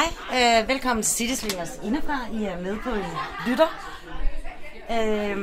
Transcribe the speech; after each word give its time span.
Hej, 0.00 0.60
øh, 0.62 0.68
velkommen 0.68 1.02
til 1.02 1.12
City 1.14 1.40
Swingers 1.40 1.80
indefra. 1.84 2.18
I 2.32 2.44
er 2.44 2.60
med 2.60 2.76
på 2.84 2.90
en 2.90 3.04
lytter. 3.46 3.66
Øh, 4.90 5.38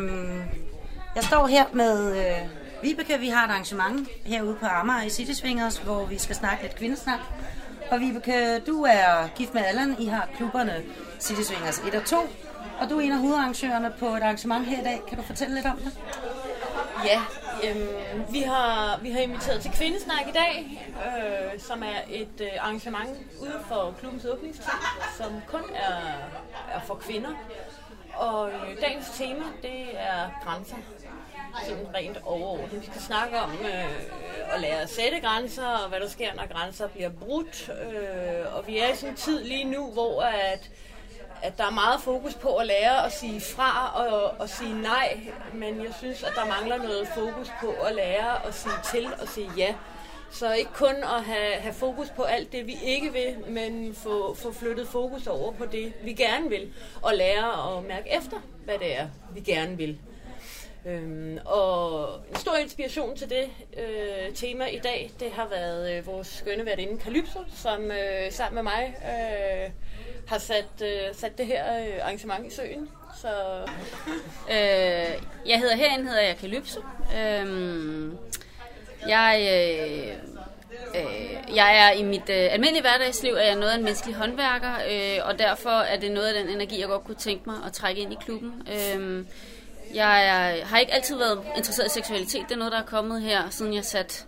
jeg 1.15 1.23
står 1.23 1.47
her 1.47 1.65
med 1.73 2.17
øh, 2.17 2.49
Vibeke. 2.83 3.19
Vi 3.19 3.29
har 3.29 3.45
et 3.45 3.51
arrangement 3.51 4.09
herude 4.25 4.55
på 4.55 4.65
Amager 4.65 5.03
i 5.03 5.09
City 5.09 5.31
Swingers, 5.31 5.77
hvor 5.77 6.05
vi 6.05 6.17
skal 6.17 6.35
snakke 6.35 6.63
lidt 6.63 6.75
kvindesnak. 6.75 7.19
Og 7.91 7.99
Vibeke, 7.99 8.59
du 8.59 8.83
er 8.83 9.27
gift 9.35 9.53
med 9.53 9.65
Allan. 9.65 9.95
I 9.99 10.05
har 10.05 10.29
klubberne 10.37 10.83
City 11.19 11.41
Swingers 11.41 11.79
1 11.79 11.95
og 11.95 12.05
2. 12.05 12.17
Og 12.81 12.89
du 12.89 12.97
er 12.97 13.01
en 13.01 13.11
af 13.11 13.19
hovedarrangørerne 13.19 13.93
på 13.99 14.05
et 14.05 14.23
arrangement 14.23 14.65
her 14.65 14.81
i 14.81 14.83
dag. 14.83 15.01
Kan 15.09 15.17
du 15.17 15.23
fortælle 15.23 15.55
lidt 15.55 15.65
om 15.65 15.77
det? 15.77 15.97
Ja, 17.05 17.21
øhm, 17.63 18.33
vi, 18.33 18.41
har, 18.41 18.99
vi 19.01 19.11
har 19.11 19.19
inviteret 19.19 19.61
til 19.61 19.71
Kvindesnak 19.71 20.27
i 20.27 20.31
dag, 20.31 20.81
øh, 21.05 21.59
som 21.59 21.83
er 21.83 21.99
et 22.09 22.41
øh, 22.41 22.47
arrangement 22.59 23.09
ude 23.41 23.59
for 23.67 23.95
klubbens 23.99 24.25
åbningstid, 24.25 24.71
som 25.17 25.41
kun 25.47 25.61
er, 25.75 25.97
er 26.73 26.79
for 26.85 26.95
kvinder. 26.95 27.29
Og 28.13 28.49
øh, 28.49 28.81
dagens 28.81 29.09
tema, 29.17 29.43
det 29.61 29.85
er 29.93 30.41
grænser. 30.43 30.75
Sådan 31.65 31.87
rent 31.95 32.17
overordnet. 32.23 32.81
Vi 32.81 32.85
skal 32.85 33.01
snakke 33.01 33.39
om 33.39 33.51
øh, 33.51 34.53
at 34.53 34.61
lære 34.61 34.81
at 34.81 34.89
sætte 34.89 35.19
grænser, 35.19 35.67
og 35.67 35.89
hvad 35.89 35.99
der 35.99 36.09
sker, 36.09 36.33
når 36.35 36.47
grænser 36.53 36.87
bliver 36.87 37.09
brudt. 37.09 37.69
Øh, 37.69 38.55
og 38.55 38.67
vi 38.67 38.77
er 38.77 38.87
i 38.93 38.95
sådan 38.95 39.09
en 39.09 39.15
tid 39.15 39.43
lige 39.43 39.63
nu, 39.63 39.91
hvor 39.91 40.21
at 40.21 40.69
at 41.41 41.57
der 41.57 41.65
er 41.65 41.71
meget 41.71 42.01
fokus 42.01 42.33
på 42.33 42.55
at 42.55 42.67
lære 42.67 43.05
at 43.05 43.11
sige 43.11 43.41
fra 43.41 43.91
og, 43.95 44.33
og 44.39 44.49
sige 44.49 44.81
nej, 44.81 45.19
men 45.53 45.83
jeg 45.83 45.93
synes, 45.97 46.23
at 46.23 46.31
der 46.35 46.45
mangler 46.45 46.77
noget 46.77 47.07
fokus 47.07 47.51
på 47.61 47.71
at 47.71 47.95
lære 47.95 48.47
at 48.47 48.53
sige 48.53 48.73
til 48.91 49.07
og 49.21 49.27
sige 49.27 49.51
ja. 49.57 49.75
Så 50.31 50.53
ikke 50.53 50.73
kun 50.73 50.95
at 50.95 51.23
have, 51.23 51.53
have 51.53 51.73
fokus 51.73 52.09
på 52.09 52.23
alt 52.23 52.51
det, 52.51 52.67
vi 52.67 52.75
ikke 52.85 53.13
vil, 53.13 53.35
men 53.53 53.95
få, 53.95 54.33
få 54.33 54.51
flyttet 54.51 54.87
fokus 54.87 55.27
over 55.27 55.51
på 55.51 55.65
det, 55.65 55.93
vi 56.03 56.13
gerne 56.13 56.49
vil, 56.49 56.73
og 57.01 57.13
lære 57.13 57.77
at 57.77 57.83
mærke 57.83 58.09
efter, 58.17 58.37
hvad 58.65 58.77
det 58.79 58.99
er, 58.99 59.07
vi 59.33 59.41
gerne 59.41 59.77
vil. 59.77 59.99
Øhm, 60.85 61.39
og 61.45 62.09
en 62.29 62.35
stor 62.35 62.55
inspiration 62.55 63.17
til 63.17 63.29
det 63.29 63.49
øh, 63.77 64.35
tema 64.35 64.65
i 64.65 64.79
dag, 64.79 65.11
det 65.19 65.31
har 65.31 65.47
været 65.47 65.97
øh, 65.97 66.07
vores 66.07 66.27
skønne 66.27 66.65
værtinde 66.65 66.97
Kalypso, 66.97 67.39
som 67.55 67.91
øh, 67.91 68.31
sammen 68.31 68.55
med 68.55 68.63
mig 68.63 68.95
øh, 69.03 69.69
har 70.27 70.37
sat, 70.37 70.81
øh, 70.81 71.15
sat 71.15 71.37
det 71.37 71.45
her 71.45 71.79
øh, 71.79 72.03
arrangement 72.03 72.53
i 72.53 72.55
søen. 72.55 72.89
Så... 73.21 73.27
Øh, 74.49 75.21
jeg 75.45 75.59
hedder 75.59 75.75
herinde, 75.75 76.05
hedder 76.05 76.21
jeg 76.21 76.35
Calypso. 76.41 76.79
Øh, 77.17 78.11
jeg, 79.07 79.39
øh, 79.41 80.13
øh, 80.95 81.55
jeg 81.55 81.77
er 81.77 81.91
i 81.91 82.03
mit 82.03 82.29
øh, 82.29 82.53
almindelige 82.53 82.81
hverdagsliv 82.81 83.33
er 83.33 83.45
jeg 83.45 83.55
noget 83.55 83.71
af 83.71 83.75
en 83.75 83.83
menneskelig 83.83 84.15
håndværker, 84.15 84.73
øh, 84.91 85.27
og 85.27 85.39
derfor 85.39 85.69
er 85.69 85.99
det 85.99 86.11
noget 86.11 86.27
af 86.27 86.43
den 86.43 86.53
energi, 86.53 86.79
jeg 86.79 86.87
godt 86.87 87.03
kunne 87.03 87.15
tænke 87.15 87.43
mig 87.49 87.55
at 87.65 87.73
trække 87.73 88.01
ind 88.01 88.13
i 88.13 88.17
klubben. 88.25 88.67
Øh, 88.71 89.25
jeg 89.93 90.25
er, 90.25 90.65
har 90.65 90.77
ikke 90.77 90.93
altid 90.93 91.17
været 91.17 91.43
interesseret 91.57 91.87
i 91.87 91.89
seksualitet. 91.89 92.41
Det 92.49 92.51
er 92.51 92.59
noget, 92.59 92.71
der 92.71 92.79
er 92.79 92.85
kommet 92.85 93.21
her, 93.21 93.49
siden 93.49 93.73
jeg 93.73 93.85
satte 93.85 94.23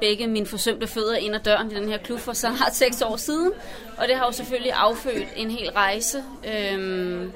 begge 0.00 0.26
mine 0.26 0.46
forsømte 0.46 0.86
fødder 0.86 1.16
ind 1.16 1.34
ad 1.34 1.40
døren 1.40 1.70
i 1.70 1.74
den 1.74 1.88
her 1.88 1.98
klub 1.98 2.20
for 2.20 2.32
snart 2.32 2.74
seks 2.74 3.02
år 3.02 3.16
siden. 3.16 3.52
Og 3.96 4.08
det 4.08 4.16
har 4.16 4.26
jo 4.26 4.32
selvfølgelig 4.32 4.72
affødt 4.72 5.28
en 5.36 5.50
hel 5.50 5.70
rejse. 5.70 6.24
Øhm, 6.44 7.32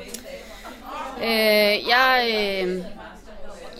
øh, 1.22 1.88
jeg, 1.88 2.28
øh, 2.34 2.84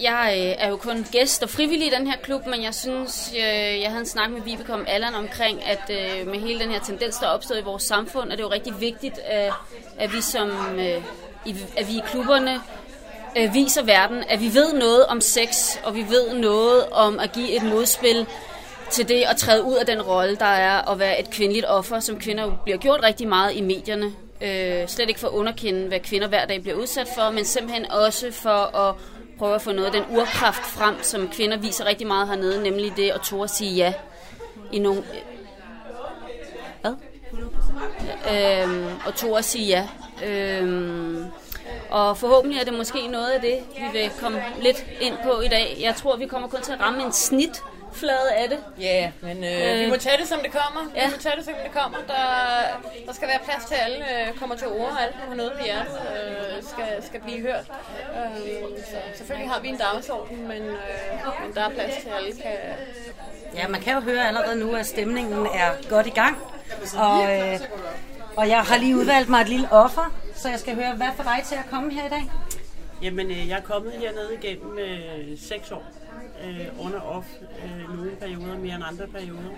jeg 0.00 0.34
øh, 0.38 0.54
er 0.64 0.68
jo 0.68 0.76
kun 0.76 1.06
gæst 1.12 1.42
og 1.42 1.50
frivillig 1.50 1.86
i 1.86 1.90
den 1.90 2.06
her 2.06 2.16
klub, 2.16 2.46
men 2.46 2.62
jeg 2.62 2.74
synes, 2.74 3.32
øh, 3.36 3.80
jeg 3.80 3.88
havde 3.88 4.00
en 4.00 4.06
snak 4.06 4.30
med 4.30 4.40
Vibeke 4.40 4.74
om 4.74 4.84
Allan 4.88 5.14
omkring, 5.14 5.64
at 5.64 5.90
øh, 5.90 6.26
med 6.26 6.40
hele 6.40 6.60
den 6.60 6.70
her 6.70 6.80
tendens, 6.80 7.16
der 7.16 7.26
er 7.26 7.30
opstået 7.30 7.60
i 7.60 7.64
vores 7.64 7.82
samfund, 7.82 8.32
at 8.32 8.38
det 8.38 8.44
jo 8.44 8.50
rigtig 8.50 8.80
vigtigt, 8.80 9.18
at, 9.18 9.52
at 9.98 10.12
vi 10.12 10.20
som 10.20 10.50
øh, 10.78 11.02
i, 11.46 11.56
at 11.76 11.88
vi 11.88 11.92
i 11.92 12.02
klubberne 12.06 12.60
øh, 13.36 13.54
viser 13.54 13.82
verden, 13.82 14.24
at 14.28 14.40
vi 14.40 14.54
ved 14.54 14.72
noget 14.72 15.06
om 15.06 15.20
sex, 15.20 15.76
og 15.84 15.94
vi 15.94 16.06
ved 16.08 16.34
noget 16.34 16.86
om 16.90 17.20
at 17.20 17.32
give 17.32 17.56
et 17.56 17.62
modspil 17.62 18.26
til 18.94 19.08
det 19.08 19.22
at 19.30 19.36
træde 19.36 19.62
ud 19.62 19.74
af 19.74 19.86
den 19.86 20.02
rolle, 20.02 20.36
der 20.36 20.44
er 20.44 20.90
at 20.90 20.98
være 20.98 21.20
et 21.20 21.30
kvindeligt 21.30 21.64
offer, 21.68 22.00
som 22.00 22.18
kvinder 22.18 22.52
bliver 22.64 22.78
gjort 22.78 23.00
rigtig 23.02 23.28
meget 23.28 23.56
i 23.56 23.60
medierne. 23.60 24.12
Øh, 24.40 24.88
slet 24.88 25.08
ikke 25.08 25.20
for 25.20 25.28
at 25.28 25.32
underkende, 25.32 25.88
hvad 25.88 26.00
kvinder 26.00 26.28
hver 26.28 26.46
dag 26.46 26.62
bliver 26.62 26.76
udsat 26.76 27.08
for, 27.14 27.30
men 27.30 27.44
simpelthen 27.44 27.90
også 27.90 28.32
for 28.32 28.76
at 28.76 28.94
prøve 29.38 29.54
at 29.54 29.62
få 29.62 29.72
noget 29.72 29.86
af 29.86 29.92
den 29.92 30.18
urkraft 30.18 30.62
frem, 30.62 31.02
som 31.02 31.28
kvinder 31.28 31.56
viser 31.56 31.84
rigtig 31.84 32.06
meget 32.06 32.28
hernede, 32.28 32.62
nemlig 32.62 32.96
det 32.96 33.10
at 33.10 33.20
tåre 33.20 33.44
at 33.44 33.50
sige 33.50 33.74
ja 33.74 33.92
i 34.72 34.78
nogle... 34.78 35.02
Hvad? 36.80 36.94
Øhm, 38.32 38.86
og 39.06 39.14
tåre 39.14 39.38
at 39.38 39.44
sige 39.44 39.66
ja. 39.66 39.88
Øhm, 40.26 41.24
og 41.90 42.16
forhåbentlig 42.16 42.60
er 42.60 42.64
det 42.64 42.74
måske 42.74 43.06
noget 43.06 43.28
af 43.28 43.40
det, 43.40 43.58
vi 43.76 43.98
vil 43.98 44.10
komme 44.20 44.42
lidt 44.62 44.86
ind 45.00 45.14
på 45.24 45.40
i 45.40 45.48
dag. 45.48 45.78
Jeg 45.80 45.94
tror, 45.96 46.16
vi 46.16 46.26
kommer 46.26 46.48
kun 46.48 46.60
til 46.62 46.72
at 46.72 46.80
ramme 46.80 47.02
en 47.02 47.12
snit 47.12 47.62
flade 47.94 48.28
af 48.36 48.48
det. 48.48 48.58
Ja, 48.80 49.00
yeah, 49.02 49.12
men 49.22 49.44
øh, 49.44 49.72
øh, 49.72 49.80
vi 49.80 49.90
må 49.90 49.96
tage 49.96 50.18
det, 50.18 50.28
som 50.28 50.38
det 50.44 50.52
kommer. 50.52 50.80
Ja. 50.96 51.06
Vi 51.06 51.12
må 51.16 51.18
tage 51.20 51.36
det, 51.36 51.44
som 51.44 51.54
det 51.64 51.72
kommer. 51.72 51.98
Der, 52.08 52.24
der 53.06 53.12
skal 53.12 53.28
være 53.28 53.38
plads 53.44 53.64
til, 53.64 53.74
at 53.74 53.80
alle 53.84 54.04
øh, 54.28 54.34
kommer 54.38 54.56
til 54.56 54.68
ord, 54.68 54.90
og 54.90 55.02
alle 55.02 55.14
har 55.28 55.34
noget 55.34 55.52
på 55.52 55.64
hjertet, 55.64 55.98
øh, 56.16 56.62
skal, 56.62 57.02
skal 57.08 57.20
blive 57.20 57.40
hørt. 57.40 57.66
Øh, 58.16 58.78
så 58.90 58.96
selvfølgelig 59.18 59.50
har 59.50 59.60
vi 59.60 59.68
en 59.68 59.76
dagsorden, 59.76 60.48
men, 60.48 60.62
øh, 60.62 60.78
men 61.42 61.54
der 61.54 61.62
er 61.64 61.68
plads 61.68 61.94
til, 62.02 62.08
at 62.08 62.14
alle 62.16 62.32
kan... 62.42 62.56
Ja, 63.54 63.68
man 63.68 63.80
kan 63.80 63.94
jo 63.94 64.00
høre 64.00 64.28
allerede 64.28 64.56
nu, 64.56 64.74
at 64.74 64.86
stemningen 64.86 65.46
er 65.46 65.88
godt 65.88 66.06
i 66.06 66.10
gang. 66.10 66.38
Og, 66.98 67.32
øh, 67.32 67.60
og 68.36 68.48
jeg 68.48 68.60
har 68.60 68.76
lige 68.76 68.96
udvalgt 68.96 69.28
mig 69.28 69.40
et 69.40 69.48
lille 69.48 69.68
offer, 69.72 70.12
så 70.34 70.48
jeg 70.48 70.58
skal 70.58 70.74
høre, 70.74 70.94
hvad 70.94 71.08
for 71.16 71.22
dig 71.22 71.42
til 71.44 71.54
at 71.54 71.70
komme 71.70 71.92
her 71.92 72.06
i 72.06 72.08
dag? 72.08 72.30
Jamen, 73.02 73.30
øh, 73.30 73.48
jeg 73.48 73.58
er 73.58 73.62
kommet 73.62 73.92
hernede 73.92 74.34
igennem 74.42 74.78
øh, 74.78 75.38
seks 75.38 75.70
år 75.70 75.84
øh, 76.44 76.86
on 76.86 76.94
og 76.94 77.02
off 77.02 77.26
øh, 77.64 77.96
nogle 77.96 78.10
perioder, 78.10 78.58
mere 78.58 78.74
end 78.74 78.84
andre 78.84 79.06
perioder. 79.06 79.50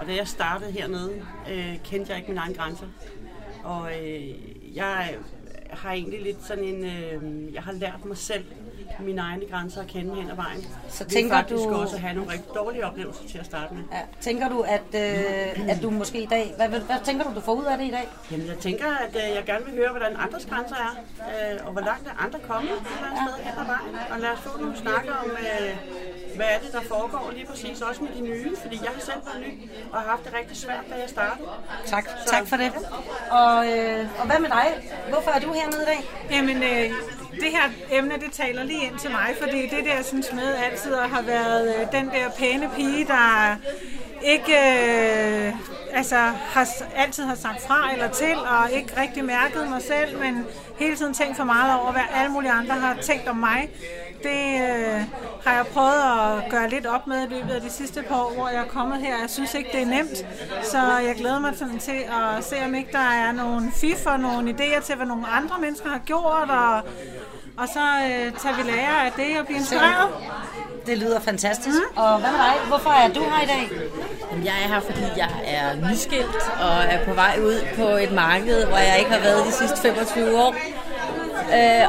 Og 0.00 0.06
da 0.06 0.14
jeg 0.14 0.28
startede 0.28 0.72
hernede, 0.72 1.12
øh, 1.50 1.78
kendte 1.84 2.10
jeg 2.10 2.18
ikke 2.18 2.30
mine 2.30 2.40
egne 2.40 2.54
grænser. 2.54 2.86
Og 3.64 3.90
øh, 4.02 4.76
jeg 4.76 5.16
har 5.70 5.92
egentlig 5.92 6.22
lidt 6.22 6.44
sådan 6.44 6.64
en... 6.64 6.84
Øh, 6.84 7.54
jeg 7.54 7.62
har 7.62 7.72
lært 7.72 8.04
mig 8.04 8.16
selv 8.16 8.44
mine 9.00 9.20
egne 9.20 9.46
grænser 9.50 9.80
at 9.80 9.86
kende 9.86 10.14
hen 10.14 10.30
ad 10.30 10.36
vejen. 10.36 10.66
Så 10.88 11.04
tænker 11.04 11.34
faktisk 11.36 11.62
du 11.62 11.74
også 11.74 11.96
at 11.96 12.02
have 12.02 12.14
nogle 12.14 12.32
rigtig 12.32 12.54
dårlige 12.54 12.86
oplevelser 12.86 13.28
til 13.28 13.38
at 13.38 13.46
starte 13.46 13.74
med. 13.74 13.82
Ja. 13.92 14.00
Tænker 14.20 14.48
du, 14.48 14.60
at, 14.60 14.88
øh, 14.94 15.68
at 15.68 15.82
du 15.82 15.90
måske 15.90 16.22
i 16.22 16.26
dag... 16.26 16.52
Hvad, 16.56 16.68
hvad, 16.68 16.80
hvad 16.80 16.96
tænker 17.04 17.24
du, 17.24 17.34
du 17.34 17.40
får 17.40 17.52
ud 17.54 17.64
af 17.64 17.78
det 17.78 17.84
i 17.84 17.90
dag? 17.90 18.08
Jamen, 18.30 18.46
jeg 18.46 18.58
tænker, 18.58 18.86
at 19.06 19.16
øh, 19.16 19.36
jeg 19.36 19.42
gerne 19.46 19.64
vil 19.64 19.74
høre, 19.74 19.90
hvordan 19.90 20.16
andres 20.16 20.46
grænser 20.46 20.76
er, 20.76 20.92
øh, 21.54 21.66
og 21.66 21.72
hvor 21.72 21.80
langt 21.80 22.06
er 22.08 22.24
andre 22.24 22.38
kommet 22.48 22.70
et 22.72 22.78
eller 22.96 23.10
andet 23.10 23.22
sted 23.34 23.44
hen 23.44 23.54
ad 23.58 23.66
vejen. 23.66 23.94
Og 24.12 24.20
lad 24.20 24.30
os 24.30 24.38
få 24.38 24.60
nogle 24.60 24.76
snakke 24.76 25.10
om, 25.12 25.30
øh, 25.30 25.76
hvad 26.36 26.46
er 26.54 26.58
det, 26.64 26.72
der 26.72 26.80
foregår 26.80 27.30
lige 27.34 27.46
præcis, 27.46 27.80
også 27.82 28.02
med 28.02 28.10
de 28.16 28.20
nye, 28.20 28.56
fordi 28.62 28.76
jeg 28.82 28.92
har 28.94 29.00
selv 29.00 29.20
været 29.26 29.40
ny 29.46 29.52
og 29.92 30.00
har 30.00 30.08
haft 30.08 30.24
det 30.24 30.32
rigtig 30.40 30.56
svært, 30.56 30.84
da 30.90 30.94
jeg 31.02 31.08
startede. 31.08 31.48
Tak, 31.86 32.04
Så, 32.08 32.30
tak 32.30 32.46
for 32.46 32.56
det. 32.56 32.72
Og, 33.30 33.56
øh, 33.72 34.20
og 34.20 34.26
hvad 34.26 34.38
med 34.38 34.48
dig? 34.48 34.66
Hvorfor 35.08 35.30
er 35.30 35.40
du 35.40 35.52
hernede 35.52 35.82
i 35.82 35.86
dag? 35.92 36.00
Jamen, 36.30 36.56
øh, 36.62 36.90
det 37.40 37.50
her 37.50 37.98
emne, 37.98 38.14
det 38.14 38.32
taler 38.32 38.64
lige 38.64 38.86
ind 38.86 38.98
til 38.98 39.10
mig, 39.10 39.34
fordi 39.40 39.62
det 39.62 39.84
der, 39.84 39.94
jeg 39.94 40.04
synes 40.04 40.32
med 40.32 40.54
altid 40.54 40.94
har 40.94 41.22
været 41.22 41.74
øh, 41.76 41.92
den 41.92 42.06
der 42.06 42.30
pæne 42.38 42.70
pige, 42.76 43.04
der 43.04 43.56
ikke 44.22 44.52
øh, 44.52 45.52
altså, 45.92 46.16
har, 46.40 46.68
altid 46.96 47.24
har 47.24 47.34
sagt 47.34 47.62
fra 47.62 47.92
eller 47.92 48.08
til, 48.08 48.36
og 48.36 48.70
ikke 48.72 49.00
rigtig 49.00 49.24
mærket 49.24 49.68
mig 49.68 49.82
selv, 49.82 50.18
men 50.18 50.46
hele 50.78 50.96
tiden 50.96 51.14
tænkt 51.14 51.36
for 51.36 51.44
meget 51.44 51.80
over, 51.80 51.92
hvad 51.92 52.02
alle 52.14 52.32
mulige 52.32 52.52
andre 52.52 52.74
har 52.74 52.96
tænkt 53.02 53.28
om 53.28 53.36
mig. 53.36 53.70
Det 54.22 54.60
øh, 54.60 55.00
har 55.44 55.54
jeg 55.54 55.66
prøvet 55.72 56.02
at 56.02 56.50
gøre 56.50 56.68
lidt 56.68 56.86
op 56.86 57.06
med 57.06 57.26
i 57.26 57.34
løbet 57.34 57.50
af 57.50 57.60
de 57.60 57.70
sidste 57.70 58.02
par 58.02 58.16
år, 58.16 58.34
hvor 58.34 58.48
jeg 58.48 58.60
er 58.60 58.68
kommet 58.68 58.98
her. 58.98 59.18
Jeg 59.20 59.30
synes 59.30 59.54
ikke, 59.54 59.70
det 59.72 59.82
er 59.82 59.86
nemt, 59.86 60.26
så 60.62 60.78
jeg 60.78 61.14
glæder 61.18 61.38
mig 61.40 61.52
sådan 61.56 61.78
til 61.78 62.04
at 62.36 62.44
se, 62.44 62.56
om 62.64 62.74
ikke 62.74 62.92
der 62.92 62.98
er 62.98 63.32
nogle 63.32 63.72
fif 63.72 64.06
og 64.06 64.20
nogle 64.20 64.50
idéer 64.50 64.80
til, 64.80 64.94
hvad 64.94 65.06
nogle 65.06 65.26
andre 65.26 65.56
mennesker 65.60 65.88
har 65.88 65.98
gjort, 65.98 66.50
og, 66.50 66.82
og 67.56 67.68
så 67.68 67.80
øh, 67.80 68.32
tager 68.42 68.56
vi 68.56 68.70
lære 68.70 69.06
af 69.06 69.12
det 69.16 69.40
og 69.40 69.46
bliver 69.46 69.58
inspireret. 69.60 70.08
Det 70.86 70.98
lyder 70.98 71.20
fantastisk. 71.20 71.78
Mm. 71.90 71.98
Og 71.98 72.18
hvad 72.20 72.30
med 72.30 72.38
dig? 72.38 72.54
Hvorfor 72.68 72.90
er 72.90 73.08
du 73.08 73.22
her 73.22 73.42
i 73.42 73.46
dag? 73.46 73.70
Jeg 74.44 74.54
er 74.64 74.68
her, 74.68 74.80
fordi 74.80 75.02
jeg 75.16 75.30
er 75.44 75.90
nyskilt 75.90 76.42
og 76.60 76.76
er 76.94 77.04
på 77.04 77.14
vej 77.14 77.38
ud 77.40 77.66
på 77.76 77.86
et 77.88 78.12
marked, 78.12 78.66
hvor 78.66 78.76
jeg 78.76 78.98
ikke 78.98 79.10
har 79.10 79.20
været 79.20 79.46
de 79.46 79.52
sidste 79.52 79.76
25 79.76 80.38
år. 80.42 80.54
Øh, 81.54 81.88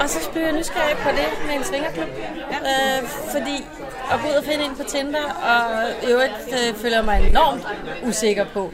og 0.00 0.08
så 0.10 0.30
bliver 0.30 0.46
jeg 0.46 0.56
nysgerrig 0.56 0.96
på 0.96 1.08
det 1.08 1.46
med 1.46 1.54
en 1.56 1.64
svingerklub. 1.64 2.08
Ja. 2.50 2.58
Øh, 3.00 3.08
fordi 3.08 3.66
at 4.12 4.20
gå 4.22 4.28
ud 4.28 4.34
og 4.34 4.44
finde 4.44 4.64
en 4.64 4.76
på 4.76 4.82
Tinder, 4.82 5.24
og 5.52 5.62
i 6.08 6.12
øvrigt 6.12 6.48
øh, 6.52 6.74
føler 6.74 6.96
jeg 6.96 7.04
mig 7.04 7.28
enormt 7.30 7.66
usikker 8.08 8.46
på. 8.54 8.72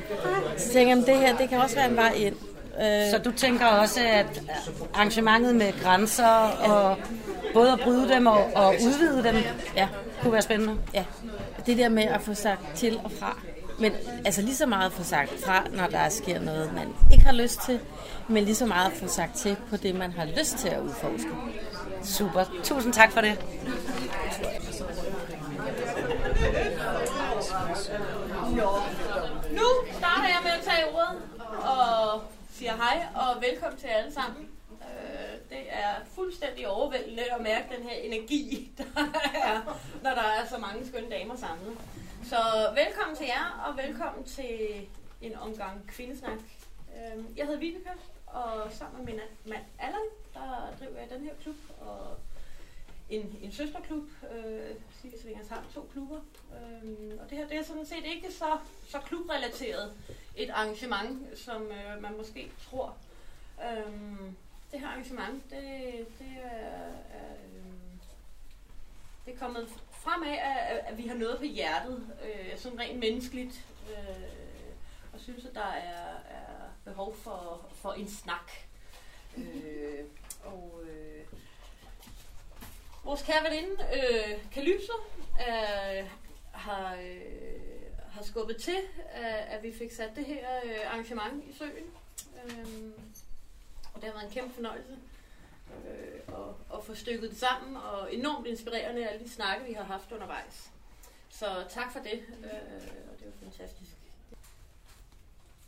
Så 0.57 0.73
tænker 0.73 0.95
jeg, 0.95 1.03
at 1.03 1.07
det 1.07 1.17
her 1.17 1.37
det 1.37 1.49
kan 1.49 1.59
også 1.59 1.77
være 1.77 1.89
en 1.89 1.97
vej 1.97 2.13
ind. 2.17 2.37
Øh, 2.81 3.11
så 3.11 3.21
du 3.25 3.33
tænker 3.33 3.67
også, 3.67 4.01
at 4.01 4.43
arrangementet 4.95 5.55
med 5.55 5.83
grænser 5.83 6.27
og 6.71 6.97
både 7.55 7.73
at 7.73 7.81
bryde 7.81 8.09
dem 8.09 8.27
og, 8.27 8.51
og 8.55 8.75
udvide 8.85 9.25
dem, 9.25 9.37
ja. 9.77 9.89
kunne 10.23 10.33
være 10.33 10.43
spændende? 10.43 10.77
Ja. 10.95 11.05
Det 11.67 11.79
der 11.79 11.89
med 11.89 12.03
at 12.03 12.21
få 12.21 12.35
sagt 12.35 12.61
til 12.75 13.01
og 13.05 13.13
fra 13.13 13.39
Men 13.79 13.93
altså 14.25 14.43
lige 14.43 14.55
så 14.57 14.67
meget 14.67 14.87
at 14.87 14.93
få 14.93 15.03
sagt 15.03 15.31
fra, 15.45 15.65
når 15.73 15.87
der 15.87 16.09
sker 16.09 16.41
noget, 16.41 16.75
man 16.75 16.89
ikke 17.13 17.25
har 17.25 17.33
lyst 17.33 17.61
til, 17.67 17.81
men 18.29 18.45
lige 18.45 18.55
så 18.55 18.67
meget 18.67 18.91
at 18.91 18.97
få 18.97 19.09
sagt 19.09 19.37
til 19.37 19.57
på 19.71 19.77
det, 19.77 19.95
man 19.95 20.13
har 20.13 20.25
lyst 20.25 20.57
til 20.57 20.69
at 20.69 20.81
udforske. 20.81 21.29
Super. 22.05 22.45
Tusind 22.65 22.93
tak 22.93 23.13
for 23.13 23.21
det. 23.21 23.39
Nu 29.51 29.67
starter 29.99 30.29
jeg 30.29 30.39
med 30.43 30.51
at 30.51 30.65
tage 30.65 30.85
ordet 30.93 31.19
og 31.65 32.23
siger 32.53 32.77
hej 32.77 33.07
og 33.15 33.43
velkommen 33.43 33.79
til 33.81 33.87
alle 33.87 34.13
sammen. 34.13 34.51
Øh, 34.71 35.33
Det 35.51 35.59
er 35.69 35.95
fuldstændig 36.15 36.69
overvældende 36.69 37.23
at 37.35 37.41
mærke 37.43 37.77
den 37.77 37.83
her 37.89 37.97
energi, 37.97 38.71
der 38.79 38.85
er, 39.35 39.81
når 40.03 40.11
der 40.11 40.23
er 40.23 40.47
så 40.47 40.59
mange 40.59 40.87
skønne 40.87 41.11
damer 41.11 41.37
samlet. 41.37 41.79
Så 42.25 42.37
velkommen 42.75 43.17
til 43.17 43.27
jer, 43.27 43.65
og 43.67 43.77
velkommen 43.87 44.25
til 44.25 44.87
en 45.23 45.37
omgang 45.37 45.87
kvindesnak. 45.89 46.39
Øh, 46.97 47.25
Jeg 47.39 47.47
hedder 47.47 47.61
Vibeke, 47.61 47.91
og 48.27 48.73
sammen 48.73 49.05
med 49.05 49.13
min 49.15 49.21
mand 49.45 49.63
Allan, 49.79 50.01
der 50.35 50.67
driver 50.81 50.99
jeg 51.01 51.11
den 51.11 51.25
her 51.25 51.33
klub, 51.43 51.57
og 51.81 52.17
en, 53.11 53.37
en 53.43 53.53
søsterklub. 53.53 54.05
Øh, 54.35 54.75
Silje 55.01 55.21
Svingers 55.23 55.49
har 55.49 55.65
to 55.75 55.89
klubber. 55.93 56.21
Øh, 56.53 57.19
og 57.21 57.31
det 57.31 57.39
her 57.39 57.49
det 57.49 57.57
er 57.59 57.63
sådan 57.65 57.87
set 57.87 58.05
ikke 58.05 58.33
så, 58.33 58.59
så 58.89 58.99
klubrelateret 58.99 59.93
et 60.37 60.51
arrangement, 60.51 61.39
som 61.39 61.63
øh, 61.63 62.03
man 62.03 62.17
måske 62.17 62.51
tror. 62.71 62.97
Øhm, 63.65 64.37
det 64.73 64.81
her 64.81 64.89
arrangement, 64.89 65.51
det, 65.51 65.61
det 66.19 66.37
er, 66.43 66.89
er 67.19 67.33
øh, 67.33 67.73
det 69.27 69.35
er 69.35 69.39
kommet 69.39 69.69
fremad, 69.91 70.29
at, 70.29 70.79
at 70.87 70.99
vi 70.99 71.07
har 71.07 71.15
noget 71.15 71.39
på 71.39 71.45
hjertet, 71.45 72.07
øh, 72.25 72.59
sådan 72.59 72.79
rent 72.79 72.99
menneskeligt, 72.99 73.65
øh, 73.91 74.23
og 75.13 75.21
synes, 75.21 75.45
at 75.45 75.55
der 75.55 75.73
er, 75.73 76.17
er 76.31 76.71
behov 76.85 77.17
for, 77.17 77.67
for 77.75 77.93
en 77.93 78.09
snak. 78.09 78.51
Øh, 79.37 80.05
og 80.45 80.81
øh, 80.89 81.25
vores 83.05 83.23
kære 83.23 83.45
veninde, 83.51 83.77
øh, 83.95 84.53
Calypso, 84.55 84.93
øh, 85.49 86.07
har, 86.53 86.95
øh, 86.95 87.72
har 88.13 88.23
skubbet 88.23 88.57
til, 88.57 88.79
at 89.49 89.63
vi 89.63 89.73
fik 89.73 89.93
sat 89.93 90.11
det 90.17 90.25
her 90.25 90.47
øh, 90.65 90.87
arrangement 90.87 91.45
i 91.45 91.53
søen. 91.59 91.91
Øh, 92.45 92.93
og 93.95 94.01
det 94.01 94.05
har 94.05 94.13
været 94.13 94.25
en 94.25 94.31
kæmpe 94.31 94.55
fornøjelse 94.55 94.99
øh, 95.87 96.21
at, 96.29 96.79
at 96.79 96.85
få 96.85 96.95
stykket 96.95 97.31
det 97.31 97.39
sammen, 97.39 97.77
og 97.77 98.15
enormt 98.15 98.47
inspirerende 98.47 99.09
alle 99.09 99.25
de 99.25 99.31
snakke, 99.31 99.67
vi 99.67 99.73
har 99.73 99.85
haft 99.85 100.13
undervejs. 100.13 100.71
Så 101.31 101.65
tak 101.71 101.93
for 101.93 102.01
det, 102.01 102.13
øh, 102.13 102.51
og 103.13 103.19
det 103.19 103.27
var 103.27 103.33
fantastisk. 103.43 103.91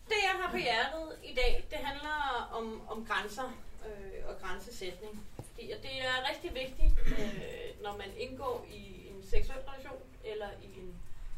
Det, 0.08 0.16
jeg 0.22 0.42
har 0.42 0.50
på 0.50 0.56
hjertet 0.56 1.16
i 1.24 1.34
dag, 1.34 1.64
det 1.70 1.78
handler 1.78 2.48
om, 2.52 2.88
om 2.88 3.06
grænser 3.06 3.56
øh, 3.86 4.28
og 4.28 4.40
grænsesætning. 4.40 5.26
Fordi 5.36 5.66
det 5.66 6.00
er 6.00 6.30
rigtig 6.30 6.54
vigtigt, 6.54 7.18
øh, 7.18 7.82
når 7.82 7.96
man 7.96 8.16
indgår 8.16 8.66
i 8.70 9.08
en 9.08 9.22
seksuel 9.30 9.58
relation, 9.58 10.02
eller 10.24 10.48
i 10.62 10.78
en 10.78 10.94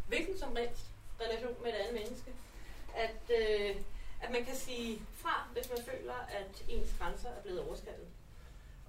hvilken 0.08 0.38
som 0.38 0.56
helst 0.56 0.86
relation 1.20 1.56
med 1.62 1.70
et 1.70 1.76
andet 1.76 1.94
menneske, 1.94 2.30
at, 2.96 3.22
øh, 3.40 3.76
at 4.22 4.30
man 4.30 4.44
kan 4.44 4.56
sige 4.56 5.02
fra, 5.14 5.48
hvis 5.52 5.70
man 5.70 5.84
føler, 5.84 6.14
at 6.14 6.64
ens 6.68 6.88
grænser 6.98 7.28
er 7.28 7.42
blevet 7.42 7.60
overskrevet. 7.60 8.08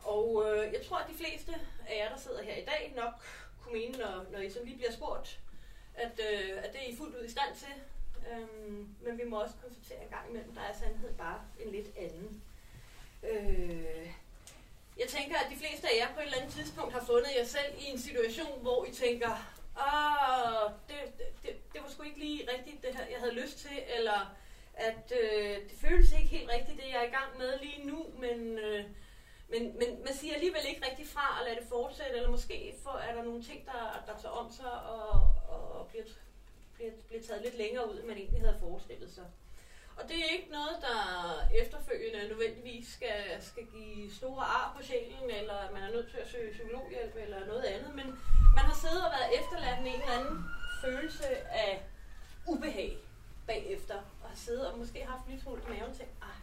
Og 0.04 0.44
øh, 0.46 0.74
jeg 0.74 0.86
tror, 0.86 0.98
at 0.98 1.10
de 1.10 1.18
fleste 1.24 1.54
af 1.88 1.98
jer, 1.98 2.10
der 2.10 2.18
sidder 2.18 2.44
her 2.44 2.56
i 2.56 2.66
dag, 2.66 2.94
nok 2.96 3.14
kunne 3.62 3.74
mene, 3.80 3.98
når, 3.98 4.26
når 4.32 4.40
I 4.40 4.50
så 4.50 4.60
lige 4.64 4.78
bliver 4.78 4.92
spurgt, 4.92 5.40
at, 5.96 6.20
øh, 6.32 6.64
at 6.64 6.74
det 6.74 6.82
er 6.82 6.88
I 6.94 6.96
fuldt 6.96 7.16
ud 7.16 7.26
i 7.26 7.32
stand 7.32 7.56
til. 7.56 7.74
Øhm, 8.32 8.96
men 9.02 9.18
vi 9.18 9.24
må 9.24 9.42
også 9.42 9.56
konstatere 9.64 10.04
en 10.04 10.10
gang 10.10 10.30
imellem, 10.30 10.56
der 10.56 10.62
er 10.62 10.78
sandhed 10.78 11.14
bare 11.14 11.42
en 11.60 11.72
lidt 11.72 11.88
anden. 11.98 12.44
Øh, 13.24 14.10
jeg 15.00 15.08
tænker, 15.08 15.38
at 15.38 15.52
de 15.52 15.56
fleste 15.56 15.88
af 15.88 15.98
jer 15.98 16.14
på 16.14 16.20
et 16.20 16.26
eller 16.26 16.38
andet 16.38 16.54
tidspunkt 16.54 16.94
har 16.94 17.06
fundet 17.06 17.30
jer 17.38 17.46
selv 17.46 17.74
i 17.80 17.86
en 17.86 18.00
situation, 18.00 18.62
hvor 18.62 18.86
I 18.86 18.92
tænker, 18.92 19.57
åh, 19.86 20.72
det, 20.88 20.96
det, 21.44 21.74
det 21.74 21.82
var 21.84 21.90
sgu 21.90 22.04
ikke 22.04 22.20
lige 22.20 22.50
rigtigt, 22.56 22.84
det 22.84 22.96
her, 22.96 23.06
jeg 23.06 23.20
havde 23.20 23.42
lyst 23.42 23.58
til, 23.58 23.78
eller 23.98 24.36
at 24.74 25.12
øh, 25.22 25.56
det 25.70 25.78
føles 25.82 26.12
ikke 26.12 26.28
helt 26.28 26.50
rigtigt, 26.50 26.78
det 26.78 26.90
jeg 26.90 27.00
er 27.04 27.08
i 27.08 27.18
gang 27.20 27.38
med 27.38 27.60
lige 27.62 27.88
nu, 27.88 28.06
men, 28.20 28.58
øh, 28.58 28.86
men, 29.50 29.78
men 29.80 30.04
man 30.06 30.14
siger 30.14 30.34
alligevel 30.34 30.62
ikke 30.70 30.86
rigtig 30.90 31.08
fra 31.08 31.38
og 31.40 31.46
lader 31.46 31.60
det 31.60 31.70
fortsætte, 31.70 32.16
eller 32.16 32.32
måske 32.32 32.76
for, 32.84 32.92
er 32.92 33.16
der 33.16 33.24
nogle 33.24 33.44
ting, 33.44 33.66
der, 33.66 34.04
der 34.08 34.22
tager 34.22 34.34
om 34.34 34.52
sig 34.52 34.72
og, 34.72 35.10
og 35.50 35.88
bliver, 35.88 36.06
bliver, 36.74 36.92
bliver 37.08 37.24
taget 37.24 37.42
lidt 37.44 37.58
længere 37.58 37.92
ud, 37.92 38.00
end 38.00 38.08
man 38.08 38.18
egentlig 38.18 38.42
havde 38.42 38.60
forestillet 38.60 39.12
sig. 39.12 39.26
Og 39.98 40.04
det 40.10 40.18
er 40.20 40.30
ikke 40.38 40.52
noget, 40.52 40.78
der 40.82 41.00
efterfølgende 41.62 42.28
nødvendigvis 42.28 42.88
skal, 42.88 43.22
skal 43.42 43.66
give 43.66 44.12
store 44.12 44.44
ar 44.44 44.74
på 44.78 44.84
sjælen, 44.84 45.30
eller 45.30 45.54
at 45.54 45.74
man 45.74 45.84
er 45.84 45.92
nødt 45.92 46.10
til 46.12 46.18
at 46.18 46.28
søge 46.28 46.52
psykologhjælp 46.52 47.16
eller 47.16 47.46
noget 47.46 47.64
andet, 47.64 47.96
men 47.96 48.08
man 48.56 48.66
har 48.70 48.76
siddet 48.76 49.06
og 49.06 49.12
været 49.12 49.40
efterladt 49.40 49.82
med 49.84 49.92
en 49.94 50.02
eller 50.02 50.20
anden 50.20 50.38
følelse 50.84 51.28
af 51.38 51.84
ubehag 52.48 52.98
bagefter, 53.48 53.96
og 54.24 54.30
har 54.30 54.36
siddet 54.36 54.72
og 54.72 54.78
måske 54.78 55.06
haft 55.06 55.30
lidt 55.30 55.42
smule 55.42 55.62
i 55.68 55.70
maven 55.70 55.94
til, 55.96 56.06
ah, 56.22 56.40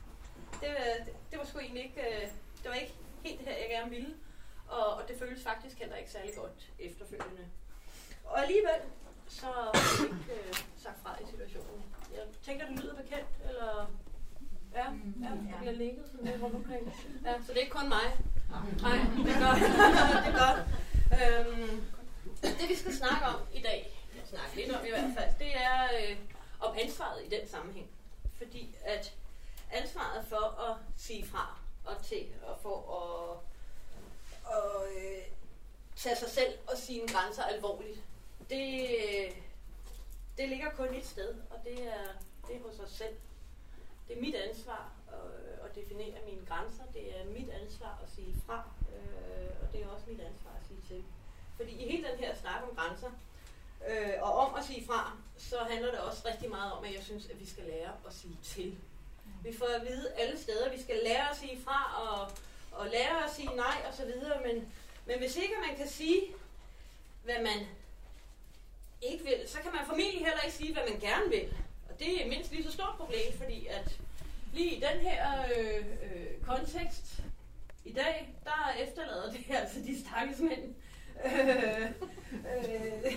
det, 0.61 0.71
det, 1.07 1.15
det 1.31 1.39
var 1.39 1.45
sgu 1.45 1.59
egentlig 1.59 1.85
ikke, 1.85 2.01
øh, 2.01 2.29
det 2.63 2.69
var 2.71 2.75
ikke 2.75 2.95
helt 3.25 3.39
det 3.39 3.49
her, 3.49 3.57
jeg 3.57 3.69
gerne 3.71 3.91
ville. 3.91 4.15
Og, 4.69 4.87
og 4.95 5.09
det 5.09 5.19
føles 5.19 5.43
faktisk 5.43 5.79
heller 5.79 5.97
ikke 5.97 6.11
særlig 6.11 6.35
godt 6.37 6.71
efterfølgende. 6.79 7.47
Og 8.25 8.43
alligevel, 8.43 8.81
så 9.29 9.47
har 9.47 9.71
jeg 9.75 10.11
ikke 10.11 10.49
øh, 10.49 10.55
sagt 10.77 11.03
fra 11.03 11.19
i 11.23 11.27
situationen. 11.31 11.85
Jeg 12.15 12.23
tænker, 12.43 12.67
det 12.67 12.81
lyder 12.81 12.95
bekendt. 12.95 13.27
Ja, 14.75 14.87
ja, 15.23 15.31
der 15.53 15.59
bliver 15.61 15.73
ligget 15.73 16.05
sådan 16.11 16.27
lidt 16.27 16.43
rundt 16.43 16.57
omkring. 16.57 16.95
Ja, 17.27 17.33
så 17.47 17.49
det 17.49 17.57
er 17.57 17.61
ikke 17.61 17.73
kun 17.73 17.89
mig. 17.89 18.07
Nej, 18.83 18.99
det 19.25 19.33
er 19.37 19.41
godt. 19.47 19.61
det 20.25 20.33
er 20.33 20.39
godt. 20.47 20.61
Øhm, 21.21 21.85
det 22.43 22.69
vi 22.69 22.75
skal 22.75 22.95
snakke 22.95 23.27
om 23.27 23.41
i 23.55 23.61
dag, 23.61 23.95
snakke 24.29 24.57
lidt 24.57 24.73
om 24.77 24.87
i 24.87 24.89
hvert 24.89 25.11
fald, 25.19 25.35
det 25.39 25.57
er 25.57 25.83
øh, 25.85 26.17
om 26.61 26.75
ansvaret 26.79 27.23
i 27.27 27.29
den 27.29 27.49
sammenhæng. 27.49 27.87
Fordi 28.39 28.77
at 28.85 29.13
ansvaret 29.73 30.25
for 30.29 30.61
at 30.71 30.77
sige 30.97 31.27
fra 31.27 31.59
og 31.85 32.03
til 32.03 32.27
at 32.49 32.55
få 32.63 32.75
at, 33.01 33.37
at 34.57 34.97
øh, 34.97 35.23
tage 35.97 36.17
sig 36.17 36.31
selv 36.31 36.59
og 36.67 36.79
sine 36.79 37.09
grænser 37.09 37.43
alvorligt, 37.43 38.01
det, 38.51 38.89
det 40.39 40.49
ligger 40.49 40.71
kun 40.71 40.95
et 40.95 41.07
sted, 41.07 41.35
og 41.51 41.59
det 41.65 41.87
er, 41.87 42.05
det 42.49 42.57
er 42.57 42.61
hos 42.61 42.79
os 42.79 42.91
selv. 42.91 43.15
Det 44.09 44.17
er 44.17 44.21
mit 44.21 44.35
ansvar 44.35 44.93
at, 45.09 45.65
at 45.65 45.75
definere 45.75 46.19
mine 46.27 46.47
grænser. 46.47 46.85
Det 46.95 47.21
er 47.21 47.25
mit 47.25 47.51
ansvar 47.51 47.99
at 48.03 48.09
sige 48.15 48.35
fra, 48.47 48.69
øh, 48.95 49.51
og 49.63 49.73
det 49.73 49.83
er 49.83 49.89
også 49.89 50.05
mit 50.09 50.21
ansvar 50.21 50.51
at 50.61 50.67
sige 50.69 50.81
til. 50.89 51.05
Fordi 51.57 51.71
i 51.71 51.91
hele 51.91 52.09
den 52.09 52.19
her 52.19 52.35
snak 52.35 52.63
om 52.63 52.77
grænser, 52.77 53.11
øh, 53.89 54.15
og 54.21 54.33
om 54.35 54.55
at 54.55 54.65
sige 54.65 54.87
fra, 54.87 55.17
så 55.37 55.59
handler 55.71 55.91
det 55.91 56.01
også 56.01 56.29
rigtig 56.29 56.51
meget 56.51 56.73
om, 56.73 56.85
at 56.85 56.95
jeg 56.95 57.03
synes, 57.03 57.29
at 57.29 57.41
vi 57.41 57.47
skal 57.47 57.65
lære 57.65 57.93
at 58.07 58.15
sige 58.15 58.39
til. 58.43 58.79
Vi 59.43 59.57
får 59.57 59.67
at 59.67 59.87
vide 59.89 60.13
alle 60.13 60.39
steder, 60.39 60.67
at 60.67 60.73
vi 60.73 60.83
skal 60.83 60.97
lære 61.05 61.31
at 61.31 61.37
sige 61.37 61.63
fra, 61.65 62.03
og, 62.03 62.31
og 62.73 62.87
lære 62.91 63.25
at 63.25 63.31
sige 63.31 63.57
nej, 63.57 63.77
og 63.89 63.95
så 63.95 64.05
videre, 64.05 64.41
men, 64.47 64.73
men 65.07 65.19
hvis 65.19 65.37
ikke 65.37 65.55
man 65.69 65.77
kan 65.77 65.89
sige, 65.89 66.23
hvad 67.25 67.39
man 67.43 67.67
ikke 69.03 69.25
vil, 69.25 69.43
så 69.47 69.59
kan 69.59 69.73
man 69.73 69.87
formentlig 69.87 70.27
heller 70.27 70.41
ikke 70.41 70.57
sige, 70.57 70.73
hvad 70.73 70.83
man 70.91 71.01
gerne 71.01 71.29
vil. 71.31 71.57
Og 71.95 72.01
det 72.01 72.25
er 72.25 72.29
mindst 72.29 72.53
lige 72.53 72.65
så 72.65 72.73
stort 72.73 72.95
problem, 72.97 73.33
fordi 73.37 73.67
at 73.67 73.99
lige 74.53 74.77
i 74.77 74.81
den 74.81 75.01
her 75.01 75.43
øh, 75.59 75.77
øh, 75.77 76.41
kontekst 76.47 77.23
i 77.85 77.93
dag, 77.93 78.35
der 78.45 78.75
efterlader 78.79 79.33
det 79.33 79.45
altså 79.51 79.81
de 79.81 80.01
stakkels 80.01 80.41
mænd 80.41 80.75
øh, 81.27 81.83
øh, 82.33 83.13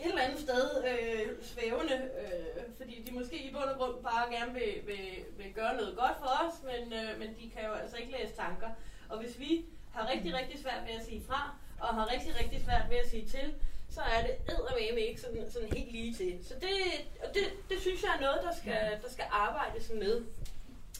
et 0.00 0.08
eller 0.08 0.22
andet 0.22 0.40
sted 0.40 0.84
øh, 0.84 1.44
svævende, 1.44 1.94
øh, 1.94 2.62
fordi 2.76 3.02
de 3.02 3.14
måske 3.14 3.36
i 3.48 3.52
bund 3.52 3.64
og 3.64 3.78
grund 3.78 4.02
bare 4.02 4.32
gerne 4.32 4.52
vil, 4.52 4.74
vil, 4.86 5.06
vil 5.36 5.52
gøre 5.54 5.76
noget 5.76 5.96
godt 5.96 6.16
for 6.18 6.30
os, 6.44 6.54
men, 6.62 6.92
øh, 6.92 7.18
men 7.18 7.28
de 7.28 7.50
kan 7.50 7.64
jo 7.66 7.72
altså 7.72 7.96
ikke 7.96 8.12
læse 8.12 8.34
tanker. 8.34 8.68
Og 9.08 9.18
hvis 9.18 9.38
vi 9.38 9.64
har 9.94 10.10
rigtig, 10.10 10.34
rigtig 10.34 10.60
svært 10.60 10.82
ved 10.86 10.94
at 10.94 11.06
sige 11.06 11.22
fra, 11.28 11.54
og 11.80 11.88
har 11.88 12.12
rigtig, 12.12 12.38
rigtig 12.40 12.64
svært 12.64 12.90
ved 12.90 12.96
at 12.96 13.10
sige 13.10 13.26
til, 13.26 13.54
så 13.90 14.00
er 14.00 14.22
det 14.22 14.34
eddermame 14.48 15.00
ikke 15.00 15.20
sådan, 15.20 15.50
sådan 15.52 15.72
helt 15.72 15.92
lige 15.92 16.14
til. 16.14 16.44
Så 16.48 16.54
det, 16.54 16.76
og 17.22 17.34
det, 17.34 17.44
det 17.70 17.80
synes 17.80 18.02
jeg 18.02 18.12
er 18.16 18.20
noget, 18.20 18.40
der 18.42 18.54
skal, 18.60 19.02
der 19.02 19.10
skal 19.10 19.24
arbejdes 19.30 19.90
med. 19.94 20.24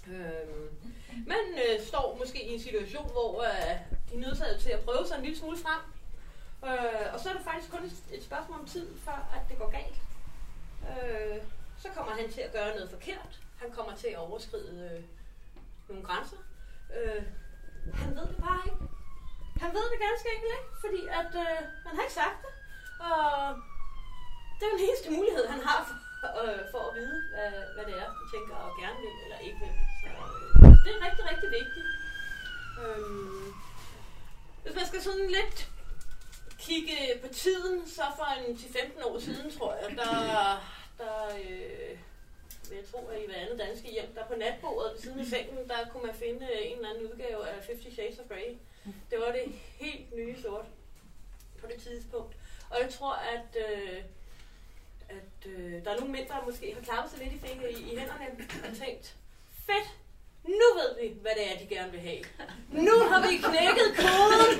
Øhm, 0.08 0.68
man 1.26 1.44
øh, 1.64 1.86
står 1.86 2.16
måske 2.18 2.44
i 2.44 2.54
en 2.54 2.60
situation, 2.60 3.10
hvor 3.10 3.42
øh, 3.42 3.74
de 4.10 4.14
er 4.14 4.18
nødt 4.18 4.60
til 4.60 4.70
at 4.70 4.80
prøve 4.80 5.06
sig 5.06 5.16
en 5.16 5.22
lille 5.22 5.38
smule 5.38 5.58
frem. 5.58 5.82
Øh, 6.68 7.14
og 7.14 7.20
så 7.20 7.28
er 7.28 7.34
det 7.34 7.44
faktisk 7.44 7.70
kun 7.70 7.84
et, 7.84 7.96
et 8.12 8.24
spørgsmål 8.24 8.60
om 8.60 8.66
tid, 8.66 8.98
før 8.98 9.18
at 9.36 9.42
det 9.48 9.58
går 9.58 9.70
galt. 9.70 9.98
Øh, 10.90 11.42
så 11.82 11.88
kommer 11.88 12.12
han 12.12 12.32
til 12.32 12.40
at 12.40 12.52
gøre 12.52 12.74
noget 12.74 12.90
forkert. 12.90 13.40
Han 13.56 13.70
kommer 13.70 13.94
til 13.96 14.08
at 14.08 14.18
overskride 14.18 14.90
øh, 14.90 15.02
nogle 15.88 16.04
grænser. 16.04 16.40
Øh, 16.96 17.22
han 17.94 18.16
ved 18.16 18.26
det 18.32 18.40
bare 18.48 18.62
ikke. 18.66 18.82
Han 19.62 19.70
ved 19.76 19.86
det 19.92 20.00
ganske 20.08 20.28
enkelt 20.34 20.52
ikke, 20.58 20.72
fordi 20.84 21.00
at, 21.20 21.32
øh, 21.44 21.58
man 21.84 21.92
har 21.96 22.02
ikke 22.02 22.18
sagt 22.22 22.38
det. 22.44 22.49
Og 23.08 23.24
det 24.58 24.64
er 24.66 24.72
den 24.76 24.84
eneste 24.88 25.10
mulighed, 25.10 25.44
han 25.54 25.60
har 25.68 25.80
øh, 26.42 26.60
for 26.72 26.82
at 26.88 26.94
vide, 26.98 27.18
hvad, 27.32 27.52
hvad 27.74 27.84
det 27.88 27.96
er, 28.02 28.08
de 28.18 28.24
tænker 28.34 28.54
og 28.54 28.70
gerne 28.82 28.98
vil 29.04 29.16
eller 29.24 29.38
ikke 29.46 29.58
vil. 29.62 29.74
Så 30.02 30.08
øh, 30.08 30.70
det 30.84 30.90
er 30.94 31.00
rigtig, 31.06 31.24
rigtig 31.30 31.50
vigtigt. 31.60 31.88
Øhm, 32.82 33.46
hvis 34.62 34.74
man 34.74 34.86
skal 34.86 35.02
sådan 35.02 35.28
lidt 35.38 35.58
kigge 36.58 36.96
på 37.22 37.28
tiden, 37.44 37.88
så 37.88 38.02
for 38.18 38.28
en 38.38 38.54
10-15 38.56 39.04
år 39.06 39.18
siden, 39.18 39.58
tror 39.58 39.74
jeg, 39.74 39.96
der, 39.96 40.12
der 40.98 41.16
øh, 41.40 41.98
vil 42.68 42.76
jeg 42.76 42.86
tro, 42.92 43.06
at 43.06 43.22
i 43.22 43.26
hver 43.26 43.40
andet 43.44 43.58
danske 43.58 43.90
hjem, 43.90 44.14
der 44.14 44.26
på 44.26 44.34
natbordet 44.34 44.92
ved 44.92 45.00
siden 45.00 45.20
af 45.20 45.26
sengen, 45.26 45.68
der 45.68 45.88
kunne 45.90 46.06
man 46.06 46.14
finde 46.14 46.46
en 46.64 46.76
eller 46.76 46.90
anden 46.90 47.12
udgave 47.12 47.48
af 47.48 47.64
Fifty 47.64 47.94
Shades 47.94 48.18
of 48.18 48.28
Grey. 48.28 48.56
Det 49.10 49.18
var 49.18 49.32
det 49.32 49.44
helt 49.78 50.16
nye 50.16 50.42
sort 50.42 50.64
på 51.60 51.66
det 51.66 51.82
tidspunkt. 51.82 52.36
Og 52.70 52.76
jeg 52.82 52.90
tror, 52.96 53.14
at, 53.34 53.50
øh, 53.66 53.98
at 55.08 55.38
øh, 55.46 55.84
der 55.84 55.90
er 55.90 55.98
nogle 56.00 56.12
mænd, 56.12 56.28
der 56.28 56.46
måske 56.46 56.74
har 56.74 56.82
klappet 56.88 57.10
sig 57.10 57.18
lidt 57.22 57.32
i, 57.36 57.46
fingre, 57.46 57.72
i, 57.72 57.92
i 57.92 57.98
hænderne 57.98 58.26
og 58.68 58.72
tænkt, 58.82 59.14
fedt, 59.66 59.88
nu 60.60 60.66
ved 60.78 60.90
vi, 61.00 61.06
hvad 61.24 61.34
det 61.38 61.44
er, 61.50 61.54
de 61.62 61.66
gerne 61.74 61.90
vil 61.96 62.02
have. 62.08 62.22
Nu 62.88 62.96
har 63.10 63.20
vi 63.28 63.32
knækket 63.48 63.88
koden. 64.02 64.58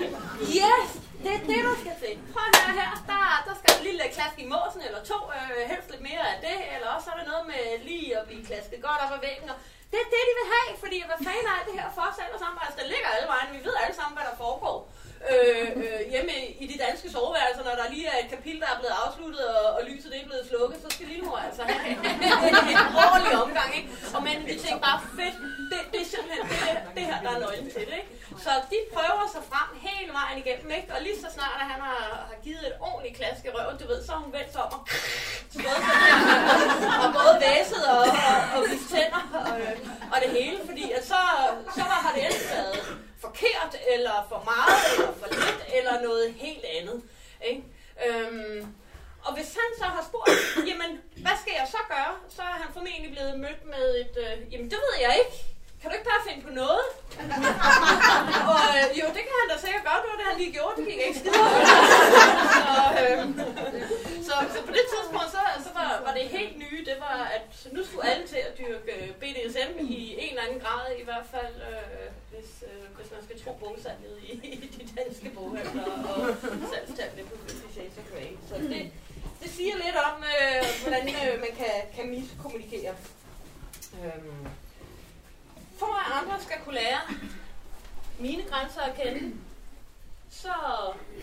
Yes, 0.60 0.90
det 1.24 1.32
er 1.38 1.42
det, 1.52 1.60
der 1.68 1.74
skal 1.82 1.96
til. 2.04 2.14
Prøv 2.32 2.44
at 2.48 2.54
høre 2.60 2.74
her, 2.80 2.92
der, 3.10 3.24
der 3.48 3.54
skal 3.60 3.70
en 3.78 3.84
lille 3.88 4.04
klask 4.16 4.36
i 4.44 4.46
måsen, 4.54 4.80
eller 4.86 5.00
to, 5.12 5.18
øh, 5.38 5.60
helst 5.70 5.88
lidt 5.92 6.04
mere 6.08 6.24
af 6.32 6.38
det, 6.46 6.58
eller 6.74 6.88
også 6.96 7.06
er 7.12 7.16
der 7.20 7.26
noget 7.32 7.44
med 7.52 7.62
lige 7.90 8.08
at 8.18 8.24
blive 8.28 8.44
klasket 8.48 8.78
godt 8.88 9.00
op 9.04 9.12
ad 9.16 9.20
væggen. 9.28 9.48
Og 9.52 9.58
det 9.90 9.98
er 10.04 10.08
det, 10.14 10.22
de 10.28 10.34
vil 10.40 10.48
have, 10.56 10.70
fordi 10.84 10.98
hvad 11.08 11.20
fanden 11.26 11.48
er 11.54 11.62
det 11.68 11.74
her 11.78 11.88
for 11.96 12.04
os 12.10 12.18
alle 12.24 12.38
sammen? 12.42 12.58
Altså, 12.64 12.76
der 12.80 12.86
ligger 12.92 13.08
alle 13.16 13.28
vejen, 13.34 13.48
vi 13.56 13.60
ved 13.68 13.76
alle 13.82 13.96
sammen, 14.00 14.14
hvad 14.16 14.26
der 14.30 14.36
foregår 14.44 14.76
øh, 15.32 15.66
øh, 15.84 16.00
hjemme 16.12 16.32
i 16.62 16.64
de 16.72 16.76
danske 16.86 17.08
soveværelser, 17.16 17.62
når 17.68 17.74
der 17.80 17.86
lige 17.94 18.06
er 18.12 18.18
et 18.24 18.30
kapitel, 18.34 18.60
der 18.64 18.70
er 18.74 18.78
blevet 18.80 18.96
afsluttet, 19.04 19.42
og, 19.56 19.66
og 19.76 19.80
lyset 19.90 20.10
er 20.16 20.24
blevet 20.30 20.44
slukket, 20.50 20.76
så 20.84 20.88
skal 20.94 21.06
lillemor 21.12 21.38
altså 21.46 21.62
have 21.62 21.86
en, 21.92 21.98
en 22.74 22.80
ordentlig 23.04 23.34
omgang, 23.44 23.70
ikke? 23.78 23.88
Og 24.14 24.20
men 24.26 24.36
vi 24.48 24.54
tænker 24.64 24.80
bare, 24.88 24.98
fedt, 25.18 25.36
det, 25.70 25.80
det 25.92 26.00
er 26.04 26.08
simpelthen 26.14 26.44
det, 26.52 26.58
her- 26.66 26.84
det 26.96 27.04
her, 27.10 27.18
der 27.24 27.30
er 27.36 27.40
nøglen 27.44 27.68
til 27.76 27.82
det, 27.90 27.96
ikke? 28.00 28.10
Så 28.44 28.50
de 28.72 28.78
prøver 28.94 29.24
sig 29.34 29.42
frem 29.52 29.68
hele 29.88 30.10
vejen 30.20 30.36
igennem, 30.42 30.68
ikke? 30.78 30.88
Og 30.94 30.98
lige 31.06 31.18
så 31.24 31.28
snart, 31.36 31.56
at 31.62 31.66
han 31.72 31.80
har, 31.88 32.00
har 32.30 32.38
givet 32.46 32.62
et 32.70 32.76
ordentligt 32.88 33.16
klask 33.20 33.40
i 33.48 33.50
røven, 33.56 33.76
du 33.82 33.86
ved, 33.92 33.98
så 34.06 34.10
har 34.14 34.20
hun 34.26 34.32
vendt 34.38 34.50
sig 34.54 34.62
om 34.66 34.72
og 34.78 34.82
slået 35.54 35.80
der, 35.86 35.94
og 37.04 37.08
både 37.18 37.34
væset 37.46 37.82
og, 37.94 38.02
og, 38.30 38.38
og 38.54 38.60
vist 38.70 38.88
tænder 38.94 39.22
og, 39.48 39.52
og 40.12 40.16
det 40.22 40.30
hele, 40.38 40.58
fordi 40.68 40.84
at 40.98 41.02
så, 41.12 41.20
så 41.76 41.82
har 42.04 42.10
det 42.16 42.22
ellers 42.26 42.46
været 42.54 42.76
forkert, 43.20 43.72
eller 43.94 44.26
for 44.28 44.40
meget, 44.52 44.80
eller 44.94 45.12
for 45.20 45.28
lidt, 45.34 45.60
eller 45.78 46.02
noget 46.02 46.34
helt 46.34 46.64
andet. 46.78 47.02
Ikke? 47.50 47.62
Øhm, 48.06 48.74
og 49.24 49.34
hvis 49.34 49.50
han 49.60 49.70
så 49.78 49.84
har 49.84 50.04
spurgt, 50.08 50.30
jamen, 50.68 50.90
hvad 51.16 51.36
skal 51.40 51.52
jeg 51.60 51.66
så 51.70 51.80
gøre? 51.88 52.12
Så 52.28 52.42
er 52.42 52.56
han 52.62 52.72
formentlig 52.72 53.10
blevet 53.10 53.40
mødt 53.40 53.64
med 53.64 53.86
et, 54.02 54.14
øh, 54.24 54.52
jamen, 54.52 54.70
det 54.70 54.78
ved 54.86 54.94
jeg 55.00 55.12
ikke. 55.22 55.36
Kan 55.80 55.90
du 55.90 55.94
ikke 55.96 56.10
bare 56.12 56.22
finde 56.28 56.42
på 56.48 56.52
noget? 56.62 56.86
og 58.52 58.64
øh, 58.76 58.86
jo, 59.00 59.06
det 59.16 59.22
kan 59.26 59.36
han 59.40 59.48
da 59.52 59.56
sikkert 59.64 59.84
godt, 59.90 60.00
det 60.02 60.08
var 60.12 60.18
det, 60.20 60.26
han 60.30 60.38
lige 60.42 60.54
gjorde. 60.56 60.74
Det 60.78 60.84
gik 60.90 61.00
ikke 61.06 61.18
skide 61.20 61.34
så, 62.66 62.74
øh, 63.02 63.20
så, 64.28 64.34
så 64.54 64.58
på 64.68 64.72
det 64.78 64.84
tidspunkt, 64.92 65.30
så, 65.36 65.42
så 65.66 65.70
var, 65.78 65.90
var 66.06 66.12
det 66.18 66.24
helt 66.38 66.54
nye, 66.64 66.80
det 66.90 66.96
var, 67.06 67.18
at 67.36 67.48
nu 67.74 67.80
skulle 67.86 68.04
alle 68.10 68.26
til 68.32 68.40
at 68.48 68.52
dyrke 68.60 68.94
BDSM 69.20 69.72
i 69.96 70.00
en 70.24 70.30
eller 70.32 70.44
anden 70.46 70.60
grad, 70.64 70.84
i 71.02 71.04
hvert 71.08 71.26
fald, 71.34 71.56
øh, 71.70 72.06
hvis, 72.30 72.50
øh, 72.70 72.84
hvis 72.96 73.10
man 73.14 73.22
skal 73.26 73.36
tro 73.42 73.50
bogsalget 73.62 74.14
i, 74.28 74.32
i 74.64 74.68
de 74.78 74.84
danske 75.00 75.28
boghandler 75.36 75.92
og 76.10 76.18
salgstallene 76.72 77.22
på 77.30 77.34
Fifty 77.74 78.02
Grey. 78.10 78.30
Så 78.48 78.54
det, 78.72 78.82
det 79.42 79.50
siger 79.56 79.74
lidt 79.84 79.98
om, 80.08 80.16
øh, 80.34 80.62
hvordan 80.82 81.04
øh, 81.08 81.34
man 81.44 81.52
kan, 81.60 81.74
kan 81.96 82.04
miskommunikere. 82.14 82.94
Øhm. 84.04 84.46
For 86.60 86.70
at 86.70 86.74
kunne 86.74 86.74
lære 86.74 87.00
mine 88.18 88.42
grænser 88.42 88.80
at 88.80 88.96
kende, 88.96 89.36
så 90.30 90.52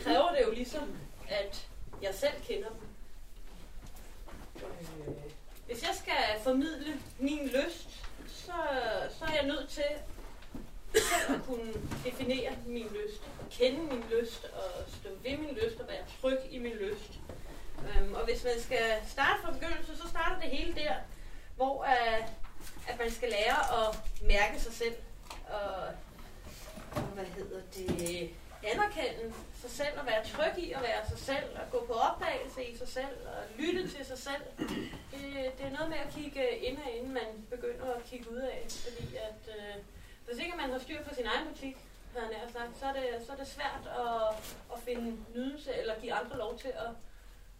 kræver 0.04 0.32
det 0.32 0.42
jo 0.46 0.52
ligesom, 0.52 0.98
at 1.30 1.68
jeg 2.02 2.14
selv 2.14 2.34
kender 2.48 2.70
dem. 2.70 2.88
Øh, 4.56 5.14
hvis 5.66 5.82
jeg 5.82 5.96
skal 5.96 6.44
formidle 6.44 7.02
min 7.20 7.48
lyst, 7.48 7.90
så, 8.28 8.54
så 9.20 9.26
er 9.26 9.34
jeg 9.34 9.46
nødt 9.46 9.70
til 9.70 9.84
selv 10.94 11.36
at 11.36 11.42
kunne 11.46 11.74
definere 12.06 12.52
min 12.66 12.88
lyst, 12.88 13.22
kende 13.52 13.80
min 13.80 14.04
lyst 14.12 14.46
og 14.46 14.72
stå 14.88 15.10
ved 15.24 15.38
min 15.38 15.56
lyst 15.56 15.80
og 15.80 15.88
være 15.88 16.06
tryg 16.22 16.40
i 16.50 16.60
min 16.60 16.74
lyst. 16.74 17.20
Um, 17.78 18.14
og 18.14 18.26
hvis 18.26 18.44
man 18.44 18.62
skal 18.62 19.02
starte 19.08 19.42
fra 19.44 19.52
begyndelsen, 19.52 19.98
så 19.98 20.08
starter 20.08 20.40
det 20.42 20.50
hele 20.50 20.76
der, 20.76 20.94
hvor 21.56 21.80
uh, 21.80 22.28
at 22.88 23.00
man 23.00 23.12
skal 23.12 23.30
lære 23.30 23.88
at 23.88 23.98
mærke 24.22 24.62
sig 24.62 24.74
selv 24.74 24.96
og, 25.50 25.94
hvad 27.14 27.26
hedder 27.26 27.62
det, 27.76 28.30
anerkende 28.64 29.34
sig 29.62 29.72
selv 29.72 30.00
og 30.00 30.06
være 30.06 30.26
tryg 30.26 30.64
i 30.64 30.72
at 30.72 30.82
være 30.82 31.10
sig 31.10 31.20
selv 31.20 31.50
og 31.56 31.72
gå 31.72 31.86
på 31.86 31.94
opdagelse 31.94 32.64
i 32.64 32.78
sig 32.78 32.88
selv 32.88 33.18
og 33.28 33.44
lytte 33.58 33.90
til 33.90 34.06
sig 34.06 34.18
selv. 34.18 34.44
Det, 35.12 35.22
det 35.58 35.66
er 35.66 35.72
noget 35.72 35.90
med 35.90 35.98
at 35.98 36.14
kigge 36.16 36.58
indad, 36.58 36.94
inden 36.98 37.14
man 37.14 37.48
begynder 37.50 37.94
at 37.94 38.04
kigge 38.04 38.32
ud 38.32 38.38
af, 38.38 38.68
fordi 38.84 39.16
at 39.16 39.56
øh, 39.58 39.76
hvis 40.26 40.38
ikke 40.38 40.58
man 40.58 40.72
har 40.72 40.80
styr 40.80 41.04
på 41.04 41.16
sin 41.16 41.26
egen 41.26 41.48
butik, 41.48 41.78
havde 42.16 42.32
jeg 42.32 42.50
sagt, 42.54 42.80
så 42.80 42.86
er 42.86 42.94
det, 42.94 43.26
så 43.26 43.32
er 43.32 43.36
det 43.36 43.48
svært 43.48 43.84
at, 44.06 44.22
at 44.74 44.80
finde 44.86 45.18
nydelse 45.36 45.74
eller 45.74 46.00
give 46.02 46.14
andre 46.14 46.38
lov 46.38 46.60
til 46.60 46.68
at, 46.68 46.92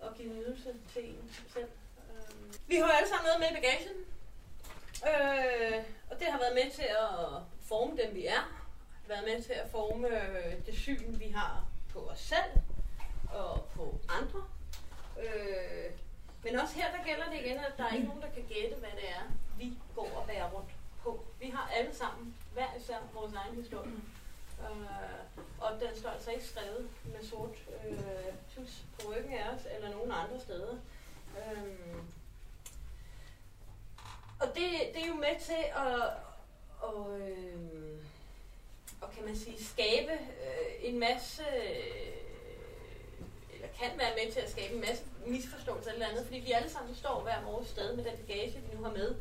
at 0.08 0.18
give 0.18 0.34
nydelse 0.34 0.76
til 0.94 1.06
en 1.10 1.32
selv. 1.54 1.70
Øhm, 2.12 2.54
vi 2.68 2.76
har 2.76 2.86
jo 2.88 2.92
alle 2.92 3.10
sammen 3.10 3.28
noget 3.28 3.40
med 3.40 3.50
i 3.52 3.62
bagagen, 3.62 3.98
øh, 5.10 5.84
og 6.10 6.20
det 6.20 6.28
har 6.28 6.40
været 6.40 6.56
med 6.56 6.72
til 6.72 6.88
at 7.06 7.42
forme 7.68 7.98
dem, 8.04 8.16
vi 8.16 8.26
er. 8.26 8.64
Været 9.08 9.24
med 9.26 9.44
til 9.44 9.54
at 9.54 9.70
forme 9.72 10.08
øh, 10.08 10.66
det 10.66 10.76
syn, 10.76 11.20
vi 11.20 11.30
har 11.30 11.66
på 11.94 12.00
os 12.00 12.20
selv 12.20 12.52
og 13.34 13.66
på 13.76 14.00
andre. 14.10 14.44
Øh, 15.20 15.92
men 16.44 16.60
også 16.60 16.76
her, 16.76 16.92
der 16.92 17.04
gælder 17.06 17.26
det 17.26 17.46
igen, 17.46 17.58
at 17.58 17.74
der 17.78 17.84
er 17.84 17.94
ikke 17.94 18.08
nogen, 18.08 18.22
der 18.22 18.30
kan 18.30 18.46
gætte, 18.50 18.76
hvad 18.76 18.90
det 18.90 19.10
er, 19.10 19.24
vi 19.58 19.78
går 19.96 20.10
og 20.16 20.28
bærer 20.28 20.50
rundt 20.50 20.70
på. 21.04 21.26
Vi 21.40 21.50
har 21.50 21.72
alle 21.74 21.96
sammen 21.96 22.36
hver 22.54 22.76
især 22.80 22.98
vores 23.14 23.34
egen 23.34 23.56
historie. 23.56 23.92
Øh, 24.62 24.88
og 25.60 25.72
den 25.80 26.00
står 26.00 26.10
altså 26.10 26.32
ikke 26.32 26.46
skrevet 26.46 26.90
med 27.04 27.24
sort 27.24 27.56
øh, 27.88 28.34
tus 28.56 28.84
på 29.00 29.12
ryggen 29.12 29.34
af 29.34 29.50
os, 29.50 29.62
eller 29.76 29.90
nogen 29.90 30.12
andre 30.12 30.40
steder. 30.40 30.76
Øh, 31.38 31.98
og 34.40 34.48
det, 34.48 34.94
det 34.94 35.04
er 35.04 35.08
jo 35.08 35.14
med 35.14 35.40
til 35.40 35.64
at, 35.76 36.27
og, 36.80 37.20
øh, 37.20 37.58
og 39.02 39.12
kan 39.12 39.26
man 39.26 39.36
sige, 39.36 39.64
skabe 39.64 40.12
øh, 40.12 40.90
en 40.90 41.00
masse, 41.00 41.44
øh, 41.44 42.14
eller 43.54 43.68
kan 43.80 44.00
være 44.00 44.16
med 44.24 44.32
til 44.32 44.40
at 44.40 44.52
skabe 44.52 44.74
en 44.74 44.82
masse 44.82 45.04
misforståelser 45.26 45.92
eller 45.92 46.08
andet, 46.08 46.26
fordi 46.26 46.40
vi 46.40 46.52
alle 46.52 46.70
sammen 46.70 46.96
står 46.96 47.22
hver 47.22 47.42
vores 47.42 47.68
sted 47.68 47.96
med 47.96 48.04
den 48.04 48.18
bagage, 48.18 48.64
vi 48.70 48.76
nu 48.76 48.84
har 48.84 48.92
med. 48.92 49.16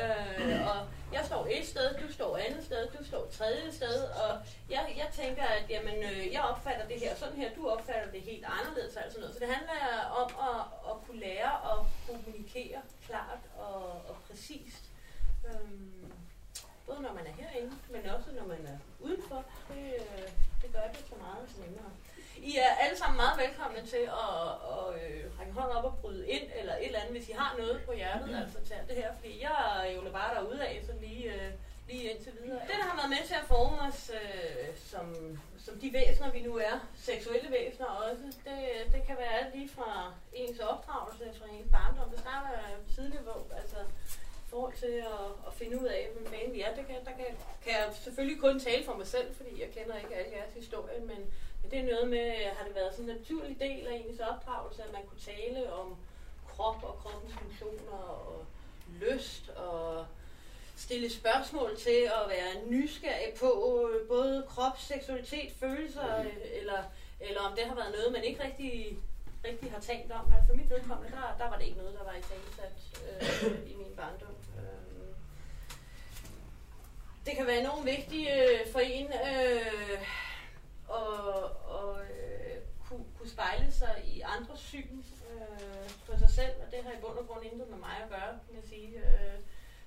Øh, 0.00 0.68
og 0.70 0.88
jeg 1.12 1.24
står 1.24 1.46
et 1.50 1.66
sted, 1.66 1.94
du 2.06 2.12
står 2.12 2.36
andet 2.36 2.64
sted, 2.64 2.88
du 2.98 3.04
står 3.04 3.28
tredje 3.32 3.72
sted, 3.72 4.04
og 4.04 4.38
jeg, 4.70 4.94
jeg 4.96 5.08
tænker, 5.12 5.42
at 5.42 5.70
jamen, 5.70 5.94
øh, 5.94 6.32
jeg 6.32 6.42
opfatter 6.42 6.86
det 6.88 7.00
her 7.00 7.14
sådan 7.16 7.36
her, 7.36 7.54
du 7.54 7.68
opfatter 7.68 8.10
det 8.10 8.20
helt 8.20 8.44
anderledes, 8.60 8.96
altså 8.96 9.20
noget. 9.20 9.34
Så 9.34 9.40
det 9.40 9.48
handler 9.48 10.06
om 10.20 10.30
at, 10.50 10.90
at 10.90 11.06
kunne 11.06 11.20
lære 11.20 11.52
at 11.72 11.78
kommunikere 12.08 12.80
klart 13.06 13.42
og, 13.58 13.82
og 14.08 14.16
præcist. 14.28 14.84
Øhm, 15.46 16.12
både 16.86 17.02
når 17.02 17.12
man 17.12 17.26
er 17.26 17.34
herinde, 17.42 17.74
men 17.90 18.06
også 18.06 18.30
når 18.38 18.46
man 18.46 18.66
er 18.66 18.78
udenfor. 19.00 19.44
Det, 19.68 19.94
øh, 19.94 20.28
det 20.62 20.72
gør 20.72 20.86
det 20.92 21.04
så 21.08 21.14
meget 21.26 21.48
nemmere. 21.64 21.90
I 22.36 22.56
er 22.56 22.72
alle 22.82 22.96
sammen 22.98 23.16
meget 23.16 23.40
velkomne 23.44 23.86
til 23.86 24.04
at, 24.24 24.46
at 24.74 24.86
øh, 25.02 25.38
række 25.38 25.52
hånden 25.52 25.76
op 25.76 25.84
og 25.84 25.98
bryde 26.00 26.28
ind, 26.28 26.46
eller 26.58 26.74
et 26.76 26.86
eller 26.86 26.98
andet, 27.00 27.16
hvis 27.16 27.28
I 27.28 27.32
har 27.32 27.56
noget 27.58 27.82
på 27.86 27.92
hjertet, 27.92 28.36
altså 28.42 28.58
til 28.66 28.74
alt 28.74 28.88
det 28.88 28.96
her. 28.96 29.14
Fordi 29.14 29.42
jeg 29.42 29.86
er 29.86 29.92
jo 29.92 30.00
bare 30.12 30.34
derude 30.34 30.66
af, 30.66 30.82
så 30.86 30.92
lige, 31.00 31.34
øh, 31.34 31.52
lige 31.88 32.02
indtil 32.10 32.32
videre. 32.42 32.60
Det, 32.60 32.76
der 32.80 32.88
har 32.90 32.96
været 32.96 33.10
med 33.10 33.26
til 33.26 33.34
at 33.34 33.48
forme 33.52 33.80
os 33.88 34.10
øh, 34.20 34.76
som, 34.76 35.06
som 35.58 35.80
de 35.80 35.92
væsener, 35.92 36.30
vi 36.30 36.42
nu 36.42 36.56
er, 36.56 36.76
seksuelle 36.96 37.50
væsener 37.50 37.86
også, 37.86 38.24
det, 38.44 38.58
det 38.92 39.02
kan 39.06 39.16
være 39.16 39.34
alt 39.38 39.54
lige 39.56 39.68
fra 39.68 40.12
ens 40.32 40.58
opdragelse, 40.58 41.24
fra 41.38 41.46
ens 41.52 41.72
barndom. 41.72 42.10
Det 42.10 42.18
starter 42.18 42.58
tidligt, 42.94 43.22
hvor, 43.22 43.46
altså, 43.56 43.76
forhold 44.54 44.76
til 44.84 44.96
at, 45.16 45.26
at 45.48 45.52
finde 45.60 45.74
ud 45.80 45.86
af, 45.96 46.02
hvem 46.12 46.26
fanden 46.32 46.52
vi 46.56 46.60
er. 46.60 46.74
Det 46.78 46.86
kan, 46.86 46.98
der 47.08 47.14
kan, 47.20 47.30
kan 47.64 47.72
jeg 47.78 47.86
selvfølgelig 48.04 48.40
kun 48.40 48.60
tale 48.60 48.84
for 48.84 48.96
mig 49.00 49.06
selv, 49.06 49.28
fordi 49.38 49.52
jeg 49.62 49.70
kender 49.76 49.96
ikke 50.02 50.14
alle 50.18 50.32
jeres 50.38 50.54
historie, 50.54 51.00
men 51.10 51.20
men 51.64 51.70
det 51.70 51.78
er 51.78 51.94
noget 51.94 52.08
med, 52.08 52.26
har 52.56 52.64
det 52.66 52.74
været 52.74 52.94
sådan 52.94 53.10
en 53.10 53.16
naturlig 53.16 53.56
del 53.60 53.86
af 53.86 53.94
ens 54.06 54.20
opdragelse, 54.20 54.82
at 54.82 54.92
man 54.92 55.02
kunne 55.08 55.20
tale 55.20 55.72
om 55.72 55.96
krop 56.48 56.84
og 56.84 56.94
kroppens 57.02 57.34
funktioner 57.34 57.98
og 57.98 58.46
lyst 59.00 59.48
og 59.48 60.06
stille 60.76 61.10
spørgsmål 61.10 61.76
til 61.76 62.00
at 62.18 62.28
være 62.28 62.66
nysgerrig 62.66 63.32
på 63.40 63.50
øh, 63.88 64.08
både 64.08 64.46
krop, 64.48 64.78
seksualitet, 64.78 65.52
følelser, 65.60 66.18
øh, 66.18 66.36
eller, 66.60 66.82
eller 67.20 67.40
om 67.40 67.56
det 67.56 67.64
har 67.64 67.74
været 67.74 67.92
noget, 67.92 68.12
man 68.12 68.24
ikke 68.24 68.44
rigtig 68.44 68.98
rigtig 69.48 69.70
har 69.70 69.80
talt 69.80 70.12
om. 70.12 70.32
Altså 70.32 70.46
for 70.46 70.54
mit 70.54 70.70
vedkommende, 70.70 71.10
der, 71.16 71.36
der 71.38 71.50
var 71.50 71.58
det 71.58 71.64
ikke 71.64 71.78
noget, 71.78 71.94
der 71.98 72.04
var 72.04 72.14
i 72.14 72.22
talesat 72.30 72.76
øh, 73.08 73.70
i 73.72 73.74
min 73.74 73.96
barndom. 73.96 74.33
Det 77.26 77.36
kan 77.36 77.46
være 77.46 77.60
enormt 77.60 77.86
vigtigt 77.86 78.28
øh, 78.36 78.72
for 78.72 78.78
en 78.78 79.06
øh, 79.06 79.98
at, 80.88 81.44
og 81.76 82.00
øh, 82.00 82.56
kunne, 82.88 83.04
kunne 83.18 83.30
spejle 83.30 83.72
sig 83.72 83.94
i 84.04 84.20
andres 84.20 84.60
syn 84.60 84.98
øh, 85.32 85.90
på 86.06 86.18
sig 86.18 86.30
selv, 86.30 86.54
og 86.62 86.72
det 86.72 86.84
har 86.84 86.92
i 86.92 87.00
bund 87.00 87.18
og 87.18 87.26
grund 87.26 87.44
intet 87.44 87.68
med 87.68 87.78
mig 87.78 87.96
at 88.02 88.08
gøre, 88.08 88.32
kan 88.46 88.54
jeg 88.56 88.64
sige. 88.68 88.88
Øh, 88.98 89.38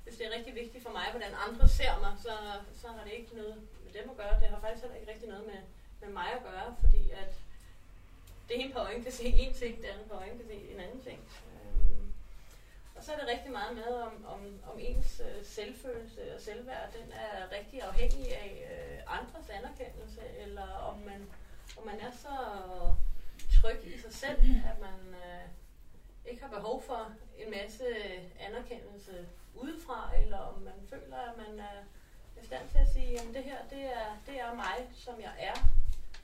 hvis 0.03 0.17
det 0.17 0.25
er 0.25 0.38
rigtig 0.38 0.56
vigtigt 0.56 0.84
for 0.84 0.91
mig, 0.91 1.08
hvordan 1.12 1.34
andre 1.48 1.67
ser 1.67 2.00
mig, 2.00 2.13
så, 2.25 2.34
så 2.82 2.88
har 2.88 3.03
det 3.03 3.13
ikke 3.13 3.36
noget 3.36 3.56
med 3.84 3.91
dem 4.01 4.10
at 4.10 4.17
gøre. 4.17 4.39
Det 4.41 4.48
har 4.48 4.60
faktisk 4.60 4.84
heller 4.84 5.00
ikke 5.00 5.12
rigtig 5.12 5.29
noget 5.29 5.46
med, 5.46 5.62
med 6.01 6.10
mig 6.20 6.29
at 6.38 6.44
gøre, 6.44 6.75
fordi 6.79 7.10
at 7.12 7.34
det 8.50 8.62
ene 8.62 8.74
par 8.74 8.84
øjne 8.88 9.03
kan 9.03 9.12
se 9.12 9.24
en 9.24 9.53
ting, 9.53 9.77
det 9.82 9.88
andet 9.94 10.08
par 10.10 10.17
øjne 10.17 10.38
kan 10.38 10.48
se 10.48 10.58
en 10.74 10.79
anden 10.79 11.01
ting. 11.01 11.20
Og 12.98 13.04
så 13.04 13.13
er 13.13 13.18
det 13.20 13.27
rigtig 13.27 13.51
meget 13.51 13.75
med, 13.75 13.94
om, 13.96 14.25
om, 14.27 14.42
om 14.72 14.80
ens 14.80 15.22
øh, 15.25 15.46
selvfølelse 15.46 16.36
og 16.36 16.42
selvværd, 16.42 16.94
den 16.94 17.12
er 17.12 17.51
rigtig 17.58 17.82
afhængig 17.82 18.36
af 18.36 18.51
øh, 18.72 19.20
andres 19.20 19.50
anerkendelse, 19.50 20.22
eller 20.39 20.68
om 20.68 21.00
man, 21.00 21.30
om 21.77 21.86
man 21.86 22.00
er 22.00 22.12
så 22.12 22.36
tryg 23.62 23.96
i 23.96 24.00
sig 24.00 24.13
selv, 24.13 24.39
at 24.72 24.80
man 24.82 25.00
øh, 25.13 25.46
ikke 26.25 26.42
har 26.42 26.50
behov 26.50 26.84
for 26.84 27.12
en 27.38 27.51
masse 27.51 27.86
anerkendelse 28.39 29.27
udefra, 29.56 30.12
eller 30.22 30.38
om 30.38 30.62
man 30.62 30.88
føler, 30.89 31.18
at 31.18 31.38
man 31.38 31.60
er 31.60 31.80
i 32.42 32.46
stand 32.46 32.70
til 32.70 32.77
at 32.77 32.88
sige, 32.88 33.20
at 33.20 33.27
det 33.34 33.44
her, 33.44 33.58
det 33.70 33.84
er, 33.86 34.18
det 34.27 34.39
er 34.39 34.56
mig, 34.56 34.89
som 34.94 35.22
jeg 35.22 35.34
er, 35.39 35.58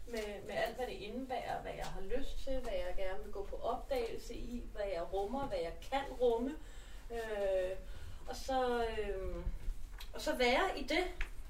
med, 0.08 0.44
med 0.48 0.56
alt, 0.56 0.76
hvad 0.76 0.88
det 0.88 0.94
indebærer, 0.94 1.62
hvad 1.62 1.72
jeg 1.74 1.86
har 1.86 2.02
lyst 2.02 2.44
til, 2.44 2.60
hvad 2.60 2.74
jeg 2.74 2.94
gerne 2.98 3.24
vil 3.24 3.32
gå 3.32 3.44
på 3.50 3.56
se 4.28 4.34
i, 4.34 4.64
hvad 4.74 4.86
jeg 4.94 5.14
rummer, 5.14 5.48
hvad 5.48 5.58
jeg 5.58 5.74
kan 5.92 6.14
rumme. 6.22 6.56
Øh, 7.12 7.78
og, 8.28 8.36
så, 8.36 8.86
øh, 8.86 9.36
og 10.14 10.22
så 10.22 10.36
være 10.36 10.80
i 10.80 10.84
det, 10.84 11.04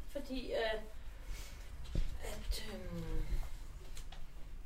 fordi 0.09 0.51
øh, 0.51 0.81
at, 2.23 2.63
øh, 2.73 3.03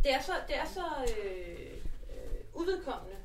det 0.04 0.14
er 0.14 0.22
så, 0.22 0.34
det 0.48 0.58
er 0.58 0.66
så 0.66 1.14
øh, 1.18 1.74
øh, 2.10 2.44
uvedkommende 2.54 3.18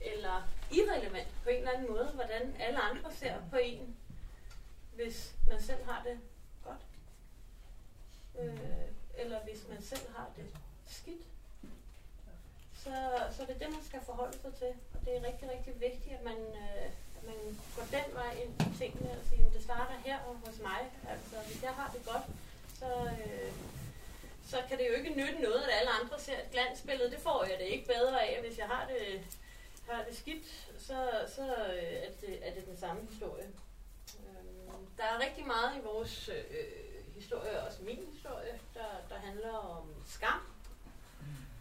eller 0.00 0.48
irrelevant 0.72 1.28
på 1.42 1.48
en 1.48 1.56
eller 1.56 1.70
anden 1.70 1.92
måde, 1.92 2.10
hvordan 2.14 2.56
alle 2.58 2.80
andre 2.80 3.12
ser 3.12 3.34
på 3.50 3.56
en, 3.56 3.96
hvis 4.94 5.34
man 5.48 5.62
selv 5.62 5.84
har 5.84 6.02
det 6.02 6.18
godt. 6.64 6.86
Øh, 8.38 8.88
eller 9.14 9.44
hvis 9.44 9.68
man 9.68 9.82
selv 9.82 10.12
har 10.16 10.30
det 10.36 10.46
skidt. 10.86 11.33
Så, 12.84 12.94
så 13.36 13.42
det 13.46 13.54
er 13.54 13.62
det, 13.64 13.70
man 13.76 13.84
skal 13.84 14.00
forholde 14.10 14.38
sig 14.42 14.54
til. 14.54 14.72
Og 14.94 15.00
det 15.04 15.16
er 15.16 15.26
rigtig, 15.28 15.46
rigtig 15.54 15.80
vigtigt, 15.80 16.14
at 16.18 16.24
man, 16.24 16.40
øh, 16.64 16.86
at 17.16 17.22
man 17.30 17.40
går 17.76 17.86
den 17.96 18.08
vej 18.20 18.32
ind 18.42 18.52
i 18.68 18.78
tingene 18.78 19.10
og 19.10 19.24
siger, 19.30 19.46
at 19.46 19.52
det 19.52 19.62
starter 19.62 19.96
her 20.04 20.18
og 20.18 20.34
hos 20.44 20.58
mig. 20.68 20.82
Altså, 21.12 21.36
hvis 21.46 21.62
jeg 21.62 21.70
har 21.70 21.90
det 21.94 22.02
godt, 22.06 22.26
så, 22.80 22.90
øh, 23.14 23.52
så 24.46 24.56
kan 24.68 24.78
det 24.78 24.86
jo 24.88 24.94
ikke 24.94 25.16
nytte 25.20 25.40
noget, 25.42 25.62
at 25.62 25.74
alle 25.78 25.90
andre 26.00 26.20
ser 26.20 26.38
et 26.38 26.50
glansbillede. 26.52 27.10
Det 27.10 27.18
får 27.18 27.44
jeg 27.44 27.58
det 27.58 27.66
ikke 27.66 27.86
bedre 27.86 28.22
af, 28.26 28.40
hvis 28.40 28.58
jeg 28.58 28.66
har 28.66 28.88
det, 28.92 29.20
har 29.90 30.04
det 30.08 30.16
skidt, 30.16 30.46
så, 30.78 30.98
så 31.36 31.42
øh, 31.42 31.92
er, 32.06 32.10
det, 32.20 32.48
er 32.48 32.54
det 32.54 32.66
den 32.66 32.76
samme 32.76 33.02
historie. 33.10 33.48
Øh, 34.18 34.74
der 34.98 35.04
er 35.04 35.24
rigtig 35.26 35.46
meget 35.46 35.76
i 35.78 35.84
vores 35.84 36.28
øh, 36.28 37.14
historie, 37.14 37.62
også 37.66 37.82
min 37.82 38.04
historie, 38.12 38.60
der, 38.74 38.90
der 39.08 39.16
handler 39.16 39.52
om 39.52 39.94
skam. 40.06 40.53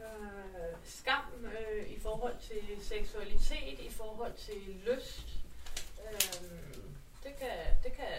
Øh, 0.03 0.75
skam 0.83 1.45
øh, 1.45 1.89
i 1.89 1.99
forhold 1.99 2.35
til 2.39 2.63
seksualitet, 2.81 3.79
i 3.79 3.89
forhold 3.89 4.33
til 4.33 4.81
lyst. 4.85 5.27
Øh, 6.03 6.49
det, 7.23 7.35
kan, 7.39 7.57
det 7.83 7.93
kan 7.93 8.13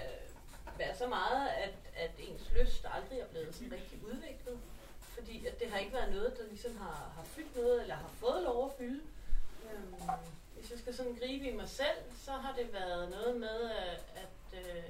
være 0.78 0.96
så 0.96 1.06
meget, 1.06 1.48
at, 1.48 1.74
at 1.96 2.10
ens 2.18 2.52
lyst 2.56 2.86
aldrig 2.94 3.18
er 3.18 3.26
blevet 3.26 3.54
sådan 3.54 3.72
rigtig 3.72 4.04
udviklet. 4.04 4.58
Fordi 5.00 5.46
at 5.46 5.60
det 5.60 5.70
har 5.70 5.78
ikke 5.78 5.92
været 5.92 6.12
noget, 6.12 6.38
der 6.38 6.44
ligesom 6.48 6.76
har, 6.76 7.12
har 7.16 7.24
fyldt 7.24 7.56
noget, 7.56 7.82
eller 7.82 7.94
har 7.94 8.08
fået 8.08 8.42
lov 8.42 8.66
at 8.66 8.72
fylde. 8.78 9.02
Øh, 9.64 10.08
hvis 10.54 10.70
jeg 10.70 10.78
skal 10.78 10.94
sådan 10.94 11.14
gribe 11.14 11.44
i 11.44 11.56
mig 11.56 11.68
selv, 11.68 11.98
så 12.24 12.32
har 12.32 12.54
det 12.56 12.72
været 12.72 13.10
noget 13.10 13.40
med, 13.40 13.70
at, 13.70 14.04
at 14.16 14.58
øh, 14.58 14.84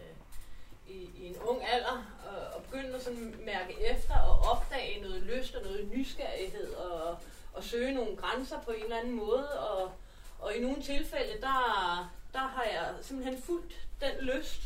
i, 0.89 1.11
i 1.17 1.27
en 1.27 1.37
ung 1.37 1.65
alder 1.73 2.05
og, 2.27 2.57
og 2.57 2.63
begynde 2.63 2.95
at 2.95 3.03
sådan 3.03 3.35
mærke 3.45 3.75
efter 3.81 4.19
og 4.19 4.39
opdage 4.51 5.01
noget 5.01 5.23
lyst 5.23 5.55
og 5.55 5.63
noget 5.63 5.89
nysgerrighed 5.93 6.75
og, 6.75 7.19
og 7.53 7.65
søge 7.65 7.95
nogle 7.95 8.17
grænser 8.17 8.61
på 8.61 8.71
en 8.71 8.83
eller 8.83 8.99
anden 8.99 9.15
måde. 9.15 9.61
Og, 9.61 9.93
og 10.39 10.55
i 10.55 10.61
nogle 10.61 10.83
tilfælde, 10.83 11.41
der, 11.41 12.13
der 12.33 12.39
har 12.39 12.65
jeg 12.65 12.95
simpelthen 13.03 13.43
fulgt 13.43 13.87
den 14.01 14.17
lyst 14.21 14.63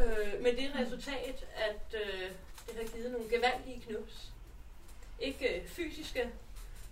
øh, 0.00 0.42
med 0.42 0.52
det 0.52 0.72
resultat, 0.80 1.46
at 1.56 1.94
øh, 1.94 2.30
det 2.66 2.76
har 2.76 2.96
givet 2.96 3.12
nogle 3.12 3.28
gevaldige 3.28 3.80
knups. 3.80 4.32
Ikke 5.20 5.60
øh, 5.60 5.68
fysiske, 5.68 6.30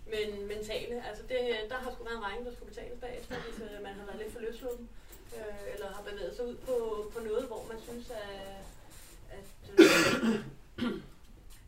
men 0.07 0.47
mentale. 0.49 1.09
Altså 1.09 1.23
det, 1.23 1.39
der 1.69 1.77
har 1.77 1.93
sgu 1.93 2.05
været 2.05 2.17
en 2.17 2.25
regning, 2.25 2.47
der 2.47 2.53
skulle 2.53 2.75
betales 2.75 3.01
bagefter, 3.01 3.35
hvis 3.35 3.61
øh, 3.61 3.83
man 3.83 3.95
har 3.95 4.07
været 4.07 4.19
lidt 4.19 4.33
for 4.33 4.41
løsluppen 4.41 4.89
øh, 5.41 5.75
eller 5.75 5.89
har 5.93 6.03
bevæget 6.03 6.37
sig 6.37 6.45
ud 6.47 6.57
på, 6.57 6.77
på 7.15 7.21
noget, 7.21 7.47
hvor 7.47 7.67
man 7.73 7.81
synes, 7.89 8.11
at, 8.11 8.65
at, 9.37 9.49
øh, 9.73 10.41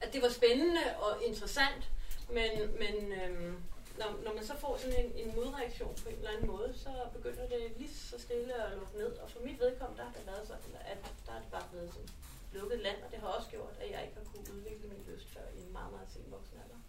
at 0.03 0.13
det 0.13 0.23
var 0.23 0.29
spændende 0.29 0.85
og 0.99 1.25
interessant, 1.25 1.83
men, 2.29 2.51
men 2.83 3.13
øh, 3.13 3.55
når, 3.99 4.11
når 4.25 4.35
man 4.35 4.45
så 4.47 4.57
får 4.57 4.77
sådan 4.77 5.05
en, 5.05 5.13
en 5.23 5.35
modreaktion 5.37 5.95
på 6.03 6.09
en 6.09 6.17
eller 6.17 6.31
anden 6.31 6.47
måde, 6.47 6.75
så 6.85 6.93
begynder 7.17 7.49
det 7.49 7.73
lige 7.77 7.95
så 7.95 8.19
stille 8.19 8.55
at 8.65 8.77
lukke 8.79 8.97
ned. 8.97 9.13
Og 9.23 9.31
for 9.31 9.41
mit 9.41 9.61
vedkommende, 9.61 9.99
der 10.03 10.09
har 10.09 10.15
det 10.19 10.27
været 10.27 10.47
sådan, 10.47 10.73
at 10.93 10.99
der 11.27 11.33
er 11.33 11.41
det 11.41 11.51
bare 11.51 11.69
blevet 11.71 11.91
sådan 11.95 12.09
lukket 12.53 12.81
land, 12.81 12.99
og 13.05 13.11
det 13.13 13.19
har 13.19 13.29
også 13.29 13.49
gjort, 13.51 13.75
at 13.81 13.91
jeg 13.91 14.01
ikke 14.05 14.17
har 14.19 14.27
kunnet 14.33 14.49
udvikle 14.57 14.89
min 14.89 15.05
lyst 15.11 15.29
før 15.35 15.47
i 15.57 15.61
en 15.67 15.73
meget, 15.73 15.93
meget 15.93 16.09
sen 16.13 16.25
voksen 16.31 16.57
alder. 16.65 16.81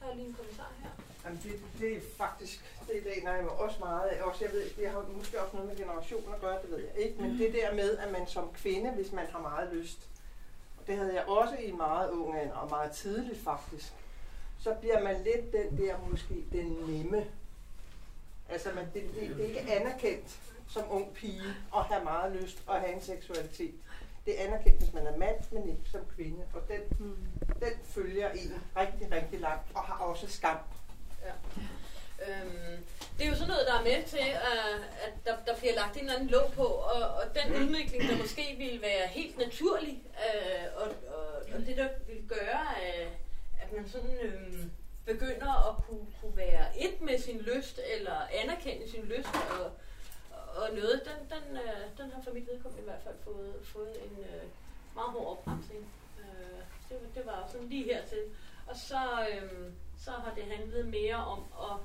Der 0.00 0.06
er 0.10 0.14
lige 0.14 0.26
en 0.26 0.34
kommentar 0.34 0.72
her. 0.82 0.90
Jamen 1.24 1.40
det, 1.42 1.60
det 1.80 1.96
er 1.96 2.00
faktisk, 2.16 2.76
det 2.88 3.02
læner 3.04 3.32
jeg 3.32 3.44
mig 3.44 3.52
også 3.52 3.76
meget 3.80 4.08
af. 4.08 4.22
Også, 4.22 4.44
jeg 4.44 4.52
ved, 4.52 4.70
det 4.76 4.90
har 4.90 5.04
måske 5.16 5.40
også 5.40 5.56
noget 5.56 5.68
med 5.68 5.76
generation 5.76 6.34
at 6.34 6.40
gøre, 6.40 6.62
det 6.62 6.70
ved 6.70 6.78
jeg 6.78 7.04
ikke. 7.04 7.22
Men 7.22 7.38
det 7.38 7.52
der 7.52 7.74
med, 7.74 7.96
at 7.96 8.12
man 8.12 8.26
som 8.26 8.52
kvinde, 8.54 8.90
hvis 8.90 9.12
man 9.12 9.26
har 9.26 9.38
meget 9.38 9.74
lyst, 9.74 9.98
og 10.78 10.86
det 10.86 10.96
havde 10.96 11.14
jeg 11.14 11.24
også 11.24 11.56
i 11.56 11.72
meget 11.72 12.10
ung 12.10 12.38
alder, 12.38 12.54
og 12.54 12.70
meget 12.70 12.90
tidligt 12.92 13.40
faktisk, 13.44 13.92
så 14.58 14.74
bliver 14.80 15.02
man 15.02 15.22
lidt 15.22 15.52
den 15.52 15.78
der 15.78 15.96
måske 16.10 16.44
den 16.52 16.76
nemme. 16.88 17.26
Altså 18.48 18.68
man, 18.74 18.84
det, 18.94 19.02
det, 19.14 19.36
det 19.36 19.40
er 19.40 19.48
ikke 19.48 19.72
anerkendt 19.72 20.38
som 20.68 20.82
ung 20.90 21.14
pige 21.14 21.54
at 21.76 21.84
have 21.84 22.04
meget 22.04 22.36
lyst 22.36 22.62
og 22.66 22.80
have 22.80 22.92
en 22.94 23.02
seksualitet. 23.02 23.74
Det 24.26 24.40
er 24.40 24.46
anerkendt, 24.46 24.78
hvis 24.78 24.92
man 24.92 25.06
er 25.06 25.16
mand, 25.16 25.36
men 25.52 25.68
ikke 25.68 25.90
som 25.90 26.00
kvinde. 26.16 26.44
Og 26.54 26.60
den, 26.68 26.80
mm. 26.98 27.16
den 27.60 27.72
følger 27.84 28.30
en 28.30 28.62
rigtig, 28.76 29.12
rigtig 29.12 29.40
langt 29.40 29.66
og 29.74 29.82
har 29.82 30.04
også 30.04 30.26
skam. 30.28 30.58
Ja. 31.24 31.34
Øhm, 32.24 32.84
det 33.18 33.26
er 33.26 33.30
jo 33.30 33.34
sådan 33.34 33.48
noget, 33.48 33.66
der 33.66 33.74
er 33.78 33.82
med 33.82 34.04
til, 34.04 34.26
uh, 34.50 34.80
at 35.06 35.12
der, 35.24 35.36
der 35.46 35.58
bliver 35.58 35.74
lagt 35.74 35.94
en 35.94 36.00
eller 36.00 36.14
anden 36.14 36.28
låg 36.28 36.52
på, 36.52 36.64
og, 36.64 37.02
og 37.18 37.24
den 37.34 37.62
udvikling, 37.62 38.02
der 38.10 38.16
måske 38.16 38.54
ville 38.58 38.82
være 38.82 39.06
helt 39.06 39.38
naturlig, 39.38 40.02
uh, 40.26 40.82
og, 40.82 40.88
og, 41.16 41.26
og 41.54 41.60
det 41.66 41.76
der 41.76 41.88
vil 42.06 42.22
gøre, 42.28 42.62
uh, 42.84 43.12
at 43.62 43.72
man 43.72 43.88
sådan 43.88 44.18
uh, 44.24 44.60
begynder 45.06 45.68
at 45.68 45.84
kunne, 45.84 46.06
kunne 46.20 46.36
være 46.36 46.78
et 46.78 47.00
med 47.00 47.18
sin 47.18 47.38
lyst, 47.38 47.80
eller 47.96 48.16
anerkende 48.42 48.90
sin 48.90 49.02
lyst, 49.02 49.34
og, 49.50 49.70
og 50.56 50.74
noget, 50.74 51.02
den, 51.04 51.38
den, 51.38 51.58
uh, 51.58 51.98
den 51.98 52.12
har 52.12 52.22
for 52.24 52.32
mit 52.32 52.46
vedkommende 52.46 52.82
i 52.82 52.90
hvert 52.90 53.02
fald 53.04 53.16
fået, 53.24 53.54
fået 53.62 53.96
en 54.04 54.18
uh, 54.18 54.44
meget 54.94 55.10
hård 55.10 55.30
opbremsning. 55.30 55.92
Uh, 56.18 56.60
det, 56.88 56.98
det 57.14 57.26
var 57.26 57.48
sådan 57.52 57.68
lige 57.68 57.84
hertil. 57.84 58.24
Og 58.66 58.76
så, 58.76 59.26
øhm, 59.32 59.74
så 60.04 60.10
har 60.10 60.32
det 60.34 60.44
handlet 60.44 60.86
mere 60.86 61.16
om 61.16 61.44
at 61.60 61.76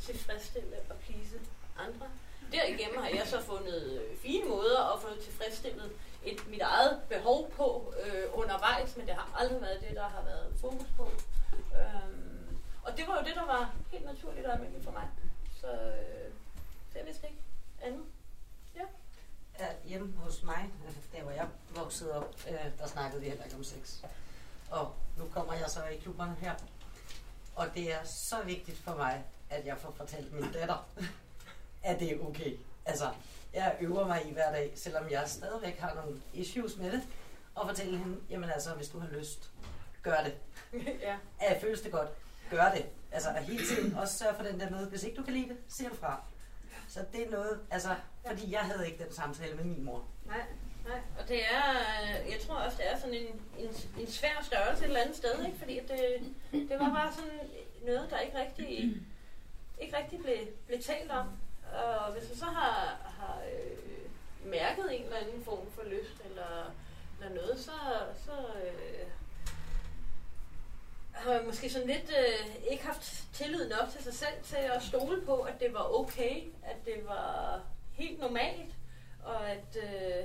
tilfredsstille 0.00 0.76
og 0.90 0.96
please 0.96 1.40
andre. 1.78 2.06
Derigennem 2.52 2.98
har 3.02 3.08
jeg 3.08 3.26
så 3.26 3.40
fundet 3.42 3.82
øh, 3.92 4.16
fine 4.16 4.48
måder 4.48 4.94
at 4.94 5.00
få 5.00 5.08
tilfredsstillet 5.22 5.92
et, 6.24 6.48
mit 6.48 6.60
eget 6.60 7.00
behov 7.08 7.50
på 7.50 7.94
øh, 8.04 8.24
undervejs, 8.32 8.96
men 8.96 9.06
det 9.06 9.14
har 9.14 9.40
aldrig 9.40 9.60
været 9.62 9.80
det, 9.80 9.96
der 9.96 10.08
har 10.08 10.22
været 10.22 10.52
fokus 10.60 10.86
på. 10.96 11.08
Øhm, 11.52 12.58
og 12.82 12.96
det 12.96 13.04
var 13.08 13.18
jo 13.18 13.26
det, 13.26 13.34
der 13.34 13.46
var 13.46 13.74
helt 13.90 14.04
naturligt 14.04 14.46
og 14.46 14.52
almindeligt 14.52 14.84
for 14.84 14.92
mig. 14.92 15.08
Så 15.60 15.66
øh, 15.66 16.32
så 16.92 16.98
jeg 16.98 17.06
vidste 17.06 17.26
ikke 17.26 17.42
andet. 17.82 18.04
Ja. 18.76 18.84
Ja, 19.58 19.68
hjemme 19.84 20.16
hos 20.16 20.42
mig, 20.42 20.72
der 21.12 21.22
hvor 21.22 21.32
jeg 21.32 21.48
voksede 21.70 22.12
op, 22.12 22.34
øh, 22.48 22.78
der 22.78 22.86
snakkede 22.86 23.22
vi 23.22 23.28
heller 23.28 23.44
ikke 23.44 23.56
om 23.56 23.64
sex. 23.64 24.04
Og 24.70 24.94
nu 25.16 25.24
kommer 25.34 25.54
jeg 25.54 25.70
så 25.70 25.84
i 25.84 25.96
klubberne 25.96 26.36
her. 26.40 26.54
Og 27.58 27.66
det 27.74 27.92
er 27.92 28.04
så 28.04 28.36
vigtigt 28.44 28.78
for 28.78 28.94
mig, 28.94 29.24
at 29.50 29.66
jeg 29.66 29.78
får 29.78 29.90
fortalt 29.96 30.32
min 30.32 30.52
datter, 30.52 30.88
at 31.82 32.00
det 32.00 32.12
er 32.12 32.20
okay. 32.20 32.56
Altså, 32.84 33.10
jeg 33.54 33.76
øver 33.80 34.06
mig 34.06 34.26
i 34.28 34.32
hver 34.32 34.52
dag, 34.52 34.72
selvom 34.76 35.10
jeg 35.10 35.28
stadigvæk 35.28 35.78
har 35.78 35.94
nogle 35.94 36.20
issues 36.32 36.76
med 36.76 36.92
det, 36.92 37.02
og 37.54 37.68
fortælle 37.68 37.98
hende, 37.98 38.16
jamen 38.30 38.50
altså, 38.50 38.74
hvis 38.74 38.88
du 38.88 38.98
har 38.98 39.08
lyst, 39.08 39.50
gør 40.02 40.16
det. 40.24 40.34
ja. 41.06 41.16
At 41.40 41.60
føles 41.60 41.80
det 41.80 41.92
godt, 41.92 42.08
gør 42.50 42.70
det. 42.74 42.86
Altså 43.12 43.28
at 43.30 43.44
hele 43.44 43.66
tiden 43.66 43.94
også 43.94 44.18
sørge 44.18 44.34
for 44.34 44.42
den 44.42 44.60
der 44.60 44.70
med, 44.70 44.86
hvis 44.86 45.02
ikke 45.02 45.16
du 45.16 45.22
kan 45.22 45.32
lide 45.32 45.48
det, 45.48 45.56
siger 45.68 45.90
du 45.90 45.96
fra. 45.96 46.22
Så 46.88 47.04
det 47.12 47.26
er 47.26 47.30
noget, 47.30 47.60
altså, 47.70 47.94
fordi 48.26 48.52
jeg 48.52 48.60
havde 48.60 48.86
ikke 48.86 49.04
den 49.04 49.12
samtale 49.12 49.56
med 49.56 49.64
min 49.64 49.84
mor. 49.84 50.04
Nej, 50.26 50.42
nej. 50.88 51.00
Og 51.18 51.28
det 51.28 51.40
er, 51.44 51.70
øh, 52.02 52.32
jeg 52.32 52.40
tror 52.40 52.54
også, 52.54 52.76
det 52.76 52.92
er 52.92 52.98
sådan 52.98 53.14
en, 53.14 53.42
en, 53.58 53.70
en 53.98 54.06
svær 54.06 54.42
størrelse 54.42 54.84
et 54.84 54.88
eller 54.88 55.00
andet 55.00 55.16
sted, 55.16 55.46
ikke? 55.46 55.58
Fordi 55.58 55.78
at 55.78 55.88
det, 55.88 56.00
det 56.70 56.78
var 56.78 56.94
bare 56.94 57.12
sådan 57.12 57.40
noget, 57.86 58.10
der 58.10 58.18
ikke 58.18 58.38
rigtig, 58.38 59.02
ikke 59.80 59.96
rigtig 59.96 60.18
blev, 60.18 60.38
blev 60.66 60.82
talt 60.82 61.10
om. 61.10 61.26
Og 61.72 62.12
hvis 62.12 62.28
man 62.28 62.38
så 62.38 62.44
har, 62.44 62.96
har 63.18 63.40
øh, 63.52 64.50
mærket 64.50 64.96
en 64.96 65.02
eller 65.02 65.16
anden 65.16 65.44
form 65.44 65.70
for 65.70 65.82
lyst 65.82 66.22
eller, 66.30 66.74
eller 67.20 67.34
noget, 67.34 67.58
så, 67.58 67.72
så 68.24 68.32
øh, 68.32 69.06
har 71.12 71.32
man 71.32 71.46
måske 71.46 71.70
sådan 71.70 71.88
lidt 71.88 72.10
øh, 72.18 72.70
ikke 72.70 72.84
haft 72.84 73.24
tillid 73.32 73.68
nok 73.68 73.88
til 73.92 74.02
sig 74.02 74.14
selv 74.14 74.42
til 74.44 74.56
at 74.56 74.82
stole 74.82 75.20
på, 75.26 75.36
at 75.40 75.60
det 75.60 75.74
var 75.74 76.00
okay, 76.00 76.42
at 76.62 76.76
det 76.84 77.04
var 77.06 77.60
helt 77.92 78.20
normalt, 78.20 78.74
og 79.24 79.50
at 79.50 79.76
øh, 79.76 80.24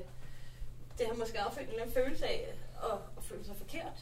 det 0.97 1.07
har 1.07 1.13
måske 1.13 1.39
affødt 1.39 1.65
en 1.65 1.69
eller 1.69 1.81
anden 1.81 1.95
følelse 1.95 2.25
af 2.27 2.55
at, 2.83 2.97
at 3.17 3.23
føle 3.23 3.45
sig 3.45 3.55
forkert. 3.55 3.99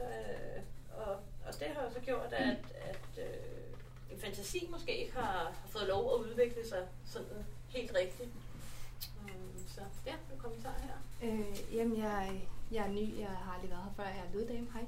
Øh, 0.00 0.62
og, 0.96 1.12
og 1.46 1.54
det 1.60 1.66
har 1.66 1.90
så 1.92 2.00
gjort, 2.00 2.32
at, 2.32 2.56
at 2.90 3.18
øh, 3.18 4.12
en 4.12 4.20
fantasi 4.20 4.68
måske 4.70 4.98
ikke 4.98 5.12
har, 5.12 5.52
har 5.62 5.68
fået 5.68 5.88
lov 5.88 6.14
at 6.14 6.20
udvikle 6.20 6.68
sig 6.68 6.88
sådan 7.06 7.46
helt 7.68 7.94
rigtigt. 7.94 8.30
Um, 9.22 9.64
så 9.68 9.80
ja, 10.06 10.12
en 10.12 10.38
kommentar 10.38 10.74
her. 10.82 11.28
Øh, 11.28 11.74
jamen, 11.74 11.96
jeg, 11.96 12.48
jeg 12.72 12.86
er 12.86 12.90
ny. 12.90 13.18
Jeg 13.18 13.28
har 13.28 13.52
aldrig 13.54 13.70
været 13.70 13.82
her 13.82 13.92
før. 13.96 14.04
Jeg 14.04 14.24
er 14.28 14.38
lyddame. 14.38 14.68
Hej. 14.72 14.84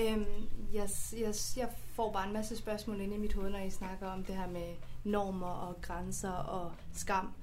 øhm, 0.12 0.48
jeg, 0.72 0.88
jeg, 1.16 1.34
jeg 1.56 1.68
får 1.94 2.12
bare 2.12 2.26
en 2.26 2.32
masse 2.32 2.56
spørgsmål 2.56 3.00
ind 3.00 3.14
i 3.14 3.16
mit 3.16 3.34
hoved, 3.34 3.50
når 3.50 3.58
I 3.58 3.70
snakker 3.70 4.08
om 4.08 4.24
det 4.24 4.36
her 4.36 4.48
med 4.48 4.74
normer 5.04 5.50
og 5.50 5.80
grænser 5.82 6.32
og 6.32 6.72
skam 6.92 7.34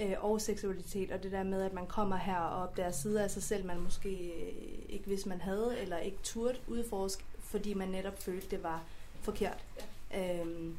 øh, 0.00 0.24
og 0.24 0.40
seksualitet. 0.40 1.12
Og 1.12 1.22
det 1.22 1.32
der 1.32 1.42
med, 1.42 1.62
at 1.62 1.72
man 1.72 1.86
kommer 1.86 2.16
her 2.16 2.36
og 2.38 2.62
opdager 2.62 2.90
sider 2.90 3.22
af 3.22 3.30
sig 3.30 3.42
selv, 3.42 3.64
man 3.64 3.80
måske 3.80 4.08
øh, 4.08 4.52
ikke 4.88 5.06
vidste, 5.06 5.28
man 5.28 5.40
havde, 5.40 5.78
eller 5.80 5.98
ikke 5.98 6.18
turde 6.22 6.58
udforske, 6.66 7.24
fordi 7.40 7.74
man 7.74 7.88
netop 7.88 8.22
følte, 8.22 8.50
det 8.50 8.62
var 8.62 8.82
forkert. 9.22 9.64
Ja. 10.12 10.40
Øhm, 10.40 10.78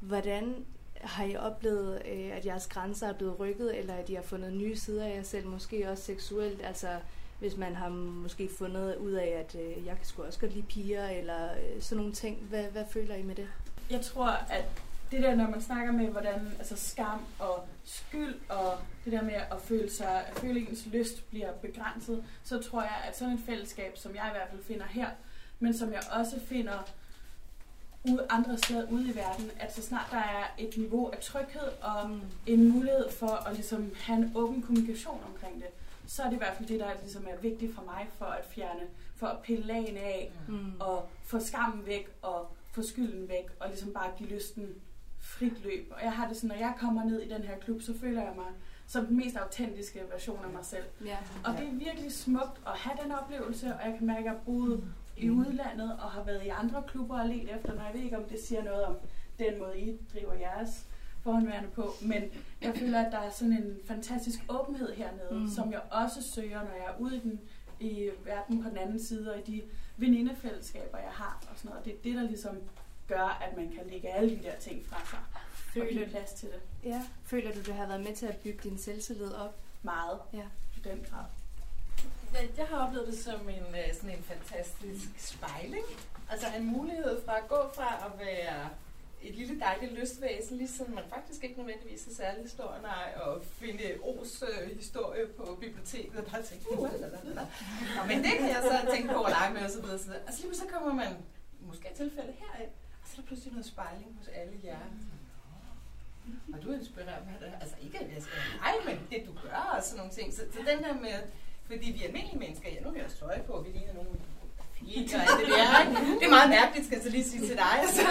hvordan 0.00 0.66
har 1.00 1.24
I 1.24 1.36
oplevet, 1.36 2.02
øh, 2.06 2.36
at 2.36 2.46
jeres 2.46 2.66
grænser 2.66 3.08
er 3.08 3.12
blevet 3.12 3.40
rykket, 3.40 3.78
eller 3.78 3.94
at 3.94 4.08
I 4.08 4.14
har 4.14 4.22
fundet 4.22 4.52
nye 4.52 4.76
sider 4.76 5.04
af 5.04 5.16
jer 5.16 5.22
selv, 5.22 5.46
måske 5.46 5.90
også 5.90 6.04
seksuelt? 6.04 6.60
Altså, 6.64 6.88
hvis 7.38 7.56
man 7.56 7.74
har 7.74 7.88
måske 7.88 8.48
fundet 8.58 8.96
ud 8.96 9.12
af, 9.12 9.26
at 9.26 9.60
øh, 9.60 9.86
jeg 9.86 9.96
kan 9.96 10.06
sgu 10.06 10.22
også 10.22 10.40
godt 10.40 10.52
lide 10.52 10.66
piger, 10.66 11.08
eller 11.08 11.50
øh, 11.52 11.82
sådan 11.82 11.96
nogle 11.96 12.12
ting. 12.12 12.36
Hvad, 12.36 12.64
hvad 12.64 12.84
føler 12.90 13.14
I 13.14 13.22
med 13.22 13.34
det? 13.34 13.48
Jeg 13.90 14.00
tror, 14.00 14.26
at 14.26 14.64
det 15.10 15.22
der, 15.22 15.34
når 15.34 15.50
man 15.50 15.62
snakker 15.62 15.92
med, 15.92 16.06
hvordan 16.08 16.52
altså 16.58 16.76
skam 16.76 17.20
og 17.38 17.64
skyld, 17.88 18.34
og 18.48 18.78
det 19.04 19.12
der 19.12 19.22
med 19.22 19.34
at 19.34 19.60
føle, 19.64 19.90
sig, 19.90 20.26
at 20.26 20.38
føle 20.38 20.60
ens 20.60 20.86
lyst 20.86 21.30
bliver 21.30 21.52
begrænset, 21.52 22.24
så 22.44 22.58
tror 22.62 22.82
jeg, 22.82 23.02
at 23.08 23.18
sådan 23.18 23.34
et 23.34 23.40
fællesskab, 23.46 23.98
som 23.98 24.14
jeg 24.14 24.24
i 24.28 24.36
hvert 24.36 24.48
fald 24.50 24.64
finder 24.64 24.86
her, 24.86 25.10
men 25.60 25.74
som 25.74 25.92
jeg 25.92 26.02
også 26.20 26.40
finder 26.40 26.88
ude 28.04 28.26
andre 28.30 28.58
steder 28.58 28.90
ude 28.90 29.10
i 29.10 29.16
verden, 29.16 29.50
at 29.60 29.74
så 29.74 29.82
snart 29.82 30.06
der 30.10 30.18
er 30.18 30.44
et 30.58 30.76
niveau 30.76 31.08
af 31.08 31.18
tryghed 31.18 31.68
og 31.82 32.10
mm. 32.10 32.20
en 32.46 32.68
mulighed 32.68 33.10
for 33.10 33.48
at 33.48 33.54
ligesom 33.54 33.92
have 34.00 34.18
en 34.18 34.32
åben 34.34 34.62
kommunikation 34.62 35.24
omkring 35.34 35.54
det, 35.54 35.68
så 36.06 36.22
er 36.22 36.26
det 36.26 36.34
i 36.34 36.38
hvert 36.38 36.56
fald 36.56 36.68
det, 36.68 36.80
der 36.80 36.90
ligesom 37.02 37.26
er 37.30 37.36
vigtigt 37.36 37.74
for 37.74 37.82
mig 37.82 38.08
for 38.18 38.24
at 38.24 38.44
fjerne, 38.50 38.82
for 39.16 39.26
at 39.26 39.38
pille 39.42 39.64
lagene 39.64 40.00
af 40.00 40.32
mm. 40.48 40.72
og 40.80 41.08
få 41.24 41.40
skammen 41.40 41.86
væk 41.86 42.08
og 42.22 42.50
få 42.72 42.82
skylden 42.82 43.28
væk 43.28 43.46
og 43.60 43.68
ligesom 43.68 43.92
bare 43.92 44.10
give 44.18 44.28
lysten 44.28 44.74
frit 45.28 45.64
løb. 45.64 45.92
Og 45.96 46.02
jeg 46.02 46.12
har 46.12 46.28
det 46.28 46.36
sådan, 46.36 46.48
når 46.48 46.56
jeg 46.56 46.74
kommer 46.78 47.04
ned 47.04 47.20
i 47.20 47.28
den 47.28 47.42
her 47.42 47.58
klub, 47.58 47.82
så 47.82 47.98
føler 47.98 48.22
jeg 48.22 48.32
mig 48.36 48.46
som 48.86 49.06
den 49.06 49.16
mest 49.16 49.36
autentiske 49.36 50.00
version 50.12 50.44
af 50.44 50.50
mig 50.50 50.64
selv. 50.64 50.84
Ja. 51.04 51.16
Og 51.44 51.52
det 51.58 51.68
er 51.68 51.72
virkelig 51.72 52.12
smukt 52.12 52.60
at 52.66 52.72
have 52.72 52.96
den 53.02 53.12
oplevelse, 53.12 53.66
og 53.66 53.88
jeg 53.88 53.94
kan 53.98 54.06
mærke, 54.06 54.18
at 54.18 54.24
jeg 54.24 54.32
har 54.32 54.38
boet 54.38 54.84
i 55.16 55.30
udlandet 55.30 55.92
og 55.92 56.10
har 56.10 56.22
været 56.24 56.44
i 56.44 56.48
andre 56.48 56.82
klubber 56.88 57.20
og 57.20 57.28
let 57.28 57.54
efter, 57.56 57.74
når 57.74 57.82
jeg 57.84 57.94
ved 57.94 58.00
ikke, 58.00 58.18
om 58.18 58.24
det 58.24 58.40
siger 58.40 58.64
noget 58.64 58.84
om 58.84 58.96
den 59.38 59.58
måde, 59.58 59.78
I 59.80 59.98
driver 60.12 60.34
jeres 60.34 60.86
forhåndværende 61.22 61.68
på, 61.68 61.92
men 62.02 62.22
jeg 62.62 62.74
føler, 62.76 63.04
at 63.04 63.12
der 63.12 63.18
er 63.18 63.30
sådan 63.30 63.52
en 63.52 63.78
fantastisk 63.84 64.38
åbenhed 64.48 64.94
hernede, 64.94 65.40
mm. 65.40 65.48
som 65.48 65.72
jeg 65.72 65.80
også 65.90 66.22
søger, 66.22 66.62
når 66.62 66.70
jeg 66.70 66.86
er 66.88 67.00
ude 67.00 67.16
i, 67.16 67.20
den, 67.20 67.40
i 67.80 68.10
verden 68.24 68.62
på 68.62 68.68
den 68.68 68.78
anden 68.78 69.00
side, 69.00 69.32
og 69.32 69.38
i 69.38 69.42
de 69.42 69.62
venindefællesskaber, 69.96 70.98
jeg 70.98 71.12
har, 71.12 71.42
og 71.50 71.58
sådan 71.58 71.68
noget. 71.68 71.84
Det 71.84 71.92
er 71.92 71.96
det, 72.04 72.14
der 72.14 72.22
ligesom 72.22 72.56
gør, 73.08 73.38
at 73.48 73.56
man 73.56 73.72
kan 73.76 73.86
lægge 73.90 74.08
alle 74.08 74.30
de 74.38 74.42
der 74.42 74.56
ting 74.60 74.86
fra 74.88 75.00
sig, 75.10 75.18
føler, 75.74 76.04
og 76.04 76.10
plads 76.10 76.32
til 76.32 76.48
det. 76.48 76.60
Ja. 76.84 77.02
Føler 77.24 77.52
du, 77.54 77.60
det 77.60 77.74
har 77.74 77.86
været 77.86 78.00
med 78.00 78.14
til 78.16 78.26
at 78.26 78.36
bygge 78.36 78.58
din 78.68 78.78
selvtillid 78.78 79.32
op? 79.32 79.54
Meget, 79.82 80.18
Ja. 80.32 80.44
i 80.76 80.80
den 80.84 81.06
grad. 81.10 81.24
Jeg 82.56 82.66
har 82.66 82.86
oplevet 82.86 83.06
det 83.06 83.18
som 83.18 83.48
en, 83.48 83.64
øh, 83.74 83.94
sådan 83.94 84.10
en 84.10 84.22
fantastisk 84.22 85.08
spejling. 85.18 85.84
Altså 86.30 86.46
en 86.56 86.64
mulighed 86.66 87.24
fra 87.24 87.36
at 87.38 87.48
gå 87.48 87.70
fra 87.74 88.06
at 88.06 88.26
være 88.26 88.68
et 89.22 89.34
lille 89.34 89.60
dejligt 89.60 89.92
lystvæsen, 89.92 90.56
ligesom 90.56 90.90
man 90.90 91.04
faktisk 91.14 91.44
ikke 91.44 91.56
nødvendigvis 91.58 92.06
er 92.06 92.14
særlig 92.14 92.50
stor, 92.50 92.74
nej, 92.82 93.12
og 93.22 93.42
finde 93.44 93.84
O's 94.02 94.44
øh, 94.62 94.76
historie 94.76 95.26
på 95.26 95.58
biblioteket 95.60 96.16
og 96.20 96.26
bare 96.32 96.42
tænke, 96.42 96.72
uh, 96.72 96.92
lalalala. 97.00 97.46
Nå, 97.96 98.02
men 98.08 98.18
det 98.18 98.32
kan 98.38 98.48
jeg 98.48 98.62
så 98.62 98.92
tænke 98.94 99.08
på 99.14 99.22
at 99.22 99.30
lege 99.30 99.54
med 99.54 99.62
og 99.64 99.70
så 99.70 99.80
videre. 99.80 99.98
Og 100.26 100.32
så 100.32 100.42
lige 100.42 100.56
så 100.56 100.66
kommer 100.72 100.94
man, 100.94 101.16
måske 101.60 101.88
i 101.92 101.96
tilfælde 101.96 102.32
herind, 102.38 102.70
og 102.70 102.87
så 103.08 103.14
er 103.16 103.20
der 103.20 103.26
pludselig 103.26 103.52
noget 103.52 103.66
spejling 103.66 104.10
hos 104.18 104.28
alle 104.28 104.54
jer. 104.64 104.86
Og 106.54 106.62
du 106.62 106.72
inspirerer 106.72 107.24
mig, 107.24 107.36
det. 107.40 107.52
altså 107.60 107.76
ikke 107.82 107.98
at 107.98 108.14
jeg 108.14 108.22
skal 108.22 108.38
nej, 108.60 108.74
men 108.86 108.96
det 109.10 109.26
du 109.26 109.32
gør 109.42 109.74
og 109.76 109.82
sådan 109.82 109.96
nogle 109.96 110.12
ting. 110.12 110.34
Så, 110.34 110.42
så 110.52 110.58
den 110.70 110.78
der 110.84 110.94
med, 110.94 111.18
fordi 111.66 111.90
vi 111.90 112.02
er 112.02 112.06
almindelige 112.06 112.38
mennesker, 112.38 112.68
ja, 112.70 112.80
nu 112.80 112.88
har 112.88 112.94
vi 112.94 113.00
også 113.00 113.18
tøj 113.18 113.42
på, 113.42 113.60
vi 113.66 113.70
ligner 113.78 113.94
nogle 113.94 114.10
og 114.80 115.38
det 115.40 115.48
der, 115.48 115.80
ikke? 115.80 116.18
Det 116.20 116.26
er 116.26 116.34
meget 116.38 116.50
mærkeligt, 116.50 116.86
skal 116.86 116.96
jeg 116.96 117.04
så 117.04 117.10
lige 117.10 117.24
sige 117.24 117.46
til 117.48 117.56
dig. 117.56 117.74
Altså. 117.82 118.02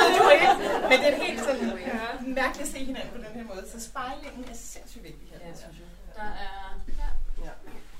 ved 0.00 0.10
du 0.20 0.28
ikke. 0.36 0.50
Men 0.90 0.96
det 1.00 1.08
er 1.12 1.22
helt 1.26 1.40
sådan 1.40 1.68
mærkeligt 2.40 2.68
at 2.68 2.72
se 2.74 2.78
hinanden 2.78 3.10
på 3.16 3.18
den 3.18 3.32
her 3.38 3.44
måde. 3.44 3.64
Så 3.72 3.80
spejlingen 3.80 4.44
er 4.50 4.54
sindssygt 4.54 5.04
vigtig 5.04 5.28
her. 5.32 5.38
Ja, 5.46 5.54
synes 5.54 5.78
jeg. 5.82 5.88
Der 6.16 6.28
er... 6.46 6.80
Ja. 7.00 7.08
Ja. 7.44 7.52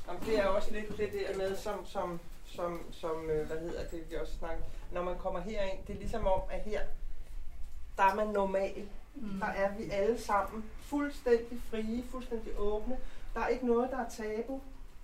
Jamen, 0.06 0.22
det 0.26 0.38
er 0.38 0.46
også 0.46 0.70
lidt 0.72 0.88
det 0.98 1.12
der 1.12 1.36
med, 1.38 1.56
som, 1.56 1.86
som, 1.86 2.20
som, 2.56 2.92
som 2.92 3.30
øh, 3.30 3.46
hvad 3.46 3.58
hedder 3.58 3.88
det, 3.88 4.10
vi 4.10 4.16
også 4.16 4.32
snakker, 4.32 4.64
når 4.92 5.02
man 5.02 5.18
kommer 5.18 5.40
herind, 5.40 5.78
det 5.86 5.94
er 5.94 5.98
ligesom 5.98 6.26
om, 6.26 6.40
at 6.50 6.60
her, 6.60 6.80
der 7.96 8.02
er 8.02 8.14
man 8.14 8.26
normal. 8.26 8.88
Mm. 9.14 9.40
Der 9.40 9.46
er 9.46 9.76
vi 9.76 9.90
alle 9.90 10.20
sammen 10.20 10.70
fuldstændig 10.80 11.62
frie, 11.70 12.04
fuldstændig 12.10 12.52
åbne. 12.58 12.98
Der 13.34 13.40
er 13.40 13.48
ikke 13.48 13.66
noget, 13.66 13.90
der 13.90 13.98
er 13.98 14.08
tabu. 14.08 14.60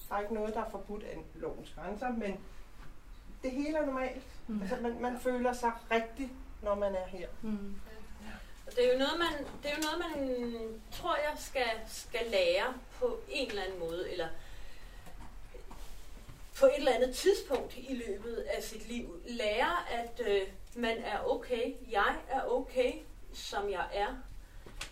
Der 0.08 0.14
er 0.14 0.20
ikke 0.20 0.34
noget, 0.34 0.54
der 0.54 0.60
er 0.64 0.70
forbudt 0.70 1.02
af 1.02 1.16
lovens 1.34 1.74
grænser, 1.76 2.12
men 2.12 2.40
det 3.42 3.50
hele 3.50 3.78
er 3.78 3.86
normalt. 3.86 4.26
Mm. 4.46 4.60
Altså, 4.60 4.76
man, 4.82 5.00
man 5.00 5.20
føler 5.20 5.52
sig 5.52 5.72
rigtig, 5.90 6.32
når 6.62 6.74
man 6.74 6.94
er 6.94 7.06
her. 7.06 7.28
Mm. 7.42 7.74
Og 8.66 8.76
det 8.76 8.88
er 8.88 8.92
jo 8.92 8.98
noget, 8.98 9.18
man, 9.18 9.46
det 9.62 9.70
er 9.70 9.76
jo 9.76 9.82
noget, 9.82 9.98
man 9.98 10.80
tror 10.92 11.16
jeg 11.16 11.32
skal, 11.38 11.70
skal 11.86 12.20
lære 12.30 12.74
på 12.98 13.18
en 13.28 13.48
eller 13.48 13.62
anden 13.62 13.78
måde, 13.78 14.12
eller 14.12 14.28
på 16.60 16.66
et 16.66 16.76
eller 16.76 16.92
andet 16.92 17.14
tidspunkt 17.16 17.76
i 17.76 17.94
løbet 17.94 18.36
af 18.36 18.62
sit 18.62 18.88
liv. 18.88 19.22
Lære, 19.26 19.90
at 19.90 20.20
øh, 20.26 20.42
man 20.74 20.98
er 20.98 21.18
okay, 21.26 21.74
jeg 21.90 22.16
er 22.28 22.42
okay, 22.42 22.92
som 23.32 23.70
jeg 23.70 23.86
er. 23.92 24.16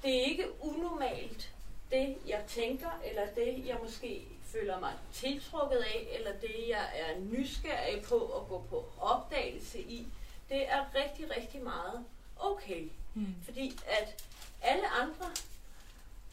Det 0.02 0.16
er 0.16 0.22
ikke 0.22 0.46
unormalt, 0.60 1.52
det 1.90 2.16
jeg 2.26 2.42
tænker, 2.48 3.00
eller 3.04 3.26
det 3.34 3.66
jeg 3.66 3.76
måske 3.82 4.22
føler 4.44 4.80
mig 4.80 4.92
tiltrukket 5.12 5.76
af, 5.76 6.08
eller 6.18 6.32
det 6.40 6.68
jeg 6.68 6.86
er 6.94 7.20
nysgerrig 7.20 8.02
på 8.02 8.16
at 8.16 8.48
gå 8.48 8.64
på 8.70 8.84
opdagelse 9.00 9.80
i. 9.80 10.06
Det 10.48 10.68
er 10.68 10.84
rigtig, 10.94 11.36
rigtig 11.36 11.62
meget 11.62 12.04
okay. 12.40 12.88
Mm. 13.14 13.34
Fordi 13.44 13.78
at 13.86 14.24
alle 14.62 14.88
andre 14.88 15.26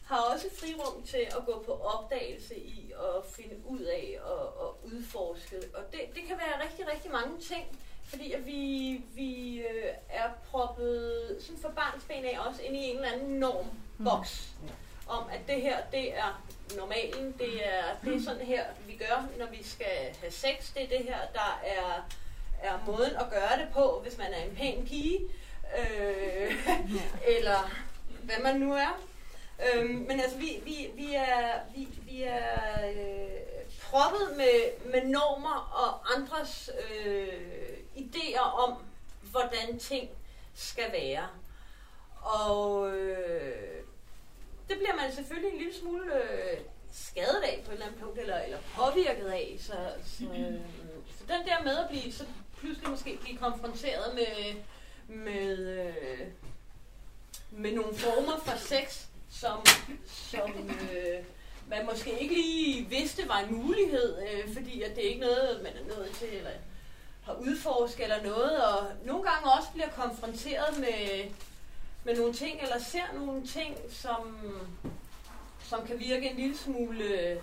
har 0.06 0.16
også 0.16 0.46
frirum 0.58 1.02
til 1.02 1.26
at 1.36 1.46
gå 1.46 1.62
på 1.66 1.72
opdagelse 1.72 2.58
i 2.58 2.92
og 2.96 3.24
finde 3.36 3.56
ud 3.66 3.80
af 3.80 4.18
og, 4.22 4.60
og 4.60 4.78
udforske. 4.84 5.56
Og 5.74 5.82
det, 5.92 6.00
det 6.14 6.22
kan 6.28 6.36
være 6.38 6.64
rigtig, 6.64 6.88
rigtig 6.92 7.10
mange 7.10 7.40
ting, 7.40 7.78
fordi 8.04 8.32
at 8.32 8.46
vi, 8.46 9.00
vi 9.14 9.58
øh, 9.58 9.90
er 10.08 10.28
proppet 10.50 11.36
sådan 11.40 11.62
for 11.62 11.68
barnsben 11.68 12.24
af 12.24 12.38
også 12.48 12.62
ind 12.62 12.76
i 12.76 12.90
en 12.90 12.96
eller 12.96 13.12
anden 13.12 13.40
normboks. 13.40 14.52
Mm. 14.62 14.68
Om 15.06 15.24
at 15.32 15.40
det 15.46 15.62
her, 15.62 15.76
det 15.92 16.16
er 16.16 16.44
normalen, 16.76 17.34
det 17.38 17.66
er, 17.66 17.84
det 18.04 18.16
er 18.16 18.22
sådan 18.22 18.46
her, 18.46 18.64
vi 18.86 18.96
gør, 18.96 19.28
når 19.38 19.46
vi 19.46 19.62
skal 19.62 20.16
have 20.20 20.32
sex. 20.32 20.74
Det 20.74 20.82
er 20.82 20.98
det 20.98 21.04
her, 21.04 21.18
der 21.32 21.60
er, 21.64 22.08
er 22.62 22.78
måden 22.86 23.16
at 23.16 23.30
gøre 23.30 23.58
det 23.58 23.68
på, 23.72 24.00
hvis 24.02 24.18
man 24.18 24.26
er 24.32 24.44
en 24.44 24.56
pæn 24.56 24.86
pige. 24.86 25.20
Øh, 25.78 26.68
eller 27.36 27.70
hvad 28.22 28.36
man 28.42 28.60
nu 28.60 28.74
er. 28.74 29.00
Øhm, 29.62 29.94
men 30.08 30.20
altså, 30.20 30.38
vi, 30.38 30.60
vi, 30.64 30.90
vi 30.94 31.14
er, 31.14 31.60
vi, 31.74 31.88
vi 32.02 32.22
er 32.22 32.88
øh, 32.90 33.64
proppet 33.82 34.36
med, 34.36 34.90
med 34.92 35.04
normer 35.04 35.70
og 35.72 36.16
andres 36.16 36.70
øh, 37.04 37.28
idéer 37.96 38.40
om, 38.40 38.74
hvordan 39.30 39.78
ting 39.78 40.10
skal 40.54 40.92
være. 40.92 41.28
Og 42.22 42.90
øh, 42.90 43.82
det 44.68 44.78
bliver 44.78 44.96
man 44.96 45.12
selvfølgelig 45.14 45.52
en 45.52 45.58
lille 45.58 45.74
smule 45.74 46.14
øh, 46.14 46.58
skadet 46.92 47.42
af 47.44 47.62
på 47.64 47.70
et 47.70 47.74
eller 47.74 47.86
andet 47.86 48.00
punkt, 48.00 48.18
eller, 48.18 48.38
eller 48.38 48.58
påvirket 48.74 49.26
af. 49.26 49.56
Så, 49.60 49.72
så, 50.04 50.24
øh, 50.24 50.60
så 51.18 51.24
den 51.28 51.46
der 51.46 51.62
med 51.64 51.76
at 51.76 51.88
blive, 51.88 52.12
så 52.12 52.24
pludselig 52.58 52.90
måske 52.90 53.18
blive 53.22 53.38
konfronteret 53.38 54.14
med, 54.14 54.54
med, 55.16 55.58
øh, 55.58 56.26
med 57.50 57.72
nogle 57.72 57.96
former 57.96 58.38
for 58.44 58.58
sex, 58.58 59.06
som, 59.40 59.60
som 60.06 60.50
øh, 60.92 61.24
man 61.68 61.86
måske 61.86 62.20
ikke 62.20 62.34
lige 62.34 62.88
vidste 62.88 63.28
var 63.28 63.38
en 63.38 63.54
mulighed, 63.54 64.18
øh, 64.22 64.54
fordi 64.54 64.82
at 64.82 64.96
det 64.96 65.04
er 65.04 65.08
ikke 65.08 65.20
noget, 65.20 65.60
man 65.62 65.72
er 65.72 65.96
nået 65.96 66.10
til, 66.10 66.28
eller 66.28 66.50
har 67.22 67.34
udforsket 67.34 68.02
eller 68.02 68.22
noget, 68.22 68.64
og 68.64 68.86
nogle 69.04 69.22
gange 69.30 69.52
også 69.52 69.68
bliver 69.72 69.88
konfronteret 69.88 70.78
med, 70.78 71.30
med 72.04 72.16
nogle 72.16 72.32
ting, 72.32 72.60
eller 72.62 72.78
ser 72.78 73.12
nogle 73.14 73.46
ting, 73.46 73.76
som, 73.90 74.38
som 75.60 75.86
kan 75.86 75.98
virke 75.98 76.30
en 76.30 76.36
lille 76.36 76.58
smule 76.58 77.40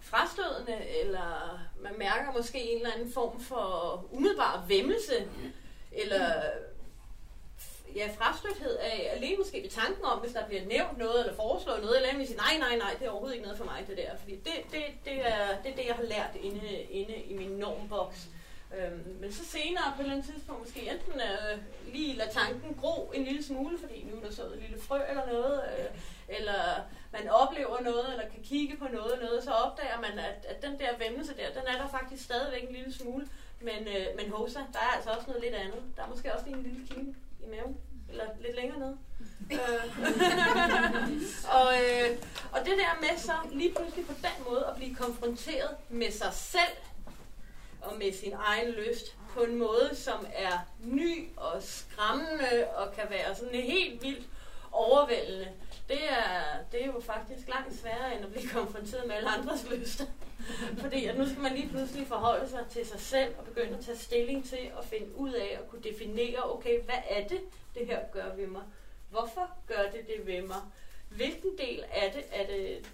frastødende, 0.00 0.88
eller 0.88 1.60
man 1.80 1.92
mærker 1.98 2.32
måske 2.36 2.62
en 2.62 2.76
eller 2.76 2.94
anden 2.94 3.12
form 3.12 3.40
for 3.40 4.04
umiddelbar 4.10 4.64
vemmelse, 4.68 5.28
eller 5.92 6.42
ja, 7.94 8.08
frastødthed 8.18 8.76
af, 8.76 9.10
alene 9.16 9.36
måske 9.36 9.62
ved 9.62 9.70
tanken 9.70 10.04
om, 10.04 10.18
hvis 10.18 10.32
der 10.32 10.46
bliver 10.46 10.64
nævnt 10.64 10.98
noget, 10.98 11.20
eller 11.20 11.36
foreslået 11.36 11.80
noget, 11.82 11.96
eller 11.96 12.08
andet, 12.08 12.28
siger, 12.28 12.40
nej, 12.46 12.58
nej, 12.58 12.76
nej, 12.78 12.94
det 12.98 13.06
er 13.06 13.10
overhovedet 13.10 13.34
ikke 13.34 13.46
noget 13.46 13.58
for 13.58 13.64
mig, 13.64 13.84
det 13.88 13.96
der. 13.96 14.16
Fordi 14.16 14.34
det, 14.36 14.56
det, 14.72 14.82
det, 15.04 15.16
er, 15.26 15.62
det 15.62 15.72
er 15.72 15.76
det, 15.76 15.86
jeg 15.86 15.94
har 15.94 16.02
lært 16.02 16.34
inde, 16.42 16.68
inde 16.90 17.14
i 17.14 17.34
min 17.34 17.50
normboks. 17.50 18.28
Øhm, 18.78 19.16
men 19.20 19.32
så 19.32 19.44
senere 19.44 19.92
på 19.96 20.00
et 20.00 20.04
eller 20.04 20.16
andet 20.16 20.32
tidspunkt 20.32 20.60
måske 20.60 20.80
enten 20.92 21.20
øh, 21.20 21.58
lige 21.92 22.16
lade 22.16 22.30
tanken 22.30 22.76
gro 22.80 23.12
en 23.14 23.24
lille 23.24 23.44
smule, 23.44 23.78
fordi 23.78 24.06
nu 24.10 24.16
er 24.16 24.26
der 24.26 24.32
så 24.32 24.42
et 24.42 24.58
lille 24.60 24.80
frø 24.80 25.00
eller 25.08 25.26
noget, 25.32 25.62
øh, 25.78 25.86
eller 26.38 26.60
man 27.12 27.28
oplever 27.28 27.80
noget, 27.80 28.08
eller 28.12 28.28
kan 28.28 28.42
kigge 28.42 28.76
på 28.76 28.88
noget, 28.92 29.18
noget 29.22 29.44
så 29.44 29.50
opdager 29.50 30.00
man, 30.00 30.18
at, 30.18 30.46
at 30.48 30.62
den 30.62 30.78
der 30.78 30.98
vemmelse 30.98 31.34
der, 31.36 31.60
den 31.60 31.68
er 31.68 31.82
der 31.82 31.88
faktisk 31.88 32.24
stadigvæk 32.24 32.62
en 32.62 32.74
lille 32.74 32.92
smule. 32.92 33.28
Men, 33.60 33.88
øh, 33.88 34.06
men 34.16 34.30
hosa, 34.30 34.58
der 34.72 34.78
er 34.78 34.92
altså 34.96 35.10
også 35.10 35.26
noget 35.26 35.42
lidt 35.42 35.54
andet. 35.54 35.82
Der 35.96 36.02
er 36.02 36.08
måske 36.08 36.34
også 36.34 36.46
lige 36.46 36.56
en 36.56 36.62
lille 36.62 36.86
kine 36.86 37.14
i 37.44 37.50
maven, 37.50 37.76
eller 38.10 38.24
lidt 38.40 38.56
længere 38.56 38.78
nede. 38.78 38.98
øh. 39.52 39.58
og, 41.58 41.74
øh, 41.84 42.18
og 42.52 42.58
det 42.60 42.78
der 42.78 43.00
med 43.00 43.18
så 43.18 43.32
lige 43.52 43.74
pludselig 43.74 44.06
på 44.06 44.12
den 44.12 44.44
måde 44.48 44.66
at 44.66 44.76
blive 44.76 44.94
konfronteret 44.94 45.76
med 45.88 46.10
sig 46.10 46.32
selv, 46.32 46.76
og 47.80 47.98
med 47.98 48.12
sin 48.12 48.32
egen 48.32 48.70
lyst, 48.70 49.16
på 49.34 49.40
en 49.40 49.56
måde, 49.58 49.90
som 49.94 50.26
er 50.34 50.58
ny 50.80 51.28
og 51.36 51.62
skræmmende, 51.62 52.66
og 52.76 52.92
kan 52.94 53.04
være 53.10 53.34
sådan 53.34 53.54
helt 53.54 54.02
vildt 54.02 54.26
overvældende, 54.72 55.48
det 55.88 56.10
er, 56.10 56.42
det 56.72 56.82
er 56.82 56.86
jo 56.86 57.00
faktisk 57.00 57.48
langt 57.48 57.80
sværere, 57.80 58.16
end 58.16 58.24
at 58.24 58.32
blive 58.32 58.48
konfronteret 58.48 59.06
med 59.06 59.14
alle 59.14 59.28
andres 59.28 59.66
lyster. 59.70 60.04
Fordi 60.78 61.04
at 61.04 61.18
nu 61.18 61.28
skal 61.28 61.40
man 61.40 61.54
lige 61.54 61.68
pludselig 61.68 62.06
forholde 62.06 62.48
sig 62.48 62.66
til 62.70 62.86
sig 62.86 63.00
selv 63.00 63.34
og 63.38 63.44
begynde 63.44 63.78
at 63.78 63.84
tage 63.84 63.98
stilling 63.98 64.44
til 64.48 64.70
at 64.78 64.84
finde 64.84 65.16
ud 65.16 65.32
af 65.32 65.58
at 65.62 65.68
kunne 65.68 65.82
definere, 65.82 66.52
okay, 66.54 66.80
hvad 66.82 66.98
er 67.10 67.28
det, 67.28 67.40
det 67.74 67.86
her 67.86 68.00
gør 68.12 68.34
ved 68.34 68.46
mig? 68.46 68.62
Hvorfor 69.10 69.50
gør 69.66 69.82
det 69.82 70.06
det 70.06 70.26
ved 70.26 70.42
mig? 70.42 70.60
Hvilken 71.08 71.58
del 71.58 71.84
af 71.92 72.12
det 72.12 72.24
er 72.32 72.46
det, 72.46 72.90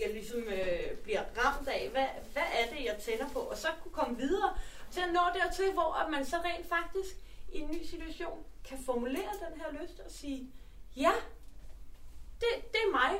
jeg 0.00 0.10
ligesom 0.12 0.38
øh, 0.38 0.96
bliver 1.04 1.22
ramt 1.36 1.68
af? 1.68 1.88
Hvad, 1.92 2.06
hvad 2.32 2.42
er 2.42 2.74
det, 2.76 2.84
jeg 2.84 2.96
tænder 3.00 3.28
på? 3.32 3.38
Og 3.38 3.56
så 3.56 3.68
kunne 3.82 3.92
komme 3.92 4.16
videre 4.16 4.56
til 4.90 5.00
at 5.00 5.12
nå 5.12 5.20
dertil, 5.34 5.72
hvor 5.72 6.04
at 6.04 6.10
man 6.10 6.26
så 6.26 6.36
rent 6.36 6.68
faktisk 6.68 7.16
i 7.52 7.58
en 7.58 7.70
ny 7.70 7.84
situation 7.84 8.44
kan 8.68 8.78
formulere 8.86 9.32
den 9.48 9.60
her 9.60 9.82
lyst 9.82 10.00
og 10.00 10.10
sige, 10.10 10.50
ja, 10.96 11.12
det, 12.40 12.72
det 12.72 12.80
er 12.86 12.92
mig. 12.92 13.12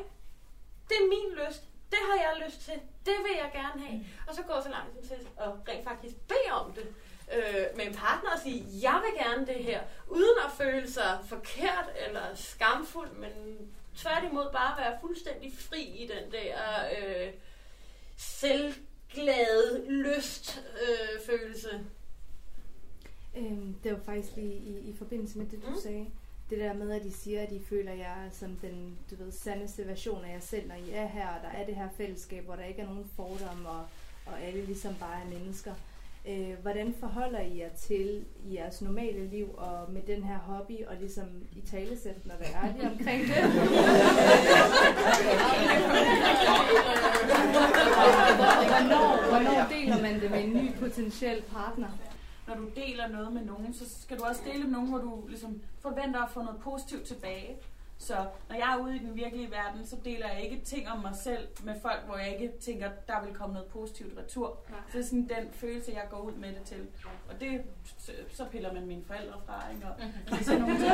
Det 0.88 0.96
er 1.02 1.08
min 1.08 1.30
lyst. 1.40 1.62
Det 1.90 1.98
har 2.08 2.16
jeg 2.24 2.46
lyst 2.46 2.60
til. 2.60 2.74
Det 3.06 3.14
vil 3.24 3.34
jeg 3.36 3.50
gerne 3.52 3.86
have. 3.86 4.04
Og 4.28 4.34
så 4.34 4.42
går 4.42 4.60
så 4.60 4.68
langt 4.68 5.08
til 5.08 5.28
at 5.36 5.50
rent 5.68 5.84
faktisk 5.84 6.16
bede 6.28 6.52
om 6.52 6.72
det 6.72 6.86
øh, 7.36 7.76
med 7.76 7.86
en 7.86 7.94
partner 7.94 8.30
og 8.30 8.38
sige, 8.42 8.64
jeg 8.82 9.02
vil 9.04 9.26
gerne 9.26 9.46
det 9.46 9.64
her, 9.64 9.80
uden 10.08 10.38
at 10.46 10.52
føle 10.52 10.90
sig 10.90 11.18
forkert 11.28 11.90
eller 12.06 12.34
skamfuld, 12.34 13.10
men 13.10 13.32
tværtimod 13.96 14.52
bare 14.52 14.78
være 14.78 14.98
fuldstændig 15.00 15.52
fri 15.58 15.82
i 15.82 16.06
den 16.06 16.32
der 16.32 16.56
øh, 16.98 17.32
selvglade 18.16 19.84
lyst 19.88 20.64
øh, 20.82 21.20
følelse. 21.26 21.86
Øhm, 23.36 23.74
det 23.84 23.92
var 23.92 24.00
faktisk 24.04 24.36
lige 24.36 24.56
i, 24.56 24.90
i 24.90 24.96
forbindelse 24.96 25.38
med 25.38 25.46
det, 25.46 25.62
du 25.62 25.70
mm. 25.70 25.76
sagde. 25.76 26.10
Det 26.50 26.58
der 26.58 26.72
med, 26.72 26.90
at 26.90 27.04
de 27.04 27.12
siger, 27.12 27.42
at 27.42 27.50
de 27.50 27.60
føler, 27.68 27.92
at 27.92 27.98
jeg 27.98 28.26
er 28.26 28.30
som 28.32 28.56
den 28.62 28.98
du 29.10 29.16
ved, 29.24 29.32
sandeste 29.32 29.86
version 29.86 30.24
af 30.24 30.32
jer 30.34 30.40
selv, 30.40 30.68
når 30.68 30.74
I 30.74 30.90
er 30.92 31.06
her, 31.06 31.28
og 31.28 31.42
der 31.42 31.58
er 31.58 31.66
det 31.66 31.76
her 31.76 31.88
fællesskab, 31.96 32.44
hvor 32.44 32.54
der 32.54 32.64
ikke 32.64 32.82
er 32.82 32.86
nogen 32.86 33.10
fordomme, 33.16 33.68
og, 33.68 33.84
og 34.26 34.42
alle 34.42 34.64
ligesom 34.64 34.94
bare 35.00 35.20
er 35.20 35.38
mennesker. 35.38 35.72
Øh, 36.28 36.54
hvordan 36.62 36.94
forholder 37.00 37.40
I 37.40 37.58
jer 37.58 37.68
til 37.68 38.24
i 38.44 38.54
jeres 38.54 38.82
normale 38.82 39.26
liv 39.26 39.54
og 39.56 39.92
med 39.92 40.02
den 40.06 40.22
her 40.22 40.38
hobby, 40.38 40.86
og 40.86 40.96
ligesom 41.00 41.26
i 41.56 41.60
talesætten 41.60 42.30
og 42.30 42.36
være 42.40 42.64
ærlige 42.64 42.90
omkring 42.90 43.22
det? 43.22 43.34
hvornår, 48.70 49.28
hvornår 49.28 49.66
deler 49.70 50.02
man 50.02 50.20
det 50.20 50.30
med 50.30 50.44
en 50.44 50.52
ny 50.52 50.74
potentiel 50.80 51.42
partner? 51.42 51.88
Når 52.48 52.54
du 52.54 52.68
deler 52.76 53.08
noget 53.08 53.32
med 53.32 53.44
nogen, 53.44 53.74
så 53.74 53.84
skal 54.02 54.18
du 54.18 54.24
også 54.24 54.42
dele 54.44 54.64
med 54.64 54.72
nogen, 54.72 54.88
hvor 54.88 54.98
du 54.98 55.26
ligesom 55.28 55.62
forventer 55.80 56.22
at 56.22 56.30
få 56.30 56.42
noget 56.42 56.60
positivt 56.60 57.04
tilbage. 57.04 57.56
Så 57.98 58.14
når 58.48 58.56
jeg 58.56 58.74
er 58.74 58.76
ude 58.76 58.96
i 58.96 58.98
den 58.98 59.16
virkelige 59.16 59.50
verden, 59.50 59.86
så 59.86 59.96
deler 60.04 60.28
jeg 60.32 60.42
ikke 60.42 60.64
ting 60.64 60.90
om 60.90 60.98
mig 60.98 61.16
selv 61.16 61.48
med 61.64 61.74
folk, 61.82 62.00
hvor 62.06 62.16
jeg 62.16 62.28
ikke 62.28 62.52
tænker, 62.60 62.90
der 63.06 63.24
vil 63.24 63.34
komme 63.34 63.52
noget 63.52 63.68
positivt 63.68 64.18
retur. 64.18 64.58
Ja. 64.68 64.74
Så 64.74 64.98
det 64.98 65.04
er 65.04 65.08
sådan 65.08 65.30
den 65.36 65.52
følelse, 65.52 65.92
jeg 65.92 66.06
går 66.10 66.18
ud 66.18 66.32
med 66.32 66.48
det 66.48 66.62
til. 66.64 66.86
Og 67.28 67.40
det, 67.40 67.62
så 68.34 68.44
piller 68.44 68.72
man 68.72 68.86
mine 68.86 69.04
forældre 69.04 69.34
fra, 69.46 69.64
ikke? 69.74 69.86
Og 69.86 69.94
er 70.38 70.44
sådan 70.44 70.60
nogle 70.60 70.78
ting. 70.78 70.92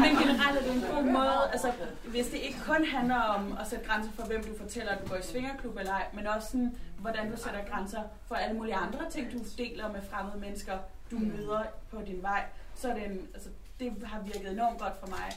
Men 0.04 0.10
generelt 0.22 0.58
er 0.58 0.62
det 0.62 0.72
en 0.72 0.94
god 0.94 1.04
måde, 1.04 1.50
altså 1.52 1.72
hvis 2.04 2.26
det 2.26 2.38
ikke 2.38 2.58
kun 2.66 2.84
handler 2.84 3.20
om 3.20 3.56
at 3.60 3.66
sætte 3.66 3.84
grænser 3.84 4.12
for, 4.12 4.26
hvem 4.26 4.44
du 4.44 4.58
fortæller, 4.58 4.92
at 4.92 5.02
du 5.02 5.08
går 5.08 5.16
i 5.16 5.22
svingerklub 5.22 5.76
eller 5.76 5.92
ej, 5.92 6.06
men 6.12 6.26
også 6.26 6.48
sådan, 6.48 6.76
hvordan 6.98 7.30
du 7.30 7.36
sætter 7.36 7.64
grænser 7.70 8.02
for 8.26 8.34
alle 8.34 8.56
mulige 8.56 8.74
andre 8.74 9.10
ting, 9.10 9.32
du 9.32 9.38
deler 9.58 9.92
med 9.92 10.00
fremmede 10.10 10.38
mennesker, 10.38 10.78
du 11.10 11.18
møder 11.18 11.62
på 11.90 12.00
din 12.06 12.22
vej, 12.22 12.44
så 12.74 12.88
er 12.90 12.94
det, 12.94 13.04
en, 13.04 13.28
altså, 13.34 13.48
det 13.80 13.92
har 14.04 14.20
virket 14.22 14.52
enormt 14.52 14.78
godt 14.78 15.00
for 15.00 15.06
mig. 15.06 15.32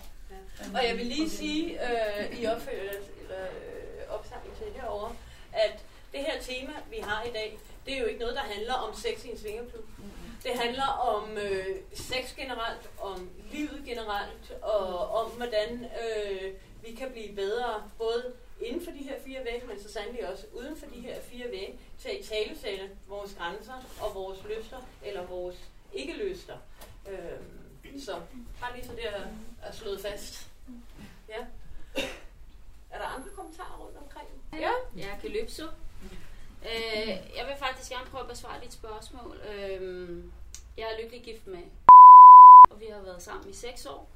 Og 0.74 0.88
jeg 0.88 0.98
vil 0.98 1.06
lige 1.06 1.30
sige 1.30 1.92
øh, 1.92 2.40
i 2.40 2.46
opfølgelse, 2.46 3.12
eller 3.22 3.44
øh, 3.44 4.16
opsamling 4.20 4.58
til 4.58 4.82
herovre, 4.82 5.16
at 5.54 5.80
det 6.12 6.20
her 6.20 6.42
tema, 6.42 6.74
vi 6.90 6.98
har 6.98 7.24
i 7.24 7.32
dag, 7.32 7.60
det 7.86 7.94
er 7.94 8.00
jo 8.00 8.06
ikke 8.06 8.20
noget, 8.20 8.36
der 8.36 8.42
handler 8.42 8.74
om 8.74 8.96
sex 8.96 9.26
i 9.26 9.32
en 9.32 9.38
svingerklub. 9.38 9.86
Det 10.44 10.52
handler 10.52 10.88
om 10.88 11.38
øh, 11.38 11.76
sex 11.94 12.36
generelt, 12.36 12.90
om 13.02 13.30
livet 13.52 13.82
generelt, 13.86 14.52
og 14.62 15.12
om 15.12 15.32
hvordan 15.32 15.86
øh, 15.86 16.54
vi 16.84 16.96
kan 16.96 17.12
blive 17.12 17.36
bedre, 17.36 17.84
både 17.98 18.34
inden 18.62 18.86
for 18.86 18.92
de 18.92 18.98
her 18.98 19.16
fire 19.26 19.40
vægge, 19.46 19.68
men 19.68 19.84
så 19.84 19.92
sandelig 19.94 20.30
også 20.30 20.46
uden 20.54 20.78
for 20.78 20.86
de 20.86 21.00
her 21.02 21.22
fire 21.22 21.52
vægge, 21.52 21.80
til 22.02 22.10
at 22.10 22.26
talesætte 22.26 22.90
vores 23.08 23.36
grænser 23.38 23.86
og 24.02 24.16
vores 24.16 24.40
lyster, 24.50 24.78
eller 25.06 25.26
vores 25.26 25.56
ikke-lyster. 25.94 26.58
Øh, 27.10 28.00
så 28.00 28.16
bare 28.62 28.76
lige 28.76 28.86
så 28.86 28.92
det 28.92 29.06
er, 29.62 29.72
slået 29.72 30.02
fast. 30.02 30.52
Ja. 31.30 31.46
Er 32.90 32.98
der 32.98 33.06
andre 33.06 33.30
kommentarer 33.36 33.78
rundt 33.78 33.98
omkring? 33.98 34.28
Ja. 34.54 34.72
Jeg 34.96 35.18
kan 35.22 35.32
løbe 35.32 35.52
så. 35.52 35.68
Øh, 36.66 37.08
jeg 37.08 37.48
vil 37.48 37.56
faktisk 37.60 37.92
gerne 37.92 38.06
prøve 38.06 38.24
at 38.24 38.30
besvare 38.30 38.64
dit 38.64 38.74
spørgsmål. 38.74 39.38
Øh, 39.38 40.24
jeg 40.78 40.84
er 40.84 41.02
lykkelig 41.04 41.24
gift 41.24 41.48
med 41.48 41.64
og 42.70 42.80
vi 42.80 42.86
har 42.86 43.02
været 43.02 43.22
sammen 43.22 43.50
i 43.50 43.54
6 43.54 43.86
år. 43.86 44.10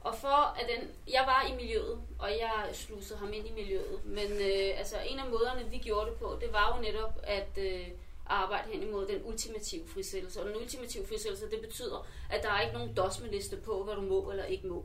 Og 0.00 0.14
for 0.14 0.58
at 0.60 0.66
den, 0.68 0.88
jeg 1.12 1.24
var 1.26 1.46
i 1.52 1.56
miljøet, 1.56 2.00
og 2.18 2.30
jeg 2.30 2.70
slussede 2.72 3.18
ham 3.18 3.32
ind 3.32 3.46
i 3.46 3.52
miljøet. 3.52 4.04
Men 4.04 4.32
øh, 4.32 4.78
altså 4.78 4.96
en 5.06 5.18
af 5.18 5.30
måderne, 5.30 5.70
vi 5.70 5.78
gjorde 5.78 6.10
det 6.10 6.18
på, 6.18 6.38
det 6.40 6.52
var 6.52 6.76
jo 6.76 6.82
netop 6.82 7.20
at 7.22 7.58
øh, 7.58 7.86
arbejde 8.28 8.72
hen 8.72 8.82
imod 8.82 9.06
den 9.06 9.20
ultimative 9.24 9.88
frisættelse. 9.88 10.40
Og 10.40 10.48
den 10.48 10.56
ultimative 10.56 11.06
frisættelse, 11.06 11.50
det 11.50 11.60
betyder, 11.60 12.06
at 12.30 12.42
der 12.42 12.50
er 12.50 12.60
ikke 12.60 12.72
nogen 12.72 12.94
dosmeliste 12.94 13.56
på, 13.56 13.84
hvad 13.84 13.94
du 13.94 14.00
må 14.00 14.30
eller 14.30 14.44
ikke 14.44 14.66
må. 14.66 14.84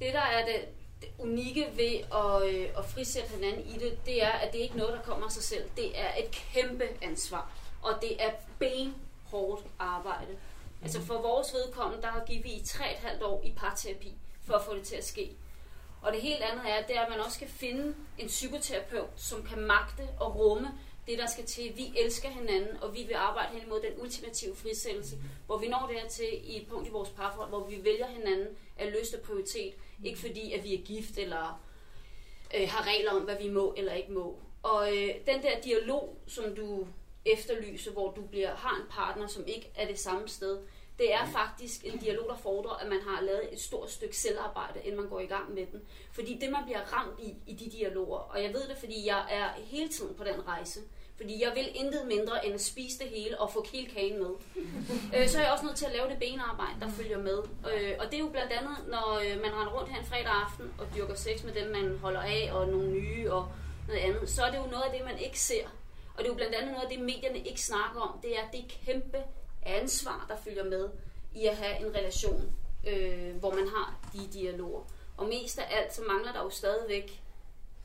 Det, 0.00 0.12
der 0.12 0.20
er 0.20 0.46
det, 0.46 0.64
det 1.00 1.08
unikke 1.18 1.66
ved 1.76 1.94
at, 2.14 2.54
øh, 2.54 2.68
at 2.78 2.84
frisætte 2.84 3.28
hinanden 3.28 3.66
i 3.66 3.78
det, 3.78 3.98
det 4.06 4.22
er, 4.22 4.30
at 4.30 4.52
det 4.52 4.58
ikke 4.58 4.74
er 4.74 4.78
noget, 4.78 4.92
der 4.92 5.02
kommer 5.02 5.26
af 5.26 5.32
sig 5.32 5.42
selv. 5.42 5.70
Det 5.76 6.00
er 6.00 6.14
et 6.18 6.30
kæmpe 6.30 6.84
ansvar. 7.02 7.52
Og 7.82 7.92
det 8.02 8.22
er 8.22 8.30
benhårdt 8.58 9.66
arbejde. 9.78 10.38
Altså 10.82 11.00
for 11.00 11.22
vores 11.22 11.54
vedkommende, 11.54 12.02
der 12.02 12.08
har 12.08 12.24
givet 12.24 12.44
vi 12.44 12.50
i 12.50 12.60
3,5 12.60 13.24
år 13.24 13.42
i 13.44 13.52
parterapi, 13.56 14.14
for 14.46 14.54
at 14.54 14.64
få 14.64 14.74
det 14.74 14.82
til 14.82 14.96
at 14.96 15.04
ske. 15.04 15.36
Og 16.02 16.12
det 16.12 16.22
helt 16.22 16.42
andet 16.42 16.70
er, 16.70 16.86
det 16.86 16.96
er, 16.96 17.00
at 17.00 17.10
man 17.10 17.20
også 17.20 17.34
skal 17.34 17.48
finde 17.48 17.94
en 18.18 18.26
psykoterapeut, 18.26 19.10
som 19.16 19.42
kan 19.42 19.60
magte 19.60 20.08
og 20.20 20.36
rumme 20.36 20.68
det, 21.10 21.18
der 21.18 21.26
skal 21.26 21.46
til. 21.46 21.76
Vi 21.76 21.92
elsker 21.96 22.28
hinanden, 22.28 22.82
og 22.82 22.94
vi 22.94 23.02
vil 23.02 23.14
arbejde 23.14 23.52
hen 23.52 23.62
imod 23.66 23.80
den 23.80 24.02
ultimative 24.02 24.56
frisættelse, 24.56 25.16
hvor 25.46 25.58
vi 25.58 25.68
når 25.68 25.90
dertil 25.94 26.40
i 26.42 26.62
et 26.62 26.68
punkt 26.68 26.88
i 26.88 26.90
vores 26.90 27.08
parforhold, 27.08 27.48
hvor 27.48 27.66
vi 27.66 27.84
vælger 27.84 28.06
hinanden 28.06 28.48
af 28.78 28.92
lyst 29.00 29.14
og 29.14 29.20
prioritet. 29.20 29.74
Ikke 30.04 30.18
fordi, 30.18 30.52
at 30.52 30.64
vi 30.64 30.74
er 30.74 30.82
gift 30.84 31.18
eller 31.18 31.62
øh, 32.54 32.68
har 32.68 32.86
regler 32.86 33.12
om, 33.12 33.22
hvad 33.22 33.36
vi 33.42 33.48
må 33.50 33.74
eller 33.76 33.92
ikke 33.92 34.12
må. 34.12 34.38
Og 34.62 34.96
øh, 34.96 35.14
den 35.26 35.42
der 35.42 35.60
dialog, 35.64 36.16
som 36.26 36.54
du 36.54 36.86
efterlyser, 37.24 37.92
hvor 37.92 38.10
du 38.10 38.22
bliver, 38.22 38.54
har 38.54 38.76
en 38.76 38.86
partner, 38.90 39.26
som 39.26 39.44
ikke 39.46 39.70
er 39.74 39.86
det 39.86 39.98
samme 39.98 40.28
sted, 40.28 40.58
det 40.98 41.14
er 41.14 41.26
faktisk 41.26 41.84
en 41.84 41.98
dialog, 41.98 42.28
der 42.28 42.36
fordrer, 42.36 42.70
at 42.70 42.88
man 42.88 43.00
har 43.00 43.20
lavet 43.20 43.52
et 43.52 43.60
stort 43.60 43.90
stykke 43.90 44.16
selvarbejde, 44.16 44.80
inden 44.84 45.00
man 45.00 45.08
går 45.08 45.20
i 45.20 45.26
gang 45.26 45.54
med 45.54 45.66
den. 45.66 45.82
Fordi 46.12 46.38
det, 46.40 46.50
man 46.50 46.64
bliver 46.64 46.80
ramt 46.80 47.20
i, 47.20 47.34
i 47.46 47.54
de 47.54 47.70
dialoger, 47.70 48.18
og 48.18 48.42
jeg 48.42 48.52
ved 48.52 48.68
det, 48.68 48.76
fordi 48.76 49.06
jeg 49.06 49.26
er 49.30 49.62
hele 49.64 49.88
tiden 49.88 50.14
på 50.14 50.24
den 50.24 50.46
rejse, 50.46 50.80
fordi 51.20 51.42
jeg 51.42 51.52
vil 51.54 51.68
intet 51.74 52.06
mindre 52.06 52.46
end 52.46 52.54
at 52.54 52.60
spise 52.60 52.98
det 52.98 53.08
hele 53.08 53.40
og 53.40 53.52
få 53.52 53.66
hele 53.72 53.90
kagen 53.90 54.18
med. 54.18 54.30
øh, 55.14 55.28
så 55.28 55.38
er 55.38 55.42
jeg 55.42 55.52
også 55.52 55.64
nødt 55.64 55.76
til 55.76 55.86
at 55.86 55.92
lave 55.92 56.08
det 56.08 56.18
benarbejde, 56.18 56.80
der 56.80 56.88
følger 56.88 57.18
med. 57.18 57.38
Øh, 57.72 57.94
og 57.98 58.06
det 58.06 58.14
er 58.14 58.18
jo 58.18 58.28
blandt 58.28 58.52
andet, 58.52 58.76
når 58.88 59.20
øh, 59.24 59.42
man 59.42 59.52
render 59.56 59.72
rundt 59.76 59.90
her 59.90 60.00
en 60.00 60.06
fredag 60.06 60.32
aften 60.44 60.72
og 60.78 60.86
dyrker 60.96 61.14
sex 61.14 61.44
med 61.44 61.52
dem, 61.52 61.68
man 61.70 61.98
holder 61.98 62.20
af, 62.20 62.50
og 62.52 62.68
nogle 62.68 62.90
nye 62.90 63.32
og 63.32 63.48
noget 63.88 64.00
andet, 64.00 64.30
så 64.30 64.42
er 64.42 64.50
det 64.50 64.58
jo 64.58 64.66
noget 64.66 64.82
af 64.82 64.92
det, 64.96 65.04
man 65.04 65.18
ikke 65.18 65.40
ser. 65.40 65.66
Og 66.14 66.18
det 66.18 66.24
er 66.24 66.28
jo 66.28 66.34
blandt 66.34 66.54
andet 66.54 66.72
noget 66.72 66.84
af 66.84 66.90
det, 66.90 67.00
medierne 67.00 67.38
ikke 67.38 67.62
snakker 67.62 68.00
om. 68.00 68.18
Det 68.22 68.38
er 68.38 68.50
det 68.52 68.78
kæmpe 68.86 69.18
ansvar, 69.62 70.26
der 70.28 70.36
følger 70.44 70.64
med 70.64 70.88
i 71.34 71.46
at 71.46 71.56
have 71.56 71.86
en 71.86 71.94
relation, 71.94 72.52
øh, 72.88 73.36
hvor 73.36 73.54
man 73.54 73.68
har 73.68 73.98
de 74.12 74.18
dialoger. 74.32 74.82
Og 75.16 75.26
mest 75.26 75.58
af 75.58 75.66
alt, 75.70 75.94
så 75.94 76.02
mangler 76.08 76.32
der 76.32 76.42
jo 76.42 76.50
stadigvæk, 76.50 77.22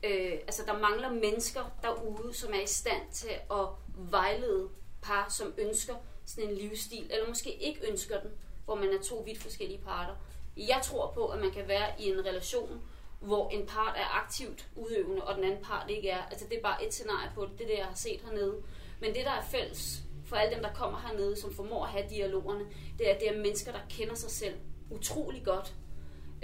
øh, 0.04 0.32
altså 0.32 0.62
der 0.66 0.78
mangler 0.78 1.10
mennesker 1.10 1.60
derude, 1.82 2.34
som 2.34 2.52
er 2.54 2.60
i 2.60 2.66
stand 2.66 3.02
til 3.12 3.30
at 3.50 3.66
vejlede 4.10 4.68
par, 5.02 5.26
som 5.28 5.54
ønsker 5.58 5.94
sådan 6.26 6.50
en 6.50 6.56
livsstil, 6.56 7.06
eller 7.10 7.28
måske 7.28 7.54
ikke 7.54 7.90
ønsker 7.90 8.20
den, 8.20 8.30
hvor 8.64 8.74
man 8.74 8.88
er 8.88 9.02
to 9.02 9.16
vidt 9.16 9.42
forskellige 9.42 9.80
parter. 9.80 10.14
Jeg 10.56 10.80
tror 10.84 11.12
på, 11.14 11.26
at 11.26 11.40
man 11.40 11.50
kan 11.50 11.68
være 11.68 12.00
i 12.00 12.10
en 12.10 12.26
relation, 12.26 12.80
hvor 13.20 13.50
en 13.50 13.66
part 13.66 13.96
er 13.96 14.22
aktivt 14.22 14.68
udøvende, 14.76 15.24
og 15.24 15.34
den 15.34 15.44
anden 15.44 15.64
part 15.64 15.90
ikke 15.90 16.08
er. 16.08 16.22
Altså 16.22 16.46
det 16.50 16.58
er 16.58 16.62
bare 16.62 16.86
et 16.86 16.94
scenarie 16.94 17.30
på 17.34 17.44
det, 17.44 17.58
det 17.58 17.64
er 17.64 17.68
det, 17.68 17.78
jeg 17.78 17.86
har 17.86 17.94
set 17.94 18.20
hernede. 18.20 18.62
Men 19.00 19.14
det, 19.14 19.24
der 19.24 19.30
er 19.30 19.42
fælles 19.42 20.02
for 20.24 20.36
alle 20.36 20.54
dem, 20.54 20.62
der 20.62 20.72
kommer 20.72 20.98
hernede, 20.98 21.36
som 21.36 21.54
formår 21.54 21.84
at 21.84 21.90
have 21.90 22.08
dialogerne, 22.10 22.64
det 22.98 23.10
er, 23.10 23.14
at 23.14 23.20
det 23.20 23.28
er 23.28 23.36
mennesker, 23.36 23.72
der 23.72 23.78
kender 23.90 24.14
sig 24.14 24.30
selv 24.30 24.54
utrolig 24.90 25.44
godt, 25.44 25.74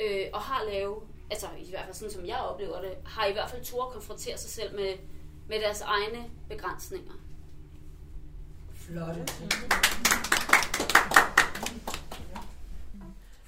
øh, 0.01 0.27
og 0.33 0.41
har 0.41 0.65
lavet, 0.65 0.99
altså 1.33 1.47
i 1.59 1.71
hvert 1.71 1.85
fald 1.85 1.95
sådan 1.95 2.12
som 2.12 2.27
jeg 2.27 2.37
oplever 2.37 2.81
det, 2.81 2.97
har 3.07 3.27
i 3.27 3.33
hvert 3.33 3.51
fald 3.51 3.64
tur 3.64 3.85
at 3.85 3.92
konfrontere 3.92 4.38
sig 4.38 4.51
selv 4.51 4.75
med, 4.75 4.99
med 5.49 5.61
deres 5.61 5.81
egne 5.81 6.31
begrænsninger. 6.49 7.12
Flotte. 8.75 9.27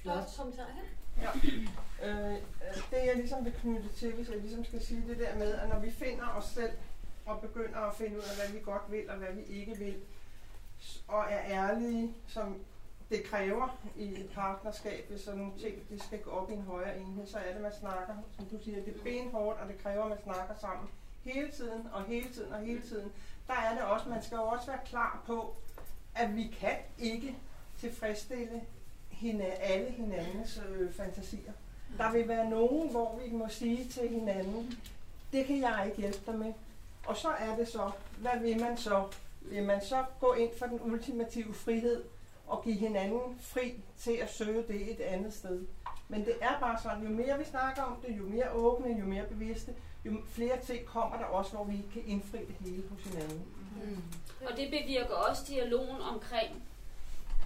Flot 0.03 0.25
kommentar 0.37 0.67
her. 0.75 0.83
Ja. 1.23 1.31
Øh, 2.09 2.39
det 2.91 3.07
jeg 3.07 3.17
ligesom 3.17 3.45
vil 3.45 3.53
knytte 3.53 3.89
til, 3.89 4.13
hvis 4.13 4.29
jeg 4.29 4.39
ligesom 4.39 4.65
skal 4.65 4.85
sige 4.85 5.09
det 5.09 5.19
der 5.19 5.39
med, 5.39 5.55
at 5.55 5.69
når 5.69 5.79
vi 5.79 5.91
finder 5.91 6.29
os 6.29 6.45
selv 6.45 6.73
og 7.27 7.41
begynder 7.41 7.79
at 7.79 7.95
finde 7.97 8.17
ud 8.17 8.23
af, 8.23 8.37
hvad 8.37 8.59
vi 8.59 8.65
godt 8.65 8.83
vil 8.89 9.11
og 9.11 9.17
hvad 9.17 9.33
vi 9.35 9.43
ikke 9.43 9.77
vil, 9.79 9.97
og 11.09 11.25
er 11.29 11.41
ærlige, 11.45 12.15
som 12.29 12.57
det 13.15 13.25
kræver 13.25 13.79
i 13.97 14.05
et 14.05 14.31
partnerskab, 14.35 15.11
hvis 15.11 15.21
sådan 15.21 15.41
nogle 15.41 15.53
ting 15.61 15.75
de 15.91 16.03
skal 16.03 16.21
gå 16.21 16.31
op 16.31 16.51
i 16.51 16.55
en 16.55 16.63
højere 16.63 16.99
enhed, 16.99 17.27
så 17.27 17.39
er 17.39 17.53
det, 17.53 17.63
man 17.63 17.73
snakker, 17.81 18.15
som 18.37 18.47
du 18.47 18.59
siger, 18.65 18.85
det 18.85 18.97
er 18.97 19.03
benhårdt, 19.03 19.61
og 19.61 19.69
det 19.69 19.83
kræver, 19.83 20.03
at 20.03 20.09
man 20.09 20.19
snakker 20.23 20.55
sammen 20.61 20.89
hele 21.23 21.51
tiden, 21.51 21.89
og 21.93 22.05
hele 22.05 22.29
tiden, 22.29 22.53
og 22.53 22.59
hele 22.59 22.83
tiden. 22.83 23.13
Der 23.47 23.55
er 23.55 23.75
det 23.75 23.83
også, 23.83 24.09
man 24.09 24.23
skal 24.23 24.37
jo 24.37 24.43
også 24.43 24.67
være 24.67 24.81
klar 24.87 25.23
på, 25.27 25.55
at 26.15 26.37
vi 26.37 26.55
kan 26.61 26.77
ikke 26.99 27.37
tilfredsstille 27.79 28.63
hina, 29.11 29.45
alle 29.45 29.91
hinandens 29.91 30.61
øh, 30.69 30.93
fantasier. 30.93 31.53
Der 31.99 32.13
vil 32.13 32.29
være 32.29 32.51
nogen, 32.51 32.91
hvor 32.91 33.21
vi 33.25 33.37
må 33.37 33.49
sige 33.49 33.89
til 33.89 34.09
hinanden, 34.09 34.79
det 35.33 35.47
kan 35.47 35.61
jeg 35.61 35.83
ikke 35.87 35.99
hjælpe 35.99 36.21
dig 36.27 36.39
med. 36.39 36.53
Og 37.07 37.17
så 37.17 37.29
er 37.29 37.57
det 37.57 37.69
så, 37.69 37.91
hvad 38.19 38.41
vil 38.41 38.61
man 38.61 38.77
så? 38.77 39.05
Vil 39.41 39.65
man 39.65 39.85
så 39.85 40.05
gå 40.21 40.33
ind 40.33 40.51
for 40.59 40.67
den 40.67 40.81
ultimative 40.83 41.55
frihed 41.55 42.05
og 42.47 42.65
give 42.65 42.75
hinanden 42.75 43.21
fri 43.41 43.75
til 43.99 44.13
at 44.13 44.33
søge 44.33 44.65
det 44.69 44.91
et 44.91 45.01
andet 45.01 45.35
sted? 45.35 45.67
Men 46.09 46.25
det 46.25 46.35
er 46.41 46.61
bare 46.61 46.79
sådan, 46.83 47.03
jo 47.03 47.09
mere 47.09 47.39
vi 47.39 47.45
snakker 47.45 47.83
om 47.83 47.97
det, 48.07 48.19
jo 48.19 48.23
mere 48.23 48.53
åbne, 48.53 48.99
jo 49.01 49.05
mere 49.05 49.25
bevidste, 49.25 49.75
jo 50.05 50.13
flere 50.29 50.61
ting 50.67 50.87
kommer 50.87 51.19
der 51.19 51.25
også, 51.25 51.53
hvor 51.53 51.65
vi 51.65 51.77
kan 51.93 52.03
indfri 52.07 52.39
det 52.39 52.57
hele 52.61 52.83
hos 52.91 53.03
hinanden. 53.03 53.45
Mm. 53.85 54.03
Og 54.47 54.57
det 54.57 54.71
bevirker 54.71 55.15
også 55.15 55.43
dialogen 55.49 56.01
omkring, 56.15 56.63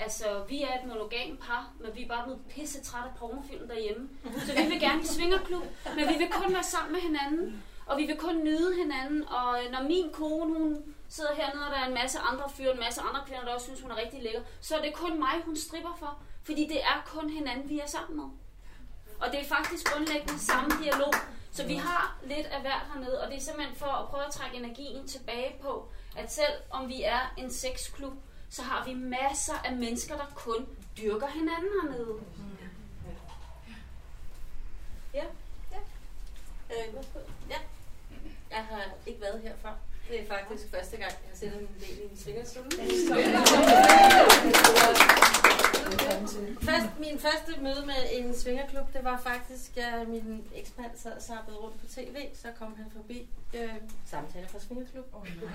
altså 0.00 0.44
vi 0.48 0.62
er 0.62 0.80
et 0.80 0.88
monogam 0.88 1.36
par, 1.36 1.72
men 1.80 1.90
vi 1.94 2.02
er 2.02 2.08
bare 2.08 2.24
blevet 2.24 2.40
pisse 2.48 2.80
trætte 2.82 3.10
af 3.10 3.16
pornofilm 3.18 3.68
derhjemme. 3.68 4.08
Så 4.46 4.52
vi 4.52 4.68
vil 4.68 4.80
gerne 4.80 5.02
i 5.02 5.06
svingerklub, 5.06 5.64
men 5.96 6.08
vi 6.08 6.18
vil 6.18 6.28
kun 6.30 6.54
være 6.54 6.64
sammen 6.64 6.92
med 6.92 7.00
hinanden. 7.00 7.62
Og 7.86 7.98
vi 7.98 8.06
vil 8.06 8.16
kun 8.16 8.44
nyde 8.44 8.74
hinanden, 8.82 9.28
og 9.28 9.58
når 9.72 9.82
min 9.82 10.10
kone, 10.12 10.58
hun 10.58 10.76
sidder 11.08 11.34
hernede, 11.34 11.66
og 11.66 11.72
der 11.72 11.78
er 11.78 11.86
en 11.86 11.94
masse 11.94 12.18
andre 12.18 12.50
fyre, 12.50 12.72
en 12.72 12.80
masse 12.80 13.00
andre 13.00 13.20
kvinder, 13.26 13.44
der 13.44 13.54
også 13.54 13.66
synes, 13.66 13.80
hun 13.80 13.90
er 13.90 13.96
rigtig 13.96 14.22
lækker, 14.22 14.42
så 14.60 14.76
er 14.76 14.82
det 14.82 14.94
kun 14.94 15.18
mig, 15.18 15.42
hun 15.44 15.56
stripper 15.56 15.94
for. 15.98 16.18
Fordi 16.42 16.68
det 16.68 16.82
er 16.82 17.02
kun 17.06 17.30
hinanden, 17.30 17.68
vi 17.68 17.78
er 17.78 17.86
sammen 17.86 18.16
med. 18.16 18.24
Og 19.20 19.32
det 19.32 19.40
er 19.40 19.44
faktisk 19.44 19.92
grundlæggende 19.92 20.38
samme 20.38 20.70
dialog. 20.84 21.14
Så 21.52 21.66
vi 21.66 21.74
har 21.74 22.18
lidt 22.24 22.46
af 22.46 22.60
hvert 22.60 22.86
hernede, 22.92 23.22
og 23.22 23.30
det 23.30 23.36
er 23.36 23.40
simpelthen 23.40 23.76
for 23.76 23.86
at 23.86 24.08
prøve 24.08 24.24
at 24.24 24.32
trække 24.32 24.56
energien 24.56 25.08
tilbage 25.08 25.54
på, 25.62 25.88
at 26.16 26.32
selv 26.32 26.52
om 26.70 26.88
vi 26.88 27.02
er 27.02 27.34
en 27.36 27.52
sexklub, 27.52 28.12
så 28.50 28.62
har 28.62 28.84
vi 28.84 28.94
masser 28.94 29.54
af 29.64 29.76
mennesker, 29.76 30.16
der 30.16 30.26
kun 30.34 30.66
dyrker 30.98 31.26
hinanden 31.26 31.70
hernede. 31.82 32.14
Ja. 35.14 35.24
ja. 35.72 35.78
Øh, 36.70 36.94
ja. 37.50 37.58
Jeg 38.50 38.64
har 38.64 38.84
ikke 39.06 39.20
været 39.20 39.40
her 39.42 39.56
før. 39.62 39.74
Det 40.08 40.20
er 40.20 40.26
faktisk 40.28 40.64
første 40.74 40.96
gang, 40.96 41.10
jeg 41.10 41.30
har 41.30 41.36
set 41.36 41.52
en 41.52 41.68
del 41.80 41.98
i 41.98 42.02
en 42.10 42.18
svingerstol. 42.22 42.64
Først, 46.62 46.86
min 46.98 47.20
første 47.20 47.60
møde 47.60 47.86
med 47.86 47.94
en 48.10 48.38
svingerklub, 48.38 48.92
det 48.92 49.04
var 49.04 49.20
faktisk, 49.26 49.76
at 49.76 50.08
min 50.08 50.44
eksmand 50.54 50.90
sad 51.02 51.12
og 51.12 51.22
sappede 51.22 51.56
rundt 51.56 51.80
på 51.80 51.86
tv, 51.86 52.28
så 52.42 52.48
kom 52.58 52.74
han 52.76 52.86
forbi 52.96 53.26
øh, 53.54 53.68
samtaler 54.10 54.48
fra 54.48 54.58
svingerklub. 54.58 55.06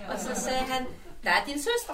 Og 0.10 0.20
så 0.20 0.42
sagde 0.42 0.60
han, 0.60 0.86
der 1.24 1.30
er 1.30 1.46
din 1.46 1.60
søster. 1.60 1.94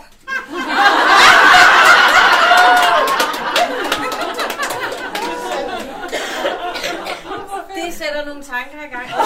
det 7.76 7.94
sætter 7.94 8.26
nogle 8.26 8.44
tanker 8.44 8.84
i 8.84 8.90
gang. 8.96 9.10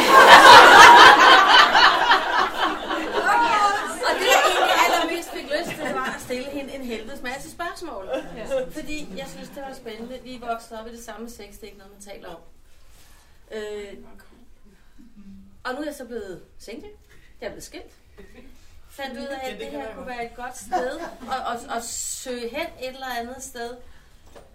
Og 4.07 4.13
det, 4.19 4.27
jeg 4.33 4.41
egentlig 4.51 4.75
allermest 4.85 5.29
fik 5.33 5.47
lyst 5.55 5.69
til, 5.75 5.85
det 5.87 5.95
var 5.95 6.13
at 6.15 6.21
stille 6.21 6.49
hende 6.57 6.75
en 6.75 6.81
helvedes 6.81 7.21
masse 7.21 7.51
spørgsmål. 7.83 8.09
Ja. 8.37 8.65
Fordi 8.65 9.17
jeg 9.17 9.27
synes, 9.27 9.49
det 9.49 9.61
var 9.61 9.73
spændende. 9.73 10.19
Vi 10.23 10.35
er 10.35 10.39
vokset 10.39 10.79
op 10.79 10.87
i 10.87 10.91
det 10.91 11.03
samme 11.03 11.29
sex, 11.29 11.53
det 11.53 11.61
er 11.61 11.65
ikke 11.65 11.77
noget, 11.77 11.93
man 11.93 12.01
taler 12.01 12.29
om. 12.29 12.41
Øh, 13.51 13.97
og 15.63 15.73
nu 15.73 15.79
er 15.79 15.85
jeg 15.85 15.95
så 15.95 16.05
blevet 16.05 16.43
single. 16.57 16.89
Jeg 17.41 17.47
er 17.47 17.51
blevet 17.51 17.63
skilt. 17.63 17.93
Fandt 18.89 19.19
ud 19.19 19.25
af, 19.25 19.51
at 19.51 19.59
det 19.59 19.67
her 19.67 19.95
kunne 19.95 20.07
være 20.07 20.25
et 20.25 20.35
godt 20.35 20.57
sted 20.57 20.99
at, 21.21 21.55
at, 21.55 21.77
at 21.77 21.83
søge 21.83 22.49
hen 22.49 22.67
et 22.79 22.87
eller 22.87 23.15
andet 23.19 23.43
sted. 23.43 23.77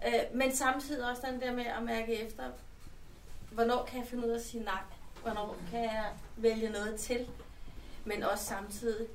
Øh, 0.07 0.13
men 0.33 0.55
samtidig 0.55 1.09
også 1.09 1.21
den 1.31 1.41
der 1.41 1.53
med 1.53 1.65
at 1.65 1.83
mærke 1.83 2.15
efter, 2.15 2.43
hvornår 3.51 3.85
kan 3.85 3.99
jeg 3.99 4.07
finde 4.07 4.27
ud 4.27 4.31
af 4.31 4.35
at 4.35 4.45
sige 4.45 4.63
nej? 4.63 4.81
Hvornår 5.21 5.57
kan 5.71 5.83
jeg 5.83 6.05
vælge 6.37 6.69
noget 6.69 6.99
til? 6.99 7.27
Men 8.05 8.23
også 8.23 8.45
samtidig 8.45 9.07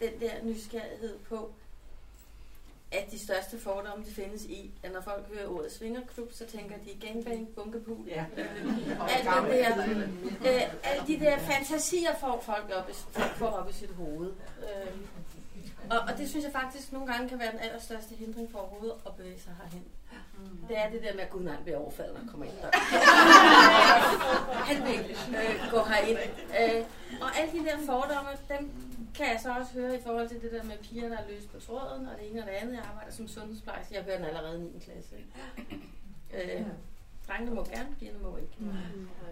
den 0.00 0.20
der 0.20 0.42
nysgerrighed 0.42 1.18
på, 1.18 1.52
at 2.92 3.10
de 3.10 3.18
største 3.18 3.58
fordomme, 3.58 4.04
de 4.04 4.10
findes 4.10 4.44
i, 4.44 4.70
at 4.82 4.92
når 4.92 5.00
folk 5.00 5.34
hører 5.34 5.48
ordet 5.48 5.72
svingerklub, 5.72 6.32
så 6.32 6.46
tænker 6.46 6.76
de 6.76 7.06
gangbang, 7.06 7.48
bunkepool. 7.48 8.06
Ja. 8.06 8.24
Alt 8.36 9.50
det 9.50 9.64
der, 9.64 9.86
øh, 10.52 10.62
alle 10.84 11.06
de 11.06 11.20
der 11.20 11.38
fantasier 11.38 12.14
får 12.20 12.42
folk 12.46 12.70
op 12.74 12.90
i, 12.90 12.92
får 13.36 13.46
op 13.46 13.70
i 13.70 13.72
sit 13.72 13.90
hoved. 13.90 14.32
Øh, 14.58 14.96
og, 15.90 15.98
og 15.98 16.18
det 16.18 16.28
synes 16.28 16.44
jeg 16.44 16.52
faktisk 16.52 16.92
nogle 16.92 17.12
gange 17.12 17.28
kan 17.28 17.38
være 17.38 17.52
den 17.52 17.60
allerstørste 17.60 18.14
hindring 18.14 18.52
for 18.52 18.58
overhovedet 18.58 18.94
at 19.06 19.16
bevæge 19.16 19.40
sig 19.40 19.52
herhen. 19.62 19.84
Det 20.68 20.78
er 20.78 20.90
det 20.90 21.02
der 21.02 21.14
med, 21.14 21.20
at 21.20 21.30
Gud 21.30 21.42
nej, 21.42 21.56
bliver 21.62 21.78
overfaldet, 21.78 22.14
når 22.14 22.20
han 22.20 22.28
kommer 22.28 22.46
ind 22.46 22.54
der. 22.62 22.70
Han 24.70 24.86
vil 24.86 25.16
øh, 25.36 25.70
gå 25.70 25.82
herind. 25.82 26.18
Øh, 26.60 26.84
og 27.20 27.38
alle 27.38 27.52
de 27.52 27.64
der 27.64 27.78
fordomme, 27.86 28.30
dem 28.48 28.70
kan 29.16 29.26
jeg 29.26 29.38
så 29.42 29.52
også 29.58 29.72
høre 29.72 29.94
i 29.98 30.02
forhold 30.06 30.28
til 30.28 30.42
det 30.42 30.52
der 30.52 30.62
med 30.62 30.76
piger, 30.78 31.08
der 31.08 31.16
er 31.18 31.28
løs 31.28 31.42
på 31.52 31.60
tråden, 31.60 32.06
og 32.06 32.12
det 32.20 32.30
ene 32.30 32.40
og 32.40 32.46
det 32.46 32.52
andet. 32.52 32.72
Jeg 32.74 32.82
arbejder 32.90 33.12
som 33.12 33.28
sundhedsplejerske. 33.28 33.94
Jeg 33.94 34.02
hører 34.02 34.16
den 34.16 34.26
allerede 34.26 34.58
i 34.58 34.62
9. 34.62 34.78
klasse. 34.84 35.14
Øh, 36.34 36.62
drengene 37.28 37.54
må 37.54 37.64
gerne, 37.64 37.88
pigerne 37.98 38.18
må 38.22 38.36
ikke. 38.36 38.52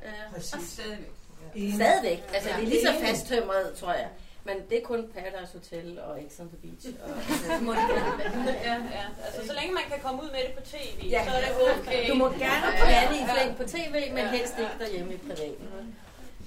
Øh, 0.04 0.32
Præcis. 0.34 0.68
Stadigvæk. 0.70 1.74
Stadigvæk. 1.74 2.20
Altså, 2.34 2.48
det 2.56 2.62
er 2.64 2.68
lige 2.68 2.82
så 2.86 2.94
fasttømret, 3.06 3.74
tror 3.76 3.92
jeg. 3.92 4.08
Men 4.44 4.56
det 4.70 4.78
er 4.78 4.82
kun 4.84 5.08
Paradise 5.14 5.52
Hotel 5.58 6.00
og 6.00 6.24
Ex 6.24 6.40
on 6.40 6.48
the 6.48 6.56
Beach. 6.56 6.86
Og, 7.04 7.10
altså, 7.10 8.52
ja, 8.68 8.74
ja. 8.98 9.04
Altså, 9.26 9.46
så 9.46 9.52
længe 9.60 9.74
man 9.74 9.82
kan 9.92 9.98
komme 10.02 10.22
ud 10.22 10.30
med 10.30 10.40
det 10.46 10.52
på 10.58 10.62
tv, 10.64 11.06
Ja. 11.14 11.24
så 11.24 11.30
er 11.36 11.40
det 11.40 11.50
okay. 11.80 12.10
Du 12.10 12.14
må 12.14 12.24
gerne 12.28 12.66
Ja, 12.66 12.90
ja, 12.90 13.08
blande 13.08 13.16
i 13.22 13.24
flæng 13.34 13.56
på 13.56 13.64
tv, 13.64 14.12
men 14.14 14.26
helst 14.26 14.54
ikke 14.58 14.72
derhjemme 14.78 15.14
i 15.14 15.16
privaten. 15.16 15.68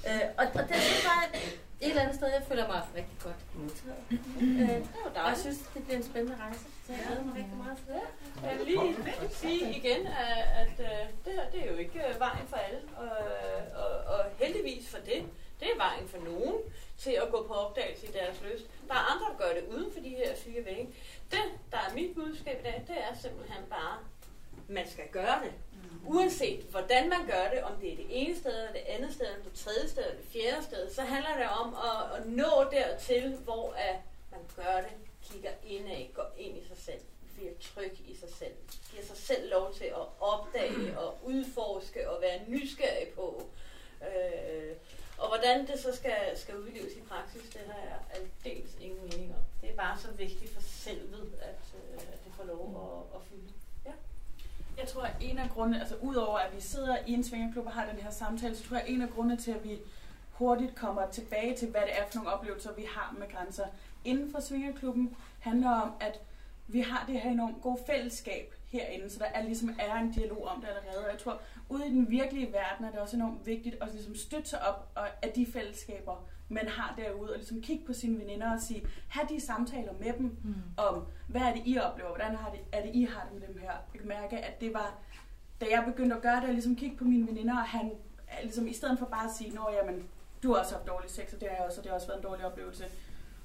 Øh, 0.07 0.21
og, 0.37 0.45
og 0.53 0.63
det 0.69 0.75
synes 0.75 1.03
jeg 1.03 1.41
et 1.81 1.89
eller 1.89 2.01
andet 2.01 2.15
sted, 2.15 2.27
jeg 2.27 2.43
føler 2.47 2.67
mig 2.67 2.81
rigtig 2.95 3.17
godt 3.23 3.41
modtaget. 3.55 4.03
Øh, 4.41 4.85
og 5.05 5.29
jeg 5.29 5.37
synes, 5.37 5.57
det 5.73 5.83
bliver 5.83 5.97
en 5.97 6.03
spændende 6.03 6.37
rejse, 6.43 6.59
så 6.85 6.93
jeg 6.93 7.01
glæder 7.07 7.23
mig 7.23 7.35
rigtig 7.35 7.57
meget 7.63 7.77
til 7.77 7.87
det. 7.95 8.05
Jeg 8.49 8.57
vil 8.57 8.65
lige 8.65 8.95
sige 9.41 9.77
igen, 9.79 10.07
at, 10.07 10.43
at 10.61 10.75
øh, 10.79 11.03
det 11.25 11.33
her 11.33 11.49
det 11.51 11.59
er 11.63 11.71
jo 11.71 11.77
ikke 11.77 11.99
øh, 12.07 12.19
vejen 12.19 12.47
for 12.47 12.57
alle. 12.57 12.81
Og, 12.97 13.11
og, 13.83 13.93
og 14.13 14.19
heldigvis 14.39 14.89
for 14.89 14.97
det, 14.97 15.21
det 15.59 15.67
er 15.73 15.77
vejen 15.77 16.07
for 16.07 16.17
nogen 16.17 16.55
til 16.97 17.11
at 17.11 17.31
gå 17.31 17.43
på 17.47 17.53
opdagelse 17.53 18.07
i 18.07 18.11
deres 18.11 18.41
lyst. 18.41 18.65
Der 18.87 18.93
er 18.93 19.05
andre, 19.13 19.25
der 19.31 19.37
gør 19.37 19.53
det 19.59 19.63
uden 19.75 19.93
for 19.93 19.99
de 19.99 20.09
her 20.09 20.35
fire 20.35 20.65
vægge. 20.65 20.87
Det, 21.31 21.45
der 21.71 21.77
er 21.77 21.93
mit 21.95 22.15
budskab 22.15 22.59
i 22.59 22.63
dag, 22.63 22.83
det 22.87 22.97
er 22.97 23.13
simpelthen 23.21 23.63
bare, 23.69 23.97
man 24.67 24.87
skal 24.89 25.07
gøre 25.11 25.39
det. 25.43 25.53
Uanset 26.05 26.63
hvordan 26.63 27.09
man 27.09 27.25
gør 27.27 27.49
det, 27.53 27.63
om 27.63 27.75
det 27.81 27.91
er 27.91 27.95
det 27.95 28.05
ene 28.09 28.35
sted, 28.35 28.57
eller 28.57 28.71
det 28.71 28.83
andet 28.87 29.13
sted, 29.13 29.25
eller 29.25 29.43
det 29.43 29.53
tredje 29.53 29.89
sted, 29.89 30.03
eller 30.03 30.17
det 30.17 30.29
fjerde 30.31 30.63
sted, 30.63 30.93
så 30.93 31.01
handler 31.01 31.37
det 31.37 31.47
om 31.47 31.75
at, 31.89 32.19
at 32.19 32.27
nå 32.27 32.69
dertil, 32.71 33.35
hvor 33.35 33.73
at 33.73 33.95
man 34.31 34.39
gør 34.55 34.75
det, 34.77 34.91
kigger 35.23 35.51
indad, 35.63 36.13
går 36.13 36.33
ind 36.37 36.57
i 36.57 36.67
sig 36.67 36.77
selv, 36.77 37.01
bliver 37.35 37.51
tryg 37.61 37.97
i 38.07 38.15
sig 38.15 38.29
selv, 38.29 38.53
giver 38.91 39.03
sig 39.03 39.17
selv 39.17 39.49
lov 39.49 39.73
til 39.73 39.85
at 39.85 40.05
opdage 40.19 40.97
og 41.03 41.17
udforske 41.23 42.09
og 42.09 42.21
være 42.21 42.39
nysgerrig 42.47 43.07
på. 43.15 43.43
Øh, 44.01 44.75
og 45.17 45.27
hvordan 45.27 45.67
det 45.67 45.79
så 45.79 45.95
skal, 45.95 46.17
skal 46.35 46.57
udleves 46.57 46.93
i 46.93 47.01
praksis, 47.01 47.49
det 47.53 47.61
har 47.67 47.79
jeg 47.79 47.99
aldeles 48.15 48.77
ingen 48.81 49.01
mening 49.03 49.35
om. 49.35 49.43
Det 49.61 49.69
er 49.69 49.75
bare 49.75 49.99
så 49.99 50.11
vigtigt 50.11 50.53
for 50.53 50.61
selvet, 50.61 51.33
at, 51.41 51.63
øh, 51.75 51.93
at 52.13 52.19
det 52.25 52.33
får 52.37 52.43
lov 52.43 52.63
at, 52.85 53.15
at 53.15 53.27
fylde. 53.29 53.53
Jeg 54.81 54.89
tror, 54.89 55.01
at 55.01 55.15
en 55.19 55.37
af 55.37 55.49
grundene, 55.49 55.79
altså 55.79 55.95
udover 56.01 56.37
at 56.37 56.55
vi 56.55 56.61
sidder 56.61 56.97
i 57.07 57.13
en 57.13 57.23
svingerklub 57.23 57.65
og 57.65 57.71
har 57.71 57.85
den 57.85 57.99
her 57.99 58.11
samtale, 58.11 58.55
så 58.55 58.63
tror 58.63 58.77
jeg, 58.77 58.85
at 58.85 58.93
en 58.93 59.01
af 59.01 59.09
grundene 59.09 59.37
til, 59.37 59.51
at 59.51 59.63
vi 59.63 59.79
hurtigt 60.31 60.75
kommer 60.75 61.07
tilbage 61.07 61.55
til, 61.57 61.67
hvad 61.67 61.81
det 61.81 61.99
er 61.99 62.03
for 62.07 62.15
nogle 62.15 62.33
oplevelser, 62.33 62.73
vi 62.73 62.85
har 62.95 63.15
med 63.19 63.27
grænser 63.31 63.65
inden 64.05 64.31
for 64.31 64.39
svingerklubben, 64.39 65.15
handler 65.39 65.69
om, 65.69 65.91
at 65.99 66.21
vi 66.67 66.79
har 66.79 67.05
det 67.07 67.19
her 67.19 67.31
enormt 67.31 67.61
gode 67.61 67.79
fællesskab 67.85 68.53
herinde, 68.67 69.09
så 69.09 69.19
der 69.19 69.25
er 69.25 69.43
ligesom 69.43 69.75
er 69.79 69.95
en 69.95 70.11
dialog 70.11 70.45
om 70.47 70.61
det 70.61 70.67
allerede. 70.67 71.05
Og 71.05 71.11
jeg 71.11 71.19
tror, 71.19 71.41
ude 71.69 71.87
i 71.87 71.89
den 71.89 72.09
virkelige 72.09 72.53
verden 72.53 72.85
er 72.85 72.91
det 72.91 72.99
også 72.99 73.15
enormt 73.15 73.45
vigtigt 73.45 73.75
at 73.81 73.91
ligesom 73.93 74.15
støtte 74.15 74.49
sig 74.49 74.67
op 74.67 74.97
af 75.21 75.31
de 75.35 75.45
fællesskaber, 75.53 76.25
man 76.51 76.67
har 76.67 76.93
derude, 76.97 77.29
og 77.29 77.37
ligesom 77.37 77.61
kigge 77.61 77.85
på 77.85 77.93
sine 77.93 78.19
veninder 78.19 78.53
og 78.53 78.61
sige, 78.61 78.85
have 79.07 79.27
de 79.29 79.41
samtaler 79.41 79.93
med 79.99 80.13
dem 80.13 80.37
mm. 80.43 80.55
om, 80.77 81.03
hvad 81.27 81.41
er 81.41 81.53
det, 81.53 81.61
I 81.65 81.77
oplever, 81.77 82.09
hvordan 82.09 82.35
har 82.35 82.49
det, 82.49 82.59
er 82.71 82.81
det, 82.81 82.91
I 82.93 83.03
har 83.03 83.27
det 83.31 83.39
med 83.39 83.47
dem 83.47 83.57
her. 83.57 83.71
Jeg 83.93 83.99
kan 83.99 84.07
mærke, 84.07 84.37
at 84.37 84.61
det 84.61 84.73
var, 84.73 84.93
da 85.61 85.65
jeg 85.71 85.83
begyndte 85.85 86.15
at 86.15 86.21
gøre 86.21 86.41
det, 86.41 86.47
at 86.47 86.53
ligesom 86.53 86.75
kigge 86.75 86.97
på 86.97 87.03
mine 87.03 87.27
veninder, 87.27 87.53
og 87.53 87.63
han, 87.63 87.91
ligesom, 88.43 88.67
i 88.67 88.73
stedet 88.73 88.99
for 88.99 89.05
bare 89.05 89.25
at 89.25 89.35
sige, 89.37 89.55
nå 89.55 89.69
jamen, 89.73 90.03
du 90.43 90.53
har 90.53 90.59
også 90.59 90.75
haft 90.75 90.87
dårlig 90.87 91.09
sex, 91.09 91.33
og 91.33 91.41
det 91.41 91.49
har 91.49 91.55
jeg 91.55 91.65
også, 91.65 91.79
og 91.79 91.83
det 91.83 91.89
har 91.89 91.95
også 91.95 92.07
været 92.07 92.19
en 92.19 92.23
dårlig 92.23 92.45
oplevelse. 92.45 92.83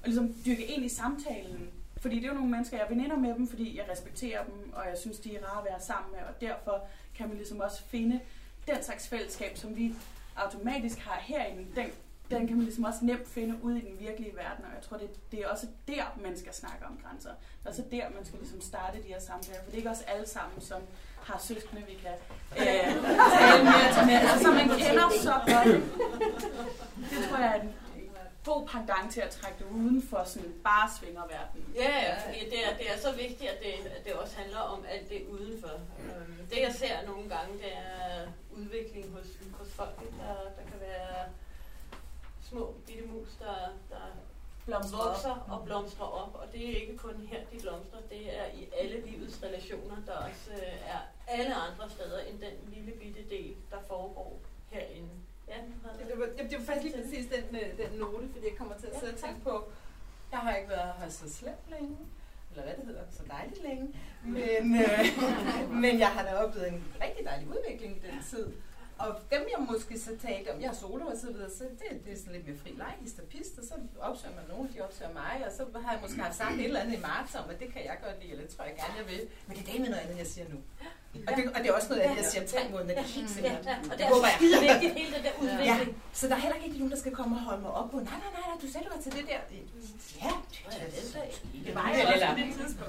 Og 0.01 0.05
ligesom 0.05 0.35
dykke 0.45 0.65
ind 0.65 0.85
i 0.85 0.89
samtalen. 0.89 1.69
Fordi 1.97 2.15
det 2.15 2.23
er 2.23 2.27
jo 2.27 2.33
nogle 2.33 2.49
mennesker, 2.49 2.77
jeg 2.77 2.85
er 2.85 2.89
veninder 2.89 3.17
med 3.17 3.33
dem, 3.33 3.47
fordi 3.47 3.77
jeg 3.77 3.85
respekterer 3.91 4.43
dem, 4.43 4.73
og 4.73 4.83
jeg 4.89 4.97
synes, 4.97 5.19
de 5.19 5.35
er 5.35 5.45
rare 5.45 5.59
at 5.59 5.65
være 5.65 5.81
sammen 5.81 6.11
med, 6.11 6.19
og 6.19 6.41
derfor 6.41 6.87
kan 7.15 7.27
man 7.27 7.37
ligesom 7.37 7.59
også 7.59 7.83
finde 7.83 8.19
den 8.67 8.83
slags 8.83 9.07
fællesskab, 9.07 9.57
som 9.57 9.75
vi 9.75 9.93
automatisk 10.35 10.99
har 10.99 11.19
herinde, 11.21 11.65
den, 11.75 11.85
den 12.31 12.47
kan 12.47 12.55
man 12.55 12.65
ligesom 12.65 12.83
også 12.83 12.99
nemt 13.01 13.27
finde 13.27 13.63
ud 13.63 13.75
i 13.75 13.81
den 13.81 13.99
virkelige 13.99 14.35
verden, 14.35 14.65
og 14.65 14.71
jeg 14.75 14.83
tror, 14.83 14.97
det, 14.97 15.31
det 15.31 15.39
er 15.39 15.47
også 15.47 15.67
der, 15.87 16.03
man 16.23 16.37
skal 16.37 16.53
snakke 16.53 16.85
om 16.85 16.99
grænser. 17.03 17.29
Det 17.29 17.65
er 17.65 17.69
også 17.69 17.83
der, 17.91 18.09
man 18.15 18.25
skal 18.25 18.39
ligesom 18.39 18.61
starte 18.61 18.97
de 18.97 19.07
her 19.07 19.19
samtaler, 19.19 19.59
for 19.59 19.65
det 19.65 19.73
er 19.73 19.77
ikke 19.77 19.89
også 19.89 20.03
alle 20.07 20.27
sammen, 20.27 20.61
som 20.61 20.81
har 21.23 21.39
søskende, 21.39 21.81
vi 21.87 21.93
kan 21.93 22.17
øh, 22.57 22.65
tale 22.65 23.63
med, 23.63 24.05
med 24.05 24.15
altså, 24.15 24.43
som 24.43 24.53
man 24.53 24.69
kender 24.69 25.09
så 25.21 25.35
godt. 25.53 25.67
Det 27.11 27.29
tror 27.29 27.37
jeg 27.37 27.57
er 27.57 27.61
en 27.61 27.73
god 28.45 28.67
pendant 28.67 29.13
til 29.13 29.21
at 29.21 29.29
trække 29.29 29.57
det 29.59 29.67
uden 29.71 30.01
for 30.09 30.21
sådan 30.25 30.53
bare 30.63 30.89
svingerverden. 30.99 31.61
Ja, 31.75 31.91
ja, 32.07 32.13
fordi 32.25 32.39
det 32.51 32.59
er, 32.67 32.71
det 32.79 32.87
er 32.93 32.97
så 33.05 33.11
vigtigt, 33.23 33.49
at 33.53 33.59
det, 33.63 33.73
at 33.97 34.05
det 34.05 34.13
også 34.13 34.35
handler 34.37 34.59
om 34.59 34.85
alt 34.93 35.09
det 35.09 35.21
udenfor. 35.35 35.75
Øhm, 36.05 36.47
det 36.51 36.59
jeg 36.67 36.73
ser 36.73 36.95
nogle 37.07 37.29
gange, 37.29 37.53
det 37.63 37.71
er 37.85 38.27
udvikling 38.57 39.05
hos, 39.15 39.27
hos 39.59 39.69
folk. 39.79 39.99
Der, 39.99 40.33
der 40.57 40.63
kan 40.71 40.79
være 40.79 41.25
små 42.49 42.75
bitte 42.87 43.03
mus, 43.07 43.29
der, 43.39 43.55
der 43.89 44.05
Blomstrer 44.65 45.03
vokser 45.07 45.29
op. 45.31 45.59
og 45.59 45.65
blomstrer 45.65 46.05
op. 46.05 46.35
Og 46.41 46.47
det 46.53 46.61
er 46.71 46.75
ikke 46.81 46.97
kun 46.97 47.27
her, 47.31 47.39
de 47.51 47.59
blomstrer. 47.61 47.99
Det 48.09 48.37
er 48.39 48.45
i 48.45 48.69
alle 48.79 49.01
livets 49.05 49.43
relationer, 49.43 49.95
der 50.05 50.13
også 50.13 50.51
øh, 50.51 50.89
er 50.93 50.99
alle 51.27 51.55
andre 51.55 51.89
steder 51.89 52.19
end 52.19 52.39
den 52.39 52.73
lille 52.73 52.91
bitte 52.91 53.23
del, 53.29 53.55
der 53.71 53.77
foregår 53.87 54.39
herinde. 54.69 55.09
Ja, 55.47 55.55
Ja, 55.99 56.13
det, 56.13 56.19
var, 56.19 56.25
det, 56.25 56.51
det 56.51 56.59
var 56.59 56.65
faktisk 56.65 56.95
lige 56.95 57.03
præcis 57.03 57.25
den, 57.35 57.55
øh, 57.55 57.77
den 57.77 57.99
note, 57.99 58.27
fordi 58.33 58.45
jeg 58.49 58.57
kommer 58.57 58.77
til 58.77 58.87
at 58.87 58.99
sidde 58.99 59.13
og 59.13 59.19
tænke 59.19 59.41
på, 59.41 59.69
jeg 60.31 60.39
har 60.39 60.55
ikke 60.55 60.69
været 60.69 60.93
her 60.99 61.09
så 61.09 61.33
slemt 61.33 61.65
længe, 61.69 61.97
eller 62.51 62.63
hvad 62.63 62.73
det 62.75 62.85
hedder, 62.85 63.03
så 63.11 63.23
dejligt 63.29 63.63
længe, 63.63 63.95
men, 64.23 64.75
øh, 64.81 65.05
men 65.83 65.99
jeg 65.99 66.07
har 66.07 66.23
da 66.23 66.35
oplevet 66.35 66.67
en 66.67 66.83
rigtig 67.01 67.25
dejlig 67.25 67.47
udvikling 67.47 67.97
i 67.97 67.99
den 67.99 68.23
tid. 68.29 68.53
Og 69.03 69.09
dem 69.33 69.41
jeg 69.53 69.59
måske 69.71 69.93
så 69.99 70.11
talte 70.27 70.47
om, 70.53 70.61
jeg 70.61 70.69
er 70.73 70.79
solo 70.83 71.05
og 71.13 71.17
så 71.23 71.27
videre, 71.33 71.49
så 71.59 71.63
det, 71.79 71.89
det 72.05 72.11
er 72.13 72.17
sådan 72.17 72.33
lidt 72.33 72.47
mere 72.47 72.57
fri 72.63 72.71
leg, 72.81 72.93
hist 73.35 73.57
og 73.59 73.63
så 73.69 73.73
opsøger 74.09 74.35
man 74.39 74.45
nogen, 74.53 74.65
de 74.73 74.77
opsøger 74.85 75.13
mig, 75.13 75.33
og 75.47 75.51
så 75.57 75.61
har 75.85 75.91
jeg 75.93 76.01
måske 76.03 76.19
haft 76.27 76.37
sagt 76.41 76.53
et 76.59 76.65
eller 76.65 76.79
andet 76.83 76.97
i 76.97 77.01
marts 77.09 77.35
om, 77.41 77.45
at 77.53 77.57
det 77.61 77.67
kan 77.73 77.81
jeg 77.89 77.97
godt 78.05 78.15
lide, 78.21 78.31
eller 78.33 78.45
det 78.45 78.51
tror 78.55 78.63
jeg 78.69 78.75
gerne, 78.81 78.95
jeg 79.01 79.07
vil. 79.13 79.21
Men 79.47 79.53
det 79.57 79.63
er 79.67 79.71
det 79.71 79.79
med 79.83 79.89
noget 79.93 80.03
andet, 80.05 80.17
jeg 80.23 80.27
siger 80.33 80.47
nu. 80.53 80.59
Og 81.27 81.31
det, 81.37 81.41
og 81.55 81.59
det 81.61 81.67
er 81.71 81.75
også 81.79 81.89
noget 81.93 82.01
jeg 82.19 82.25
siger 82.31 82.41
om 82.43 82.47
tre 82.53 82.61
måneder, 82.73 82.93
det 82.99 83.03
er 83.07 83.11
helt 83.19 83.29
sikkert. 83.35 83.65
Ja, 83.71 83.75
og 83.91 83.95
det 83.97 84.03
er 84.05 84.09
håber 84.13 84.27
så 84.27 84.45
jeg. 84.51 84.61
vigtigt, 84.67 84.93
hele 84.99 85.11
det 85.15 85.21
der 85.27 85.33
Ja. 85.37 85.41
udvikling. 85.43 85.91
Så 86.19 86.23
der 86.29 86.35
er 86.37 86.43
heller 86.45 86.59
ikke 86.65 86.77
nogen, 86.81 86.91
der 86.95 86.99
skal 87.03 87.11
komme 87.19 87.31
og 87.39 87.41
holde 87.49 87.61
mig 87.65 87.71
op 87.79 87.87
på, 87.93 87.97
nej, 88.09 88.17
nej, 88.23 88.31
nej, 88.47 88.57
du 88.63 88.67
sagde, 88.71 88.83
du 88.87 88.91
var 88.95 89.01
til 89.05 89.11
det 89.17 89.25
der. 89.31 89.39
Ja, 90.25 90.31
det 91.65 91.75
var 91.75 91.89
jeg 91.89 92.13
eller 92.13 92.31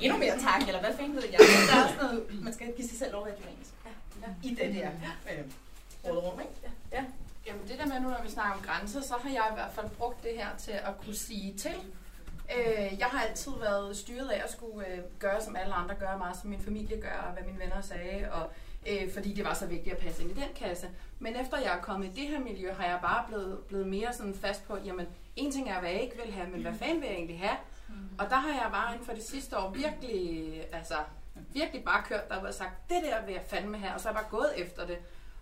endnu 0.05 0.19
mere 0.25 0.37
tak, 0.49 0.61
eller 0.69 0.81
hvad 0.85 0.93
fanden 0.99 1.15
ved 1.17 1.25
jeg. 1.33 1.39
Der 1.71 1.77
er 1.79 1.85
også 1.87 1.97
noget, 2.03 2.45
man 2.47 2.53
skal 2.57 2.67
give 2.77 2.89
sig 2.89 2.99
selv 2.99 3.13
lov 3.13 3.27
at 3.29 3.35
dynamisk. 3.41 3.71
I 4.43 4.51
det 4.55 4.75
der 4.75 4.91
øh, 5.33 5.45
rådrum, 6.11 6.41
ikke? 6.41 6.53
Ja. 6.93 7.05
Jamen 7.47 7.69
det 7.69 7.79
der 7.79 7.87
med 7.87 8.01
nu, 8.01 8.09
når 8.09 8.23
vi 8.23 8.31
snakker 8.31 8.55
om 8.55 8.61
grænser, 8.63 9.01
så 9.01 9.15
har 9.23 9.31
jeg 9.31 9.47
i 9.51 9.55
hvert 9.55 9.73
fald 9.73 9.89
brugt 9.91 10.23
det 10.23 10.33
her 10.37 10.49
til 10.59 10.73
at 10.73 10.95
kunne 11.05 11.15
sige 11.15 11.59
til. 11.59 11.77
Øh, 12.57 12.99
jeg 12.99 13.07
har 13.07 13.21
altid 13.29 13.53
været 13.61 13.97
styret 13.97 14.29
af 14.29 14.43
at 14.45 14.53
skulle 14.53 14.87
øh, 14.87 14.99
gøre, 15.19 15.41
som 15.43 15.57
alle 15.57 15.75
andre 15.75 15.95
gør, 15.95 16.17
meget 16.17 16.37
som 16.37 16.51
min 16.51 16.61
familie 16.61 17.01
gør, 17.01 17.25
og 17.27 17.33
hvad 17.33 17.43
mine 17.43 17.59
venner 17.59 17.81
sagde, 17.81 18.33
og 18.33 18.51
øh, 18.89 19.13
fordi 19.13 19.35
det 19.35 19.45
var 19.45 19.55
så 19.55 19.67
vigtigt 19.67 19.95
at 19.95 20.03
passe 20.03 20.23
ind 20.23 20.31
i 20.31 20.35
den 20.35 20.49
kasse. 20.57 20.89
Men 21.19 21.37
efter 21.37 21.59
jeg 21.59 21.77
er 21.77 21.81
kommet 21.81 22.07
i 22.07 22.21
det 22.21 22.29
her 22.29 22.41
miljø, 22.41 22.73
har 22.73 22.87
jeg 22.87 22.99
bare 23.03 23.25
blevet, 23.29 23.59
blevet 23.59 23.87
mere 23.87 24.13
sådan 24.13 24.35
fast 24.35 24.67
på, 24.67 24.79
jamen 24.85 25.07
en 25.37 25.53
ting 25.53 25.71
er, 25.71 25.81
hvad 25.81 25.91
jeg 25.91 26.03
ikke 26.03 26.17
vil 26.25 26.33
have, 26.33 26.49
men 26.49 26.63
hvad 26.63 26.73
fanden 26.75 27.01
vil 27.01 27.07
jeg 27.07 27.17
egentlig 27.17 27.39
have? 27.39 27.57
Og 28.19 28.31
der 28.31 28.37
har 28.37 28.49
jeg 28.49 28.69
bare 28.73 28.93
inden 28.93 29.07
for 29.07 29.13
det 29.13 29.25
sidste 29.31 29.59
år 29.59 29.71
virkelig, 29.71 30.63
altså, 30.73 30.95
virkelig 31.53 31.85
bare 31.85 32.03
kørt 32.03 32.29
der 32.29 32.37
og 32.37 32.55
sagt, 32.55 32.89
det 32.89 33.03
der 33.03 33.25
vil 33.25 33.33
jeg 33.33 33.43
fandme 33.49 33.79
have, 33.79 33.95
og 33.95 34.01
så 34.01 34.09
har 34.09 34.15
jeg 34.15 34.23
bare 34.23 34.31
gået 34.31 34.53
efter 34.57 34.87
det. 34.87 34.99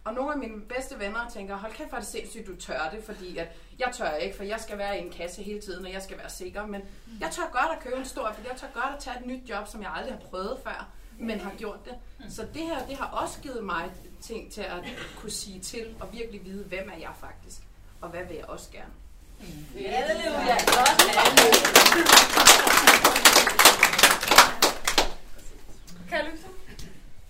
Og 0.06 0.14
nogle 0.14 0.32
af 0.32 0.38
mine 0.38 0.60
bedste 0.60 0.98
venner 0.98 1.30
tænker, 1.32 1.56
hold 1.56 1.72
kæft, 1.72 1.88
hvor 1.88 1.96
er 1.96 2.02
det 2.02 2.10
sindssygt, 2.10 2.46
du 2.46 2.56
tør 2.56 2.88
det, 2.92 3.04
fordi 3.04 3.38
at 3.38 3.48
jeg 3.78 3.88
tør 3.92 4.10
ikke, 4.10 4.36
for 4.36 4.44
jeg 4.44 4.60
skal 4.60 4.78
være 4.78 4.98
i 4.98 5.02
en 5.02 5.10
kasse 5.10 5.42
hele 5.42 5.60
tiden, 5.60 5.86
og 5.86 5.92
jeg 5.92 6.02
skal 6.02 6.18
være 6.18 6.30
sikker. 6.30 6.66
Men 6.66 6.82
jeg 7.20 7.30
tør 7.30 7.42
godt 7.52 7.76
at 7.76 7.84
købe 7.84 7.96
en 7.96 8.04
stor, 8.04 8.32
fordi 8.34 8.48
jeg 8.48 8.56
tør 8.56 8.66
godt 8.74 8.94
at 8.96 9.02
tage 9.02 9.16
et 9.20 9.26
nyt 9.26 9.50
job, 9.50 9.68
som 9.68 9.82
jeg 9.82 9.90
aldrig 9.94 10.12
har 10.12 10.20
prøvet 10.20 10.58
før, 10.64 10.88
men 11.18 11.40
har 11.40 11.52
gjort 11.58 11.84
det. 11.84 11.94
Så 12.32 12.46
det 12.54 12.62
her, 12.62 12.86
det 12.86 12.96
har 12.96 13.06
også 13.06 13.40
givet 13.40 13.64
mig 13.64 13.90
ting 14.20 14.52
til 14.52 14.60
at 14.60 14.84
kunne 15.20 15.32
sige 15.32 15.60
til, 15.60 15.94
og 16.00 16.12
virkelig 16.12 16.44
vide, 16.44 16.64
hvem 16.64 16.90
er 16.94 16.98
jeg 16.98 17.12
faktisk, 17.20 17.60
og 18.00 18.08
hvad 18.08 18.24
vil 18.28 18.36
jeg 18.36 18.44
også 18.44 18.70
gerne. 18.70 18.92
Halleluja. 19.88 20.56
Godt. 20.64 21.16
Kan 26.08 26.24
du 26.24 26.30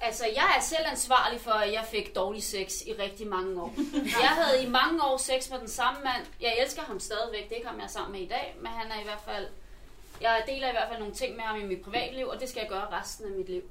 Altså, 0.07 0.25
jeg 0.35 0.55
er 0.59 0.63
selv 0.63 0.87
ansvarlig 0.91 1.41
for, 1.41 1.51
at 1.51 1.73
jeg 1.73 1.85
fik 1.91 2.15
dårlig 2.15 2.43
sex 2.43 2.73
i 2.87 2.93
rigtig 2.93 3.27
mange 3.27 3.63
år. 3.63 3.75
Jeg 4.23 4.29
havde 4.29 4.63
i 4.63 4.69
mange 4.69 5.03
år 5.03 5.17
sex 5.17 5.51
med 5.51 5.59
den 5.59 5.69
samme 5.69 6.01
mand. 6.05 6.27
Jeg 6.41 6.57
elsker 6.63 6.83
ham 6.83 7.01
stadigvæk. 7.01 7.45
Det 7.45 7.53
er 7.53 7.57
ikke 7.57 7.69
ham, 7.69 7.79
jeg 7.79 7.85
er 7.85 7.89
sammen 7.89 8.13
med 8.13 8.21
i 8.21 8.29
dag. 8.29 8.57
Men 8.61 8.73
han 8.73 8.91
er 8.91 9.01
i 9.01 9.05
hvert 9.05 9.23
fald... 9.25 9.47
Jeg 10.21 10.43
deler 10.47 10.69
i 10.69 10.71
hvert 10.71 10.89
fald 10.89 10.99
nogle 10.99 11.15
ting 11.15 11.37
med 11.37 11.45
ham 11.45 11.61
i 11.61 11.65
mit 11.65 11.83
privatliv, 11.83 12.27
og 12.29 12.41
det 12.41 12.49
skal 12.49 12.61
jeg 12.61 12.69
gøre 12.69 13.01
resten 13.01 13.25
af 13.25 13.31
mit 13.31 13.49
liv. 13.49 13.63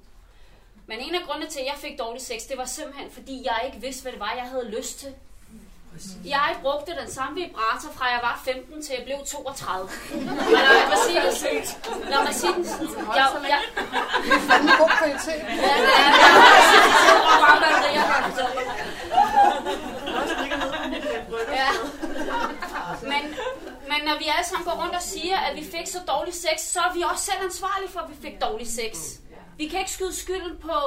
Men 0.88 1.00
en 1.00 1.16
af 1.16 1.22
grundene 1.28 1.50
til, 1.50 1.60
at 1.60 1.66
jeg 1.66 1.76
fik 1.78 2.00
dårlig 2.00 2.22
sex, 2.22 2.42
det 2.50 2.58
var 2.58 2.66
simpelthen, 2.66 3.12
fordi 3.12 3.42
jeg 3.46 3.62
ikke 3.66 3.82
vidste, 3.82 4.02
hvad 4.02 4.12
det 4.12 4.20
var, 4.20 4.34
jeg 4.34 4.44
havde 4.44 4.70
lyst 4.78 5.00
til. 5.00 5.14
Jeg 6.26 6.56
brugte 6.62 6.92
den 7.02 7.12
samme 7.12 7.36
vibrator 7.42 7.90
fra 7.98 8.06
jeg 8.06 8.20
var 8.24 8.42
15 8.46 8.84
til 8.84 8.96
jeg 8.98 9.04
blev 9.06 9.18
32. 9.26 9.84
Og 10.46 10.52
lad 10.52 10.88
mig 10.92 11.00
sige 11.08 11.22
det 11.26 11.34
sådan. 11.38 12.10
Lad 12.12 12.24
mig 12.28 12.36
sige 12.42 12.54
det 12.58 12.68
sådan. 12.68 12.88
Jeg, 13.20 13.28
jeg, 13.54 13.62
Det 14.26 14.34
er 14.34 14.44
fandme 14.50 14.72
god 14.82 14.92
kvalitet. 15.00 15.42
Ja, 15.66 15.74
det 15.86 15.94
er 16.04 16.10
det. 16.16 16.34
Jeg 17.08 17.16
bruger 17.22 17.40
bare 17.46 17.60
batterier, 17.64 18.04
kan 18.08 18.16
jeg 18.18 18.24
fortælle 18.30 18.62
jer. 18.70 18.76
Ja. 21.60 21.70
Men, 23.12 23.24
men 23.92 24.00
når 24.08 24.16
vi 24.24 24.28
alle 24.46 24.66
sammen 24.66 24.68
går 24.70 24.84
rundt 24.84 24.96
og 24.96 25.02
siger, 25.02 25.38
at 25.38 25.56
vi 25.56 25.64
fik 25.64 25.88
så 25.88 26.00
dårlig 26.08 26.34
sex, 26.34 26.58
så 26.60 26.80
er 26.80 26.94
vi 26.94 27.02
også 27.02 27.26
selv 27.26 27.42
ansvarlige 27.44 27.92
for, 27.94 28.00
at 28.00 28.10
vi 28.10 28.18
fik 28.26 28.42
dårlig 28.42 28.68
sex. 28.68 28.92
Vi 29.58 29.68
kan 29.68 29.80
ikke 29.80 29.92
skyde 29.92 30.16
skylden 30.16 30.58
på 30.68 30.78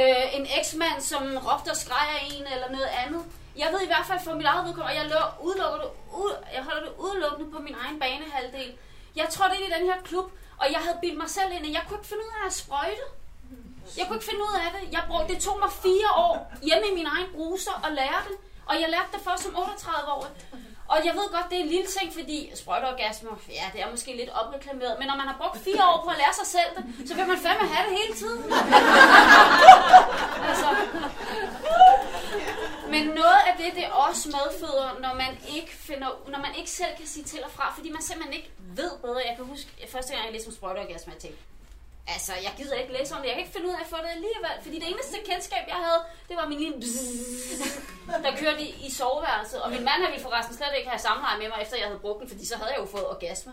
øh, 0.00 0.26
en 0.36 0.46
eksmand, 0.58 1.00
som 1.00 1.22
råbte 1.46 1.70
og 1.70 1.76
skreg 1.76 2.08
af 2.16 2.20
en 2.34 2.46
eller 2.54 2.68
noget 2.76 2.90
andet. 3.02 3.22
Jeg 3.56 3.68
ved 3.72 3.80
i 3.82 3.90
hvert 3.92 4.06
fald 4.06 4.20
for 4.24 4.34
mit 4.34 4.46
eget 4.46 4.64
vedkommende, 4.66 4.92
og 4.92 4.96
jeg, 5.00 5.06
lå, 5.14 5.22
udelukker 5.46 5.78
det, 5.84 5.90
ud, 6.22 6.32
jeg 6.56 6.62
holder 6.68 6.82
det 6.86 6.92
udelukkende 7.04 7.50
på 7.54 7.58
min 7.66 7.76
egen 7.82 8.00
banehalvdel. 8.00 8.70
Jeg 9.16 9.26
trådte 9.34 9.56
ind 9.56 9.64
i 9.68 9.74
den 9.76 9.84
her 9.90 9.98
klub, 10.08 10.26
og 10.60 10.66
jeg 10.74 10.80
havde 10.84 10.98
bildt 11.02 11.18
mig 11.22 11.30
selv 11.30 11.50
ind, 11.56 11.64
at 11.66 11.72
jeg 11.72 11.82
kunne 11.86 11.98
ikke 11.98 12.10
finde 12.12 12.24
ud 12.26 12.32
af 12.42 12.46
at 12.46 12.54
sprøjte. 12.62 13.06
Jeg 13.98 14.04
kunne 14.06 14.16
ikke 14.18 14.28
finde 14.30 14.42
ud 14.48 14.54
af 14.64 14.68
det. 14.74 14.82
Jeg 14.96 15.02
brugte, 15.08 15.28
det 15.34 15.42
tog 15.42 15.58
mig 15.64 15.72
fire 15.86 16.10
år 16.26 16.34
hjemme 16.68 16.86
i 16.90 16.94
min 16.94 17.08
egen 17.14 17.28
bruser 17.36 17.74
at 17.86 17.92
lære 18.00 18.20
det. 18.28 18.36
Og 18.70 18.74
jeg 18.80 18.88
lærte 18.94 19.10
det 19.14 19.20
først 19.28 19.42
som 19.42 19.56
38 19.56 20.12
år. 20.12 20.26
Og 20.92 20.98
jeg 21.06 21.14
ved 21.18 21.26
godt, 21.36 21.46
det 21.50 21.56
er 21.58 21.64
en 21.66 21.72
lille 21.76 21.90
ting, 21.98 22.12
fordi 22.18 22.50
sprøjteorgasmer, 22.54 23.34
ja, 23.58 23.66
det 23.72 23.80
er 23.82 23.90
måske 23.90 24.16
lidt 24.16 24.30
opreklameret, 24.40 24.94
men 24.98 25.06
når 25.08 25.16
man 25.16 25.26
har 25.30 25.36
brugt 25.40 25.64
fire 25.64 25.82
år 25.90 25.98
på 26.04 26.10
at 26.14 26.18
lære 26.22 26.34
sig 26.40 26.48
selv 26.56 26.70
det, 26.76 27.08
så 27.08 27.14
vil 27.14 27.26
man 27.32 27.38
fandme 27.38 27.66
have 27.74 27.84
det 27.90 27.98
hele 28.00 28.14
tiden. 28.22 28.42
altså. 30.48 30.68
Men 32.92 33.02
noget 33.20 33.40
af 33.48 33.54
det, 33.58 33.70
det 33.78 33.84
også 34.06 34.24
medføder, 34.36 34.88
når 35.04 35.14
man 35.14 35.32
ikke 35.56 35.72
finder, 35.88 36.10
når 36.32 36.38
man 36.38 36.54
ikke 36.58 36.70
selv 36.70 36.92
kan 36.98 37.06
sige 37.06 37.24
til 37.24 37.44
og 37.44 37.50
fra, 37.50 37.72
fordi 37.76 37.90
man 37.90 38.02
simpelthen 38.02 38.34
ikke 38.34 38.50
ved 38.58 38.90
bedre. 39.02 39.20
Jeg 39.28 39.36
kan 39.36 39.44
huske, 39.44 39.68
første 39.88 40.12
gang 40.12 40.24
jeg 40.24 40.32
læste 40.32 40.48
om 40.48 40.54
sprøjteorgasmer, 40.54 41.12
jeg 41.14 41.20
tænkte, 41.20 41.42
Altså, 42.14 42.32
jeg 42.46 42.52
gider 42.56 42.76
ikke 42.82 42.92
læse 42.98 43.14
om 43.14 43.20
det. 43.20 43.28
Jeg 43.28 43.34
kan 43.36 43.44
ikke 43.44 43.56
finde 43.56 43.68
ud 43.68 43.74
af 43.78 43.82
at 43.84 43.90
få 43.94 43.98
det 44.04 44.10
alligevel. 44.18 44.54
Fordi 44.64 44.76
det 44.82 44.88
eneste 44.92 45.16
kendskab, 45.30 45.64
jeg 45.74 45.80
havde, 45.86 46.00
det 46.28 46.34
var 46.40 46.46
min 46.52 46.60
lille 46.64 46.78
bzzz, 46.80 47.00
der 48.24 48.32
kørte 48.42 48.60
i, 48.68 48.68
i 48.86 48.90
soveværelset. 48.98 49.58
Og 49.64 49.68
min 49.74 49.84
mand 49.88 50.00
ville 50.06 50.26
forresten 50.28 50.54
slet 50.56 50.74
ikke 50.78 50.90
have 50.94 51.04
samleje 51.08 51.38
med 51.42 51.48
mig, 51.52 51.58
efter 51.62 51.76
jeg 51.76 51.86
havde 51.90 52.04
brugt 52.06 52.20
den, 52.20 52.28
fordi 52.32 52.44
så 52.46 52.56
havde 52.60 52.70
jeg 52.74 52.80
jo 52.84 52.88
fået 52.96 53.06
orgasme. 53.14 53.52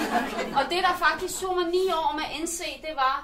og 0.58 0.62
det, 0.72 0.80
der 0.86 0.94
faktisk 1.06 1.34
tog 1.40 1.52
mig 1.58 1.66
ni 1.76 1.84
år 2.00 2.10
med 2.18 2.24
at 2.28 2.32
indse, 2.38 2.68
det 2.86 2.94
var, 3.04 3.16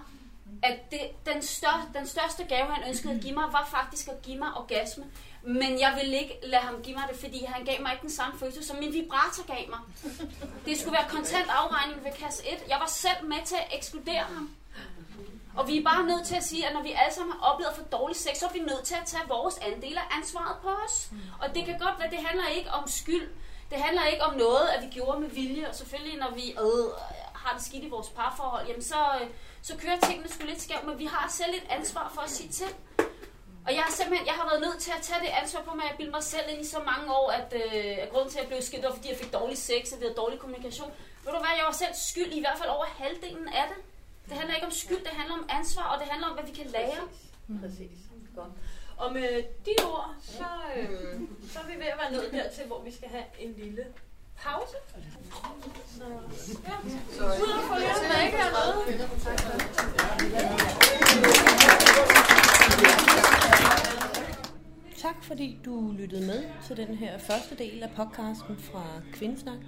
at 0.62 0.76
det, 0.90 1.00
den, 1.26 1.42
stør, 1.42 1.76
den 1.98 2.06
største 2.06 2.42
gave, 2.44 2.66
han 2.74 2.88
ønskede 2.88 3.12
at 3.14 3.20
give 3.20 3.34
mig, 3.34 3.46
var 3.58 3.68
faktisk 3.76 4.08
at 4.08 4.22
give 4.22 4.38
mig 4.38 4.50
orgasme. 4.62 5.04
Men 5.42 5.80
jeg 5.80 5.92
ville 5.98 6.18
ikke 6.18 6.34
lade 6.42 6.62
ham 6.62 6.82
give 6.82 6.96
mig 6.96 7.04
det, 7.10 7.18
fordi 7.20 7.44
han 7.44 7.64
gav 7.64 7.82
mig 7.82 7.92
ikke 7.92 8.02
den 8.02 8.10
samme 8.10 8.38
følelse, 8.38 8.66
som 8.66 8.76
min 8.76 8.92
vibrator 8.92 9.46
gav 9.46 9.68
mig. 9.68 9.78
Det 10.66 10.78
skulle 10.78 10.92
være 10.92 11.08
kontant 11.08 11.48
afregning 11.48 12.04
ved 12.04 12.12
kasse 12.12 12.42
1. 12.48 12.58
Jeg 12.68 12.76
var 12.80 12.86
selv 12.86 13.28
med 13.28 13.36
til 13.44 13.54
at 13.54 13.78
ekskludere 13.78 14.24
ham. 14.34 14.50
Og 15.56 15.68
vi 15.68 15.78
er 15.78 15.84
bare 15.84 16.06
nødt 16.06 16.26
til 16.26 16.36
at 16.36 16.44
sige, 16.44 16.66
at 16.66 16.74
når 16.74 16.82
vi 16.82 16.92
alle 16.92 17.14
sammen 17.14 17.32
har 17.32 17.52
oplevet 17.52 17.74
for 17.76 17.82
dårlig 17.82 18.16
sex, 18.16 18.36
så 18.36 18.46
er 18.46 18.52
vi 18.52 18.58
nødt 18.58 18.84
til 18.84 18.94
at 18.94 19.06
tage 19.06 19.22
vores 19.28 19.58
andel 19.58 19.98
af 19.98 20.16
ansvaret 20.16 20.56
på 20.62 20.68
os. 20.68 21.08
Og 21.42 21.54
det 21.54 21.64
kan 21.64 21.78
godt 21.78 21.98
være, 21.98 22.10
det 22.10 22.18
handler 22.18 22.48
ikke 22.48 22.70
om 22.70 22.88
skyld. 22.88 23.28
Det 23.70 23.78
handler 23.78 24.04
ikke 24.06 24.22
om 24.22 24.36
noget, 24.36 24.68
at 24.68 24.84
vi 24.84 24.88
gjorde 24.90 25.20
med 25.20 25.28
vilje. 25.28 25.68
Og 25.68 25.74
selvfølgelig, 25.74 26.18
når 26.18 26.30
vi 26.34 26.50
øh, 26.50 26.86
har 27.34 27.52
det 27.56 27.66
skidt 27.66 27.84
i 27.84 27.88
vores 27.88 28.08
parforhold, 28.08 28.66
jamen 28.66 28.82
så, 28.82 29.00
øh, 29.20 29.26
så 29.62 29.76
kører 29.76 29.98
tingene 30.00 30.28
sgu 30.28 30.46
lidt 30.46 30.62
skævt. 30.62 30.84
Men 30.86 30.98
vi 30.98 31.04
har 31.04 31.28
selv 31.30 31.54
et 31.54 31.66
ansvar 31.70 32.10
for 32.14 32.20
at 32.20 32.30
sige 32.30 32.48
til. 32.48 32.66
Og 33.66 33.74
jeg 33.74 33.82
har 33.82 33.92
simpelthen 33.92 34.26
jeg 34.26 34.34
har 34.34 34.48
været 34.50 34.60
nødt 34.60 34.78
til 34.78 34.92
at 34.98 35.02
tage 35.02 35.20
det 35.20 35.30
ansvar 35.42 35.62
på 35.62 35.74
mig, 35.74 35.84
at 35.90 35.96
bilde 35.96 36.10
mig 36.10 36.22
selv 36.22 36.46
ind 36.52 36.60
i 36.60 36.68
så 36.68 36.78
mange 36.90 37.14
år, 37.20 37.30
at, 37.30 37.54
øh, 37.54 37.96
at 38.02 38.10
grunden 38.10 38.30
til, 38.30 38.38
at 38.38 38.42
jeg 38.42 38.48
blev 38.48 38.62
skilt, 38.62 38.84
var, 38.84 38.92
fordi 38.94 39.08
jeg 39.10 39.18
fik 39.18 39.32
dårlig 39.32 39.58
sex, 39.58 39.92
og 39.92 39.98
vi 40.00 40.04
havde 40.04 40.16
dårlig 40.22 40.38
kommunikation. 40.38 40.90
Ved 41.24 41.32
du 41.32 41.38
hvad, 41.38 41.54
jeg 41.56 41.66
var 41.66 41.72
selv 41.72 41.94
skyld 42.08 42.32
i 42.32 42.40
hvert 42.40 42.58
fald 42.58 42.68
over 42.68 42.84
halvdelen 42.84 43.48
af 43.48 43.64
det. 43.70 43.78
Det 44.28 44.36
handler 44.36 44.54
ikke 44.54 44.66
om 44.66 44.72
skyld, 44.72 44.98
det 45.08 45.14
handler 45.20 45.34
om 45.34 45.46
ansvar, 45.48 45.82
og 45.82 46.00
det 46.00 46.08
handler 46.08 46.28
om, 46.28 46.34
hvad 46.34 46.44
vi 46.44 46.54
kan 46.60 46.66
lære. 46.66 47.02
Præcis. 47.60 47.98
Godt. 48.36 48.52
Og 48.96 49.12
med 49.12 49.42
de 49.66 49.74
ord, 49.84 50.14
så, 50.22 50.44
øh, 50.76 51.20
så 51.50 51.58
er 51.58 51.66
vi 51.66 51.74
ved 51.82 51.86
at 51.94 51.98
være 52.02 52.12
nået 52.12 52.32
dertil, 52.32 52.64
hvor 52.66 52.82
vi 52.82 52.92
skal 52.92 53.08
have 53.08 53.24
en 53.38 53.54
lille 53.58 53.84
pause. 54.36 54.76
Så, 55.96 56.04
ja. 56.68 56.76
Ud 57.42 57.50
og 57.58 57.62
få 57.68 57.74
lidt 57.78 57.96
snakke 58.06 58.36
hernede. 58.36 59.08
Tak 64.98 65.24
fordi 65.24 65.58
du 65.64 65.92
lyttede 65.98 66.26
med 66.26 66.44
til 66.66 66.76
den 66.76 66.94
her 66.94 67.18
første 67.18 67.54
del 67.54 67.82
af 67.82 67.90
podcasten 67.96 68.56
fra 68.58 68.84
Kvindesnak. 69.12 69.60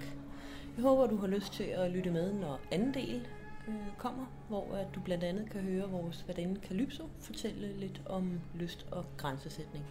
Jeg 0.75 0.81
håber, 0.81 1.07
du 1.07 1.17
har 1.17 1.27
lyst 1.27 1.53
til 1.53 1.63
at 1.63 1.91
lytte 1.91 2.11
med, 2.11 2.33
når 2.33 2.59
anden 2.71 2.93
del 2.93 3.27
øh, 3.67 3.97
kommer, 3.97 4.25
hvor 4.47 4.75
at 4.75 4.87
du 4.95 4.99
blandt 4.99 5.23
andet 5.23 5.49
kan 5.49 5.61
høre 5.61 5.89
vores 5.89 6.27
værtinde 6.27 6.61
Calypso 6.67 7.09
fortælle 7.19 7.73
lidt 7.77 8.01
om 8.05 8.39
lyst 8.55 8.87
og 8.91 9.05
grænsesætning. 9.17 9.85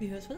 Vi 0.00 0.08
høres 0.08 0.30
ved. 0.30 0.36